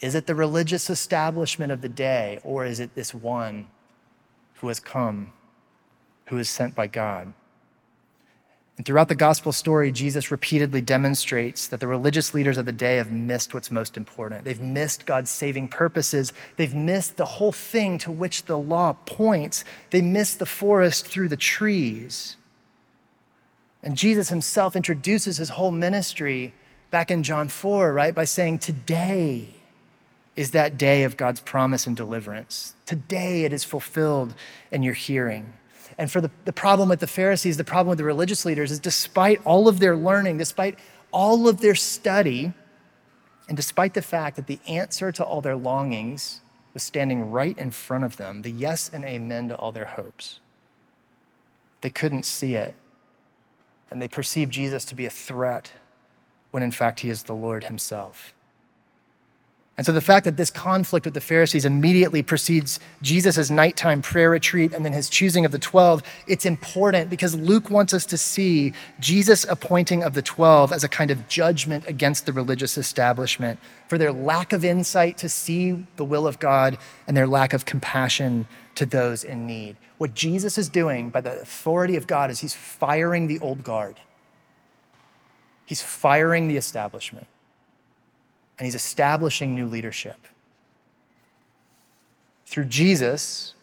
Is 0.00 0.14
it 0.14 0.26
the 0.26 0.34
religious 0.34 0.90
establishment 0.90 1.72
of 1.72 1.80
the 1.80 1.88
day, 1.88 2.38
or 2.44 2.66
is 2.66 2.80
it 2.80 2.94
this 2.94 3.14
one 3.14 3.68
who 4.56 4.68
has 4.68 4.78
come, 4.78 5.32
who 6.26 6.36
is 6.36 6.50
sent 6.50 6.74
by 6.74 6.86
God? 6.86 7.32
And 8.76 8.84
throughout 8.84 9.08
the 9.08 9.14
gospel 9.14 9.52
story, 9.52 9.90
Jesus 9.90 10.30
repeatedly 10.30 10.82
demonstrates 10.82 11.68
that 11.68 11.80
the 11.80 11.86
religious 11.86 12.34
leaders 12.34 12.58
of 12.58 12.66
the 12.66 12.72
day 12.72 12.96
have 12.96 13.10
missed 13.10 13.54
what's 13.54 13.70
most 13.70 13.96
important. 13.96 14.44
They've 14.44 14.60
missed 14.60 15.06
God's 15.06 15.30
saving 15.30 15.68
purposes. 15.68 16.32
They've 16.56 16.74
missed 16.74 17.16
the 17.16 17.24
whole 17.24 17.52
thing 17.52 17.96
to 17.98 18.10
which 18.10 18.44
the 18.44 18.58
law 18.58 18.92
points. 19.06 19.64
They 19.90 20.02
missed 20.02 20.38
the 20.38 20.46
forest 20.46 21.06
through 21.06 21.28
the 21.28 21.38
trees. 21.38 22.36
And 23.82 23.96
Jesus 23.96 24.28
himself 24.28 24.76
introduces 24.76 25.38
his 25.38 25.50
whole 25.50 25.70
ministry 25.70 26.52
back 26.90 27.10
in 27.10 27.22
John 27.22 27.48
4, 27.48 27.92
right, 27.92 28.14
by 28.14 28.24
saying, 28.24 28.58
Today 28.58 29.54
is 30.34 30.50
that 30.50 30.76
day 30.76 31.04
of 31.04 31.16
God's 31.16 31.40
promise 31.40 31.86
and 31.86 31.96
deliverance. 31.96 32.74
Today 32.84 33.44
it 33.44 33.54
is 33.54 33.64
fulfilled 33.64 34.34
in 34.70 34.82
your 34.82 34.94
hearing. 34.94 35.54
And 35.98 36.10
for 36.10 36.20
the, 36.20 36.30
the 36.44 36.52
problem 36.52 36.88
with 36.88 37.00
the 37.00 37.06
Pharisees, 37.06 37.56
the 37.56 37.64
problem 37.64 37.88
with 37.88 37.98
the 37.98 38.04
religious 38.04 38.44
leaders 38.44 38.70
is 38.70 38.78
despite 38.78 39.40
all 39.44 39.68
of 39.68 39.78
their 39.80 39.96
learning, 39.96 40.38
despite 40.38 40.78
all 41.10 41.48
of 41.48 41.60
their 41.60 41.74
study, 41.74 42.52
and 43.48 43.56
despite 43.56 43.94
the 43.94 44.02
fact 44.02 44.36
that 44.36 44.46
the 44.46 44.58
answer 44.68 45.10
to 45.12 45.24
all 45.24 45.40
their 45.40 45.56
longings 45.56 46.40
was 46.74 46.82
standing 46.82 47.30
right 47.30 47.56
in 47.56 47.70
front 47.70 48.04
of 48.04 48.16
them, 48.16 48.42
the 48.42 48.50
yes 48.50 48.90
and 48.92 49.04
amen 49.04 49.48
to 49.48 49.56
all 49.56 49.72
their 49.72 49.86
hopes, 49.86 50.40
they 51.80 51.90
couldn't 51.90 52.24
see 52.24 52.54
it 52.54 52.74
and 53.90 54.02
they 54.02 54.08
perceived 54.08 54.52
Jesus 54.52 54.84
to 54.86 54.94
be 54.94 55.06
a 55.06 55.10
threat 55.10 55.72
when 56.50 56.62
in 56.62 56.70
fact 56.70 57.00
he 57.00 57.10
is 57.10 57.24
the 57.24 57.34
Lord 57.34 57.64
himself. 57.64 58.34
And 59.76 59.84
so 59.84 59.92
the 59.92 60.00
fact 60.00 60.24
that 60.24 60.38
this 60.38 60.50
conflict 60.50 61.04
with 61.04 61.12
the 61.12 61.20
Pharisees 61.20 61.66
immediately 61.66 62.22
precedes 62.22 62.80
Jesus' 63.02 63.50
nighttime 63.50 64.00
prayer 64.00 64.30
retreat 64.30 64.72
and 64.72 64.86
then 64.86 64.94
his 64.94 65.10
choosing 65.10 65.44
of 65.44 65.52
the 65.52 65.58
12, 65.58 66.02
it's 66.26 66.46
important 66.46 67.10
because 67.10 67.34
Luke 67.34 67.68
wants 67.68 67.92
us 67.92 68.06
to 68.06 68.16
see 68.16 68.72
Jesus' 69.00 69.44
appointing 69.44 70.02
of 70.02 70.14
the 70.14 70.22
12 70.22 70.72
as 70.72 70.82
a 70.82 70.88
kind 70.88 71.10
of 71.10 71.28
judgment 71.28 71.86
against 71.86 72.24
the 72.24 72.32
religious 72.32 72.78
establishment 72.78 73.58
for 73.86 73.98
their 73.98 74.12
lack 74.12 74.54
of 74.54 74.64
insight 74.64 75.18
to 75.18 75.28
see 75.28 75.86
the 75.96 76.04
will 76.06 76.26
of 76.26 76.38
God 76.38 76.78
and 77.06 77.14
their 77.14 77.26
lack 77.26 77.52
of 77.52 77.66
compassion 77.66 78.48
to 78.76 78.86
those 78.86 79.24
in 79.24 79.46
need. 79.46 79.76
What 79.98 80.14
Jesus 80.14 80.56
is 80.56 80.70
doing 80.70 81.10
by 81.10 81.20
the 81.20 81.38
authority 81.38 81.96
of 81.96 82.06
God 82.06 82.30
is 82.30 82.40
he's 82.40 82.54
firing 82.54 83.26
the 83.26 83.38
old 83.40 83.62
guard. 83.62 83.96
He's 85.66 85.82
firing 85.82 86.48
the 86.48 86.56
establishment 86.56 87.26
and 88.58 88.64
he's 88.64 88.74
establishing 88.74 89.54
new 89.54 89.66
leadership. 89.66 90.16
Through 92.46 92.66
Jesus, 92.66 93.54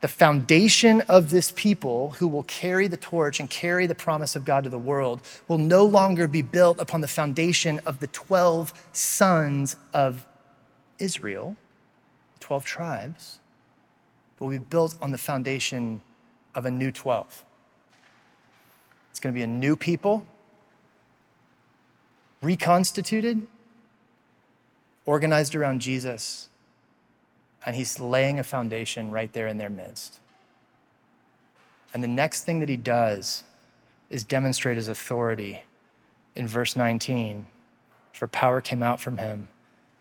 the 0.00 0.08
foundation 0.08 1.02
of 1.02 1.30
this 1.30 1.52
people 1.54 2.10
who 2.12 2.26
will 2.26 2.42
carry 2.44 2.88
the 2.88 2.96
torch 2.96 3.38
and 3.38 3.50
carry 3.50 3.86
the 3.86 3.94
promise 3.94 4.34
of 4.34 4.44
God 4.44 4.64
to 4.64 4.70
the 4.70 4.78
world 4.78 5.20
will 5.46 5.58
no 5.58 5.84
longer 5.84 6.26
be 6.26 6.42
built 6.42 6.80
upon 6.80 7.02
the 7.02 7.08
foundation 7.08 7.80
of 7.84 8.00
the 8.00 8.06
12 8.06 8.72
sons 8.92 9.76
of 9.92 10.26
Israel, 10.98 11.56
12 12.40 12.64
tribes, 12.64 13.38
but 14.38 14.46
will 14.46 14.52
be 14.52 14.58
built 14.58 14.96
on 15.02 15.10
the 15.10 15.18
foundation 15.18 16.00
of 16.54 16.64
a 16.64 16.70
new 16.70 16.90
12. 16.90 17.44
It's 19.10 19.20
going 19.20 19.34
to 19.34 19.38
be 19.38 19.44
a 19.44 19.46
new 19.46 19.76
people, 19.76 20.26
reconstituted, 22.40 23.46
organized 25.10 25.56
around 25.56 25.80
Jesus, 25.80 26.48
and 27.66 27.74
he's 27.74 27.98
laying 27.98 28.38
a 28.38 28.44
foundation 28.44 29.10
right 29.10 29.32
there 29.32 29.48
in 29.48 29.58
their 29.58 29.68
midst. 29.68 30.20
And 31.92 32.00
the 32.00 32.06
next 32.06 32.44
thing 32.44 32.60
that 32.60 32.68
he 32.68 32.76
does 32.76 33.42
is 34.08 34.22
demonstrate 34.22 34.76
his 34.76 34.86
authority 34.86 35.64
in 36.36 36.46
verse 36.46 36.76
19. 36.76 37.46
For 38.12 38.28
power 38.28 38.60
came 38.60 38.84
out 38.84 39.00
from 39.00 39.18
him, 39.18 39.48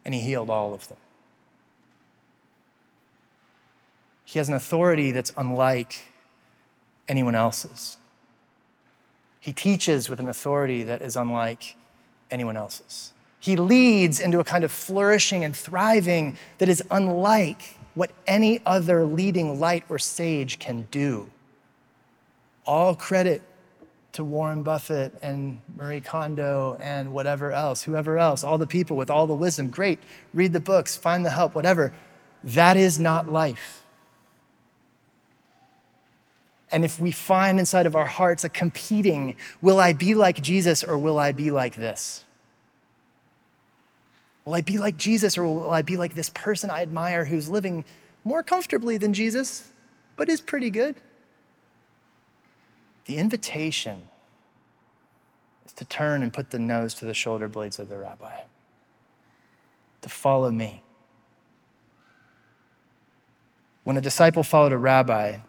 and 0.06 0.14
he 0.14 0.22
healed 0.22 0.52
all 0.52 0.76
of 0.76 0.88
them. 0.90 1.00
He 4.26 4.38
has 4.38 4.48
an 4.48 4.54
authority 4.54 5.12
that's 5.12 5.34
unlike 5.36 6.02
anyone 7.08 7.34
else's. 7.34 7.98
He 9.40 9.54
teaches 9.54 10.08
with 10.08 10.20
an 10.20 10.30
authority 10.30 10.84
that 10.84 11.02
is 11.02 11.16
unlike 11.16 11.76
anyone 12.30 12.56
else's. 12.56 13.12
He 13.40 13.56
leads 13.56 14.20
into 14.20 14.40
a 14.40 14.44
kind 14.44 14.64
of 14.64 14.72
flourishing 14.72 15.44
and 15.44 15.56
thriving 15.56 16.38
that 16.58 16.70
is 16.70 16.84
unlike 16.92 17.78
what 17.96 18.12
any 18.28 18.62
other 18.66 19.06
leading 19.06 19.60
light 19.60 19.84
or 19.90 19.98
sage 19.98 20.60
can 20.60 20.88
do. 20.92 21.30
All 22.66 22.96
credit 22.96 23.42
to 24.14 24.24
Warren 24.24 24.64
Buffett 24.64 25.14
and 25.22 25.62
Marie 25.78 26.02
Kondo 26.02 26.78
and 26.82 27.14
whatever 27.14 27.52
else, 27.52 27.84
whoever 27.84 28.18
else, 28.18 28.44
all 28.44 28.58
the 28.58 28.68
people 28.68 28.98
with 28.98 29.10
all 29.10 29.28
the 29.28 29.34
wisdom. 29.34 29.70
Great. 29.70 30.00
Read 30.34 30.54
the 30.54 30.60
books, 30.60 30.98
find 30.98 31.26
the 31.26 31.30
help, 31.30 31.56
whatever. 31.56 31.94
That 32.44 32.78
is 32.78 33.00
not 33.00 33.32
life. 33.32 33.84
And 36.72 36.86
if 36.86 37.00
we 37.00 37.12
find 37.12 37.60
inside 37.60 37.86
of 37.86 37.96
our 37.96 38.06
hearts 38.06 38.44
a 38.44 38.50
competing, 38.50 39.36
will 39.62 39.80
I 39.80 39.94
be 39.94 40.14
like 40.14 40.42
Jesus 40.42 40.84
or 40.84 40.98
will 40.98 41.18
I 41.18 41.32
be 41.32 41.52
like 41.52 41.76
this? 41.76 42.26
Will 44.50 44.56
I 44.56 44.62
be 44.62 44.80
like 44.80 44.98
Jesus 44.98 45.38
or 45.38 45.44
will 45.44 45.70
I 45.70 45.84
be 45.84 45.96
like 45.96 46.16
this 46.16 46.32
person 46.32 46.72
I 46.72 46.82
admire 46.82 47.24
who's 47.24 47.50
living 47.50 47.86
more 48.24 48.42
comfortably 48.42 48.98
than 48.98 49.14
Jesus, 49.14 49.72
but 50.16 50.28
is 50.28 50.42
pretty 50.42 50.72
good? 50.72 50.96
The 53.06 53.18
invitation 53.18 54.08
is 55.68 55.72
to 55.74 55.86
turn 55.86 56.24
and 56.24 56.34
put 56.34 56.50
the 56.50 56.58
nose 56.58 56.96
to 56.96 57.06
the 57.06 57.14
shoulder 57.14 57.48
blades 57.48 57.78
of 57.78 57.90
the 57.90 58.00
rabbi, 58.00 58.40
to 60.02 60.10
follow 60.10 60.50
me. 60.50 60.82
When 63.84 63.98
a 63.98 64.02
disciple 64.02 64.42
followed 64.42 64.74
a 64.74 64.80
rabbi, 64.80 65.42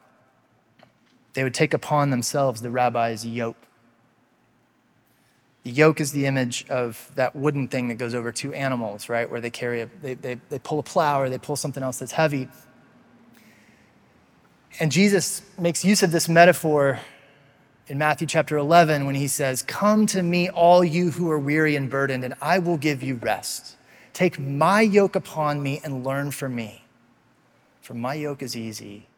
they 1.33 1.43
would 1.43 1.55
take 1.55 1.73
upon 1.73 2.11
themselves 2.11 2.61
the 2.61 2.71
rabbi's 2.71 3.25
yoke. 3.25 3.57
The 5.63 5.71
yoke 5.71 6.01
is 6.01 6.13
the 6.13 6.27
image 6.27 6.67
of 6.69 7.11
that 7.17 7.37
wooden 7.37 7.69
thing 7.69 7.89
that 7.89 7.97
goes 7.97 8.15
over 8.15 8.33
two 8.33 8.53
animals, 8.55 9.09
right? 9.09 9.31
Where 9.31 9.41
they 9.41 9.51
carry 9.51 9.83
a, 9.83 9.91
they, 10.01 10.15
they, 10.15 10.41
they 10.49 10.59
pull 10.59 10.79
a 10.79 10.83
plow 10.83 11.21
or 11.21 11.29
they 11.29 11.39
pull 11.39 11.57
something 11.57 11.83
else 11.83 11.99
that's 11.99 12.13
heavy. 12.13 12.49
And 14.79 14.91
Jesus 14.91 15.43
makes 15.59 15.85
use 15.85 16.03
of 16.03 16.13
this 16.13 16.29
metaphor 16.29 17.01
in 17.89 17.99
Matthew 17.99 18.27
chapter 18.27 18.57
11 18.57 19.05
when 19.05 19.17
he 19.17 19.29
says, 19.29 19.63
Come 19.63 20.07
to 20.07 20.23
me, 20.23 20.49
all 20.49 20.83
you 20.83 21.11
who 21.11 21.31
are 21.31 21.39
weary 21.39 21.77
and 21.77 21.91
burdened, 21.91 22.25
and 22.25 22.35
I 22.41 22.59
will 22.59 22.79
give 22.79 23.03
you 23.03 23.17
rest. 23.17 23.77
Take 24.13 24.39
my 24.39 24.81
yoke 24.81 25.17
upon 25.17 25.63
me 25.63 25.81
and 25.85 26.05
learn 26.05 26.31
from 26.31 26.55
me. 26.55 26.85
For 27.81 27.95
my 27.95 28.15
yoke 28.15 28.43
is 28.43 28.57
easy 28.57 29.09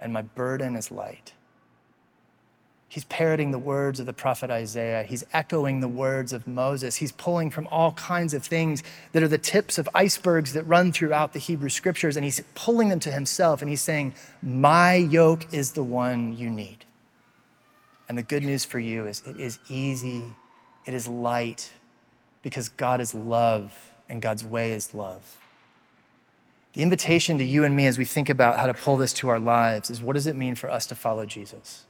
and 0.00 0.12
my 0.12 0.22
burden 0.22 0.76
is 0.76 0.90
light. 0.90 1.32
He's 2.88 3.04
parroting 3.04 3.50
the 3.50 3.58
words 3.58 3.98
of 3.98 4.06
the 4.06 4.12
prophet 4.12 4.50
Isaiah. 4.50 5.02
He's 5.02 5.24
echoing 5.32 5.80
the 5.80 5.88
words 5.88 6.32
of 6.32 6.46
Moses. 6.46 6.96
He's 6.96 7.12
pulling 7.12 7.50
from 7.50 7.66
all 7.70 7.92
kinds 7.92 8.32
of 8.32 8.44
things 8.44 8.82
that 9.12 9.22
are 9.22 9.28
the 9.28 9.38
tips 9.38 9.76
of 9.76 9.88
icebergs 9.94 10.52
that 10.52 10.62
run 10.64 10.92
throughout 10.92 11.32
the 11.32 11.38
Hebrew 11.38 11.68
scriptures, 11.68 12.16
and 12.16 12.24
he's 12.24 12.40
pulling 12.54 12.88
them 12.88 13.00
to 13.00 13.10
himself. 13.10 13.60
And 13.60 13.68
he's 13.68 13.82
saying, 13.82 14.14
My 14.40 14.94
yoke 14.94 15.52
is 15.52 15.72
the 15.72 15.82
one 15.82 16.36
you 16.36 16.48
need. 16.48 16.84
And 18.08 18.16
the 18.16 18.22
good 18.22 18.44
news 18.44 18.64
for 18.64 18.78
you 18.78 19.06
is 19.06 19.22
it 19.26 19.40
is 19.40 19.58
easy, 19.68 20.22
it 20.84 20.94
is 20.94 21.08
light, 21.08 21.72
because 22.42 22.68
God 22.68 23.00
is 23.00 23.14
love 23.14 23.72
and 24.08 24.22
God's 24.22 24.44
way 24.44 24.70
is 24.70 24.94
love. 24.94 25.38
The 26.74 26.82
invitation 26.82 27.38
to 27.38 27.44
you 27.44 27.64
and 27.64 27.74
me 27.74 27.86
as 27.86 27.98
we 27.98 28.04
think 28.04 28.28
about 28.28 28.60
how 28.60 28.66
to 28.66 28.74
pull 28.74 28.96
this 28.96 29.12
to 29.14 29.28
our 29.28 29.40
lives 29.40 29.90
is 29.90 30.00
what 30.00 30.12
does 30.12 30.28
it 30.28 30.36
mean 30.36 30.54
for 30.54 30.70
us 30.70 30.86
to 30.86 30.94
follow 30.94 31.26
Jesus? 31.26 31.85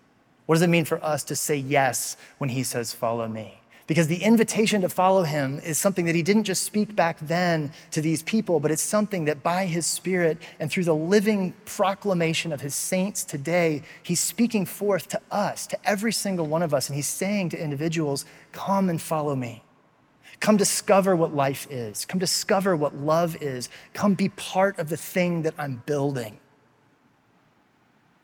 What 0.47 0.55
does 0.55 0.63
it 0.63 0.69
mean 0.69 0.85
for 0.85 1.05
us 1.05 1.25
to 1.25 1.37
say 1.37 1.57
yes 1.57 2.17
when 2.39 2.51
he 2.51 2.63
says, 2.63 2.93
Follow 2.93 3.29
me? 3.29 3.61
Because 3.87 4.09
the 4.09 4.23
invitation 4.23 4.81
to 4.81 4.89
follow 4.89 5.23
him 5.23 5.61
is 5.61 5.79
something 5.79 6.07
that 6.07 6.15
he 6.17 6.23
didn't 6.23 6.45
just 6.45 6.65
speak 6.65 6.97
back 6.97 7.19
then 7.21 7.73
to 7.93 8.01
these 8.01 8.21
people, 8.21 8.59
but 8.59 8.73
it's 8.73 8.83
something 8.83 9.27
that 9.27 9.45
by 9.45 9.67
his 9.67 9.87
spirit 9.87 10.39
and 10.59 10.71
through 10.71 10.85
the 10.85 10.95
living 10.95 11.55
proclamation 11.67 12.53
of 12.53 12.61
his 12.61 12.75
saints 12.75 13.23
today, 13.23 13.83
he's 14.03 14.19
speaking 14.19 14.67
forth 14.67 15.07
to 15.09 15.21
us, 15.31 15.69
to 15.69 15.79
every 15.89 16.13
single 16.13 16.47
one 16.47 16.63
of 16.63 16.75
us. 16.75 16.89
And 16.89 16.97
he's 16.97 17.07
saying 17.07 17.51
to 17.51 17.63
individuals, 17.63 18.25
Come 18.51 18.89
and 18.89 19.01
follow 19.01 19.37
me. 19.37 19.63
Come 20.41 20.57
discover 20.57 21.15
what 21.15 21.35
life 21.35 21.67
is. 21.71 22.05
Come 22.05 22.19
discover 22.19 22.77
what 22.77 22.95
love 22.95 23.41
is. 23.41 23.69
Come 23.95 24.15
be 24.15 24.29
part 24.31 24.79
of 24.79 24.89
the 24.89 24.97
thing 24.97 25.43
that 25.43 25.55
I'm 25.59 25.83
building. 25.87 26.39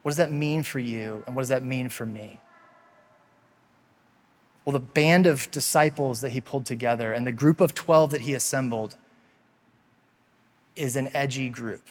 What 0.03 0.11
does 0.11 0.17
that 0.17 0.33
mean 0.33 0.63
for 0.63 0.79
you? 0.79 1.23
And 1.27 1.37
what 1.37 1.43
does 1.43 1.49
that 1.49 1.65
mean 1.65 1.89
for 1.89 2.05
me? 2.05 2.41
Well, 4.65 4.73
the 4.73 4.81
band 4.81 5.27
of 5.27 5.51
disciples 5.51 6.21
that 6.21 6.31
he 6.31 6.41
pulled 6.41 6.67
together 6.67 7.13
and 7.13 7.27
the 7.27 7.33
group 7.33 7.61
of 7.61 7.75
12 7.75 8.13
that 8.13 8.21
he 8.23 8.35
assembled 8.35 8.97
is 10.77 10.97
an 10.97 11.11
edgy 11.15 11.49
group. 11.49 11.83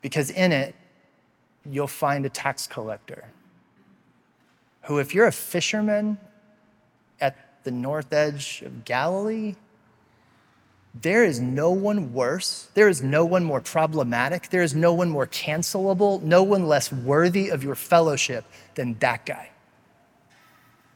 Because 0.00 0.30
in 0.30 0.52
it, 0.52 0.74
you'll 1.64 1.86
find 1.86 2.26
a 2.26 2.28
tax 2.28 2.66
collector 2.66 3.24
who, 4.82 4.98
if 4.98 5.14
you're 5.14 5.26
a 5.26 5.32
fisherman 5.32 6.18
at 7.20 7.62
the 7.64 7.70
north 7.70 8.12
edge 8.12 8.62
of 8.64 8.84
Galilee, 8.84 9.54
there 10.94 11.24
is 11.24 11.40
no 11.40 11.70
one 11.70 12.12
worse. 12.12 12.68
There 12.74 12.88
is 12.88 13.02
no 13.02 13.24
one 13.24 13.44
more 13.44 13.60
problematic. 13.60 14.50
There 14.50 14.62
is 14.62 14.74
no 14.74 14.92
one 14.92 15.08
more 15.08 15.26
cancelable, 15.26 16.20
no 16.22 16.42
one 16.42 16.68
less 16.68 16.92
worthy 16.92 17.48
of 17.48 17.64
your 17.64 17.74
fellowship 17.74 18.44
than 18.74 18.98
that 18.98 19.24
guy. 19.24 19.50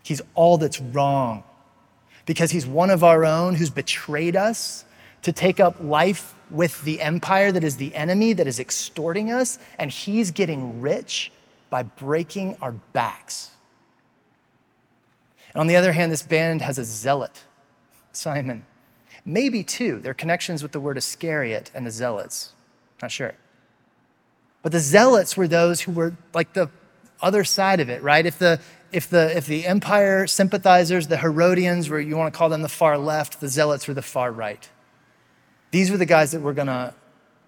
He's 0.03 0.21
all 0.35 0.59
that's 0.59 0.81
wrong 0.81 1.45
because 2.27 2.51
he's 2.51 2.67
one 2.67 2.91
of 2.91 3.03
our 3.03 3.25
own 3.25 3.55
who's 3.55 3.71
betrayed 3.71 4.37
us 4.37 4.85
to 5.23 5.33
take 5.33 5.61
up 5.61 5.77
life 5.81 6.35
with 6.51 6.83
the 6.83 7.01
empire 7.01 7.51
that 7.51 7.65
is 7.65 7.77
the 7.77 7.95
enemy 7.95 8.33
that 8.35 8.47
is 8.47 8.61
extorting 8.61 9.33
us, 9.33 9.59
and 9.79 9.91
he's 9.91 10.31
getting 10.31 10.81
rich 10.81 11.33
by 11.71 11.83
breaking 11.83 12.57
our 12.61 12.73
backs. 12.93 13.51
And 15.53 15.61
on 15.61 15.67
the 15.67 15.75
other 15.75 15.93
hand, 15.93 16.13
this 16.13 16.23
band 16.23 16.63
has 16.63 16.79
a 16.79 16.85
zealot, 16.85 17.43
Simon 18.13 18.65
maybe 19.27 19.63
two. 19.63 19.99
Their 20.01 20.15
connections 20.15 20.63
with 20.63 20.73
the 20.73 20.81
word 20.81 20.97
Iscariot 20.97 21.71
and 21.75 21.85
the 21.85 21.91
Zealots. 21.91 22.53
Not 23.03 23.11
sure. 23.11 23.35
But 24.63 24.73
the 24.73 24.81
Zealots 24.81 25.37
were 25.37 25.49
those 25.49 25.83
who 25.83 25.93
were 25.93 26.17
like 26.33 26.55
the 26.55 26.71
other 27.21 27.45
side 27.45 27.81
of 27.81 27.91
it, 27.91 28.03
right? 28.03 28.25
If 28.25 28.39
the 28.39 28.61
if 28.93 29.11
the 29.11 29.37
if 29.37 29.47
the 29.47 29.67
empire 29.67 30.27
sympathizers, 30.27 31.09
the 31.09 31.19
Herodians, 31.19 31.91
were 31.91 32.01
you 32.01 32.17
want 32.17 32.33
to 32.33 32.39
call 32.39 32.49
them 32.49 32.63
the 32.63 32.69
far 32.69 32.97
left, 32.97 33.41
the 33.41 33.49
Zealots 33.49 33.87
were 33.87 33.95
the 33.95 34.03
far 34.03 34.33
right. 34.33 34.69
These 35.73 35.91
were 35.91 35.97
the 35.97 36.07
guys 36.07 36.31
that 36.31 36.41
were 36.41 36.55
going 36.55 36.69
to 36.69 36.95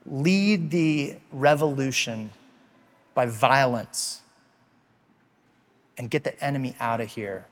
lead 0.04 0.70
the 0.70 1.16
revolution 1.32 2.30
by 3.14 3.26
violence 3.26 4.20
and 5.96 6.10
get 6.10 6.24
the 6.24 6.42
enemy 6.44 6.74
out 6.80 7.00
of 7.00 7.08
here 7.08 7.46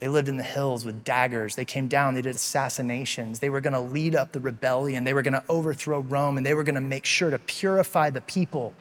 they 0.00 0.08
lived 0.08 0.28
in 0.28 0.36
the 0.36 0.44
hills 0.44 0.84
with 0.84 1.02
daggers. 1.02 1.56
They 1.56 1.64
came 1.64 1.88
down, 1.88 2.14
they 2.14 2.22
did 2.22 2.36
assassinations. 2.36 3.40
They 3.40 3.50
were 3.50 3.60
going 3.60 3.72
to 3.72 3.80
lead 3.80 4.14
up 4.14 4.32
the 4.32 4.40
rebellion. 4.40 5.04
They 5.04 5.14
were 5.14 5.22
going 5.22 5.34
to 5.34 5.44
overthrow 5.48 6.00
Rome, 6.00 6.36
and 6.36 6.46
they 6.46 6.54
were 6.54 6.62
going 6.62 6.76
to 6.76 6.80
make 6.80 7.04
sure 7.04 7.30
to 7.30 7.38
purify 7.38 8.10
the 8.10 8.20
people 8.20 8.74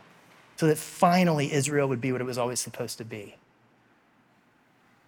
so 0.58 0.68
that 0.68 0.78
finally 0.78 1.52
Israel 1.52 1.88
would 1.88 2.02
be 2.02 2.12
what 2.12 2.22
it 2.22 2.26
was 2.26 2.38
always 2.38 2.60
supposed 2.60 2.98
to 3.00 3.06
be. 3.06 3.36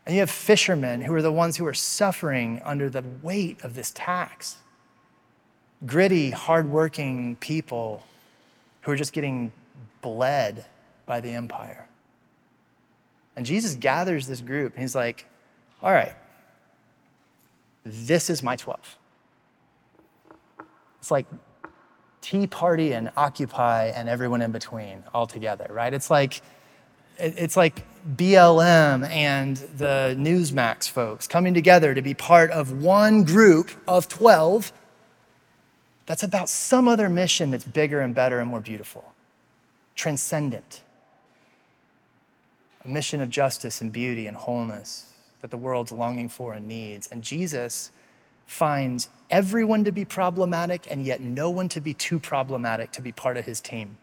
And 0.05 0.15
you 0.15 0.21
have 0.21 0.31
fishermen 0.31 1.01
who 1.01 1.13
are 1.13 1.21
the 1.21 1.31
ones 1.31 1.57
who 1.57 1.67
are 1.67 1.73
suffering 1.73 2.61
under 2.65 2.89
the 2.89 3.03
weight 3.21 3.63
of 3.63 3.75
this 3.75 3.91
tax. 3.91 4.57
Gritty, 5.85 6.31
hardworking 6.31 7.35
people 7.35 8.03
who 8.81 8.91
are 8.91 8.95
just 8.95 9.13
getting 9.13 9.51
bled 10.01 10.65
by 11.05 11.19
the 11.19 11.29
empire. 11.29 11.87
And 13.35 13.45
Jesus 13.45 13.75
gathers 13.75 14.25
this 14.25 14.41
group, 14.41 14.73
and 14.73 14.81
he's 14.81 14.95
like, 14.95 15.27
all 15.81 15.91
right, 15.91 16.13
this 17.85 18.29
is 18.29 18.43
my 18.43 18.55
12. 18.55 18.97
It's 20.99 21.11
like 21.11 21.25
Tea 22.21 22.47
Party 22.47 22.91
and 22.93 23.11
Occupy 23.15 23.87
and 23.87 24.09
everyone 24.09 24.41
in 24.41 24.51
between 24.51 25.03
all 25.13 25.25
together, 25.25 25.67
right? 25.69 25.93
It's 25.93 26.09
like, 26.09 26.41
it's 27.17 27.55
like 27.55 27.85
BLM 28.15 29.09
and 29.09 29.57
the 29.77 30.15
Newsmax 30.17 30.89
folks 30.89 31.27
coming 31.27 31.53
together 31.53 31.93
to 31.93 32.01
be 32.01 32.13
part 32.13 32.51
of 32.51 32.81
one 32.81 33.23
group 33.23 33.71
of 33.87 34.07
12 34.07 34.73
that's 36.05 36.23
about 36.23 36.49
some 36.49 36.87
other 36.87 37.07
mission 37.07 37.51
that's 37.51 37.65
bigger 37.65 38.01
and 38.01 38.15
better 38.15 38.39
and 38.39 38.49
more 38.49 38.61
beautiful, 38.61 39.13
transcendent. 39.95 40.81
A 42.83 42.87
mission 42.87 43.21
of 43.21 43.29
justice 43.29 43.79
and 43.79 43.91
beauty 43.91 44.25
and 44.25 44.35
wholeness 44.35 45.08
that 45.41 45.51
the 45.51 45.57
world's 45.57 45.91
longing 45.91 46.29
for 46.29 46.53
and 46.53 46.67
needs. 46.67 47.07
And 47.07 47.23
Jesus 47.23 47.91
finds 48.45 49.09
everyone 49.29 49.83
to 49.83 49.91
be 49.91 50.05
problematic 50.05 50.87
and 50.89 51.05
yet 51.05 51.21
no 51.21 51.49
one 51.49 51.69
to 51.69 51.81
be 51.81 51.93
too 51.93 52.19
problematic 52.19 52.91
to 52.91 53.01
be 53.01 53.11
part 53.11 53.37
of 53.37 53.45
his 53.45 53.61
team. 53.61 53.97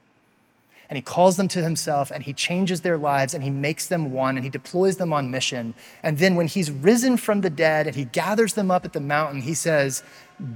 and 0.88 0.96
he 0.96 1.02
calls 1.02 1.36
them 1.36 1.48
to 1.48 1.62
himself 1.62 2.10
and 2.10 2.22
he 2.22 2.32
changes 2.32 2.82
their 2.82 2.96
lives 2.96 3.34
and 3.34 3.42
he 3.42 3.50
makes 3.50 3.88
them 3.88 4.12
one 4.12 4.36
and 4.36 4.44
he 4.44 4.50
deploys 4.50 4.96
them 4.96 5.12
on 5.12 5.30
mission. 5.30 5.74
And 6.02 6.18
then 6.18 6.36
when 6.36 6.46
he's 6.46 6.70
risen 6.70 7.16
from 7.16 7.40
the 7.40 7.50
dead 7.50 7.86
and 7.86 7.96
he 7.96 8.04
gathers 8.04 8.54
them 8.54 8.70
up 8.70 8.84
at 8.84 8.92
the 8.92 9.00
mountain, 9.00 9.42
he 9.42 9.54
says, 9.54 10.02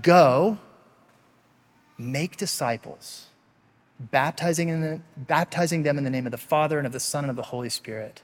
Go, 0.02 0.58
make 1.98 2.36
disciples, 2.36 3.26
baptizing, 3.98 4.68
in 4.68 4.80
the, 4.80 5.00
baptizing 5.16 5.82
them 5.82 5.98
in 5.98 6.04
the 6.04 6.10
name 6.10 6.26
of 6.26 6.32
the 6.32 6.38
Father 6.38 6.78
and 6.78 6.86
of 6.86 6.92
the 6.92 7.00
Son 7.00 7.24
and 7.24 7.30
of 7.30 7.36
the 7.36 7.42
Holy 7.42 7.68
Spirit, 7.68 8.22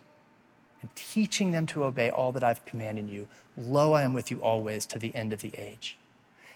and 0.87 0.95
teaching 0.95 1.51
them 1.51 1.67
to 1.67 1.83
obey 1.83 2.11
all 2.11 2.31
that 2.31 2.45
I've 2.45 2.65
commanded 2.65 3.09
you. 3.09 3.27
Lo, 3.57 3.93
I 3.93 4.03
am 4.03 4.13
with 4.13 4.31
you 4.31 4.41
always 4.41 4.87
to 4.87 5.01
the 5.01 5.13
end 5.17 5.33
of 5.33 5.41
the 5.41 5.53
age. 5.59 5.99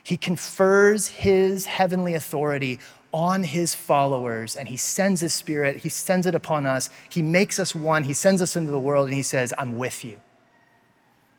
He 0.05 0.17
confers 0.17 1.09
his 1.09 1.67
heavenly 1.67 2.15
authority 2.15 2.79
on 3.13 3.43
his 3.43 3.75
followers 3.75 4.55
and 4.55 4.69
he 4.69 4.77
sends 4.77 5.21
his 5.21 5.35
spirit, 5.35 5.79
he 5.79 5.89
sends 5.89 6.27
it 6.27 6.35
upon 6.37 6.65
us, 6.65 6.91
he 7.09 7.23
makes 7.23 7.59
us 7.59 7.75
one, 7.75 8.05
he 8.05 8.13
sends 8.15 8.41
us 8.41 8.55
into 8.55 8.71
the 8.71 8.79
world, 8.79 9.07
and 9.07 9.15
he 9.15 9.23
says, 9.23 9.53
I'm 9.59 9.77
with 9.77 10.05
you. 10.05 10.21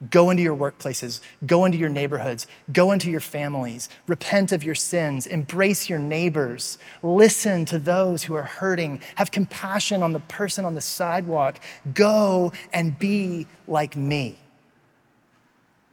Go 0.09 0.31
into 0.31 0.41
your 0.41 0.57
workplaces, 0.57 1.21
go 1.45 1.65
into 1.65 1.77
your 1.77 1.89
neighborhoods, 1.89 2.47
go 2.73 2.91
into 2.91 3.11
your 3.11 3.19
families, 3.19 3.87
repent 4.07 4.51
of 4.51 4.63
your 4.63 4.73
sins, 4.73 5.27
embrace 5.27 5.89
your 5.89 5.99
neighbors, 5.99 6.79
listen 7.03 7.65
to 7.65 7.77
those 7.77 8.23
who 8.23 8.33
are 8.33 8.43
hurting, 8.43 8.99
have 9.15 9.29
compassion 9.29 10.01
on 10.01 10.11
the 10.11 10.19
person 10.21 10.65
on 10.65 10.73
the 10.73 10.81
sidewalk. 10.81 11.59
Go 11.93 12.51
and 12.73 12.97
be 12.97 13.45
like 13.67 13.95
me. 13.95 14.39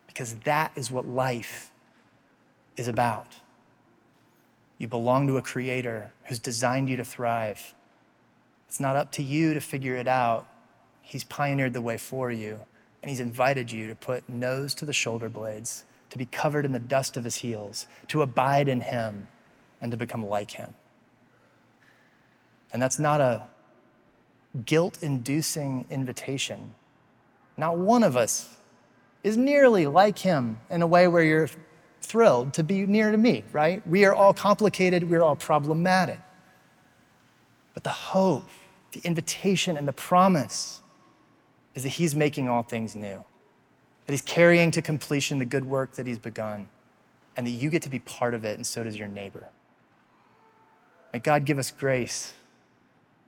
Because 0.07 0.35
that 0.45 0.73
is 0.75 0.91
what 0.91 1.07
life 1.07 1.71
is 2.79 2.89
about. 2.89 3.27
You 4.79 4.89
belong 4.89 5.27
to 5.27 5.37
a 5.37 5.43
creator 5.43 6.13
who's 6.25 6.39
designed 6.39 6.89
you 6.89 6.97
to 6.97 7.05
thrive. 7.05 7.75
It's 8.69 8.81
not 8.81 8.97
up 8.97 9.13
to 9.13 9.23
you 9.23 9.53
to 9.55 9.61
figure 9.61 9.97
it 9.97 10.09
out. 10.09 10.47
He's 11.03 11.25
pioneered 11.25 11.73
the 11.73 11.81
way 11.83 11.99
for 11.99 12.31
you, 12.31 12.61
and 13.03 13.11
he's 13.11 13.21
invited 13.21 13.71
you 13.71 13.87
to 13.89 13.95
put 13.95 14.29
nose 14.29 14.75
to 14.75 14.85
the 14.85 14.93
shoulder 14.93 15.29
blades, 15.29 15.85
to 16.11 16.19
be 16.19 16.27
covered 16.27 16.65
in 16.65 16.73
the 16.73 16.79
dust 16.79 17.17
of 17.17 17.25
his 17.25 17.37
heels, 17.37 17.87
to 18.09 18.23
abide 18.23 18.69
in 18.69 18.81
him, 18.81 19.29
and 19.81 19.91
to 19.91 19.97
become 19.97 20.27
like 20.27 20.53
him. 20.53 20.75
And 22.73 22.83
that's 22.83 22.99
not 22.99 23.21
a 23.21 23.47
guilt 24.65 24.99
inducing 25.03 25.87
invitation. 25.91 26.75
Not 27.57 27.79
one 27.79 28.03
of 28.03 28.17
us 28.17 28.57
is 29.23 29.37
nearly 29.37 29.87
like 29.87 30.19
him 30.19 30.59
in 30.71 30.83
a 30.83 30.87
way 30.87 31.09
where 31.09 31.23
you're 31.23 31.51
thrilled 32.01 32.55
to 32.55 32.63
be 32.63 32.87
near 32.87 33.11
to 33.11 33.17
me, 33.17 33.45
right? 33.53 33.87
We 33.87 34.05
are 34.05 34.15
all 34.15 34.33
complicated, 34.33 35.09
we're 35.09 35.23
all 35.23 35.37
problematic. 35.37 36.21
But 37.75 37.85
the 37.85 37.91
hope, 37.91 38.49
the 38.93 39.01
invitation, 39.05 39.77
and 39.77 39.87
the 39.87 39.93
promise 39.93 40.81
is 41.79 41.85
that 41.85 41.91
He's 41.91 42.13
making 42.13 42.49
all 42.49 42.65
things 42.65 42.97
new, 42.97 43.25
that 44.07 44.13
He's 44.13 44.21
carrying 44.23 44.73
to 44.73 44.83
completion 44.83 45.39
the 45.39 45.45
good 45.45 45.65
work 45.65 45.93
that 45.93 46.09
He's 46.09 46.19
begun, 46.19 46.69
and 47.37 47.47
that 47.47 47.53
you 47.53 47.71
get 47.71 47.83
to 47.83 47.89
be 47.89 48.01
part 48.01 48.35
of 48.35 48.45
it, 48.45 48.57
and 48.57 48.67
so 48.67 48.83
does 48.83 48.99
your 48.99 49.07
neighbor. 49.07 49.49
May 51.13 51.21
God 51.21 51.45
give 51.45 51.57
us 51.57 51.71
grace 51.71 52.35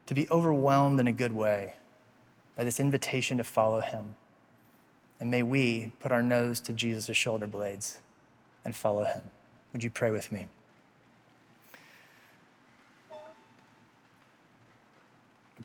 to 0.07 0.15
be 0.15 0.29
overwhelmed 0.31 0.99
in 0.99 1.07
a 1.07 1.13
good 1.13 1.33
way 1.33 1.75
by 2.57 2.65
this 2.65 2.81
invitation 2.81 3.39
to 3.39 3.45
follow 3.45 3.81
Him. 3.81 4.17
And 5.21 5.31
may 5.31 5.45
we 5.45 5.93
put 6.01 6.11
our 6.11 6.23
nose 6.23 6.59
to 6.63 6.73
Jesus' 6.73 7.17
shoulder 7.17 7.47
blades 7.47 7.99
and 8.65 8.75
follow 8.75 9.05
him. 9.05 9.21
Would 9.73 9.85
you 9.85 9.91
pray 9.91 10.11
with 10.11 10.33
me? 10.33 10.49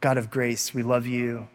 God 0.01 0.17
of 0.17 0.29
grace, 0.29 0.73
we 0.73 0.83
love 0.83 1.07
you 1.07 1.47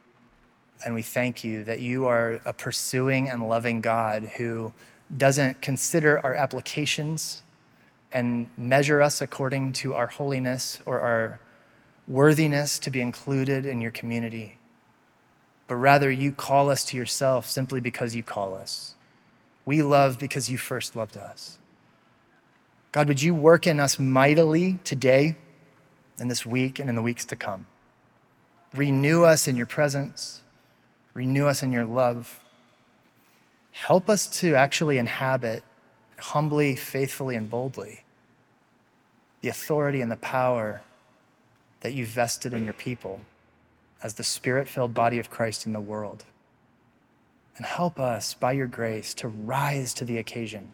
and 0.85 0.95
we 0.95 1.03
thank 1.03 1.45
you 1.45 1.65
that 1.65 1.81
you 1.81 2.07
are 2.07 2.41
a 2.45 2.53
pursuing 2.53 3.29
and 3.29 3.49
loving 3.49 3.81
God 3.81 4.25
who 4.37 4.73
doesn't 5.17 5.61
consider 5.61 6.19
our 6.25 6.35
applications 6.35 7.43
and 8.13 8.49
measure 8.57 9.03
us 9.03 9.21
according 9.21 9.73
to 9.73 9.95
our 9.95 10.07
holiness 10.07 10.81
or 10.87 11.01
our 11.01 11.41
worthiness 12.09 12.79
to 12.81 12.91
be 12.91 13.01
included 13.01 13.65
in 13.67 13.81
your 13.81 13.91
community, 13.91 14.59
but 15.69 15.77
rather 15.77 16.11
you 16.11 16.33
call 16.33 16.71
us 16.71 16.85
to 16.85 16.97
yourself 16.97 17.47
simply 17.47 17.81
because 17.81 18.15
you 18.15 18.23
call 18.23 18.55
us. 18.55 18.95
We 19.65 19.83
love 19.83 20.19
because 20.19 20.51
you 20.51 20.59
first 20.59 20.97
loved 20.97 21.17
us. 21.17 21.59
God, 22.93 23.07
would 23.07 23.23
you 23.23 23.35
work 23.35 23.69
in 23.69 23.79
us 23.79 23.99
mightily 23.99 24.81
today 24.83 25.37
and 26.19 26.29
this 26.29 26.45
week 26.45 26.81
and 26.81 26.89
in 26.89 26.97
the 26.97 27.03
weeks 27.03 27.25
to 27.27 27.37
come? 27.37 27.67
Renew 28.75 29.23
us 29.23 29.47
in 29.47 29.57
your 29.57 29.67
presence, 29.67 30.40
renew 31.21 31.47
us 31.47 31.63
in 31.63 31.71
your 31.71 31.85
love. 31.85 32.41
Help 33.73 34.09
us 34.09 34.27
to 34.41 34.55
actually 34.55 34.97
inhabit 34.97 35.63
humbly, 36.19 36.75
faithfully, 36.75 37.37
and 37.37 37.51
boldly 37.51 38.05
the 39.43 39.51
authority 39.51 40.01
and 40.01 40.11
the 40.11 40.17
power 40.17 40.81
that 41.81 41.93
you've 41.93 42.09
vested 42.09 42.55
in 42.55 42.65
your 42.65 42.73
people 42.75 43.21
as 44.03 44.15
the 44.15 44.25
spirit 44.25 44.67
filled 44.67 44.95
body 44.95 45.19
of 45.19 45.29
Christ 45.29 45.67
in 45.67 45.75
the 45.75 45.81
world. 45.81 46.25
And 47.57 47.67
help 47.67 47.99
us, 48.01 48.33
by 48.33 48.53
your 48.53 48.67
grace, 48.67 49.13
to 49.15 49.29
rise 49.29 49.93
to 49.95 50.07
the 50.07 50.17
occasion 50.17 50.73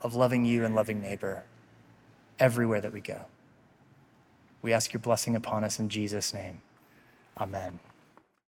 of 0.00 0.14
loving 0.14 0.44
you 0.44 0.64
and 0.64 0.74
loving 0.74 1.00
neighbor 1.00 1.42
everywhere 2.38 2.80
that 2.80 2.92
we 2.92 3.00
go. 3.00 3.22
We 4.62 4.72
ask 4.72 4.92
your 4.92 5.00
blessing 5.00 5.34
upon 5.34 5.64
us 5.64 5.80
in 5.80 5.88
Jesus' 5.88 6.32
name. 6.32 6.60
Amen. 7.38 7.80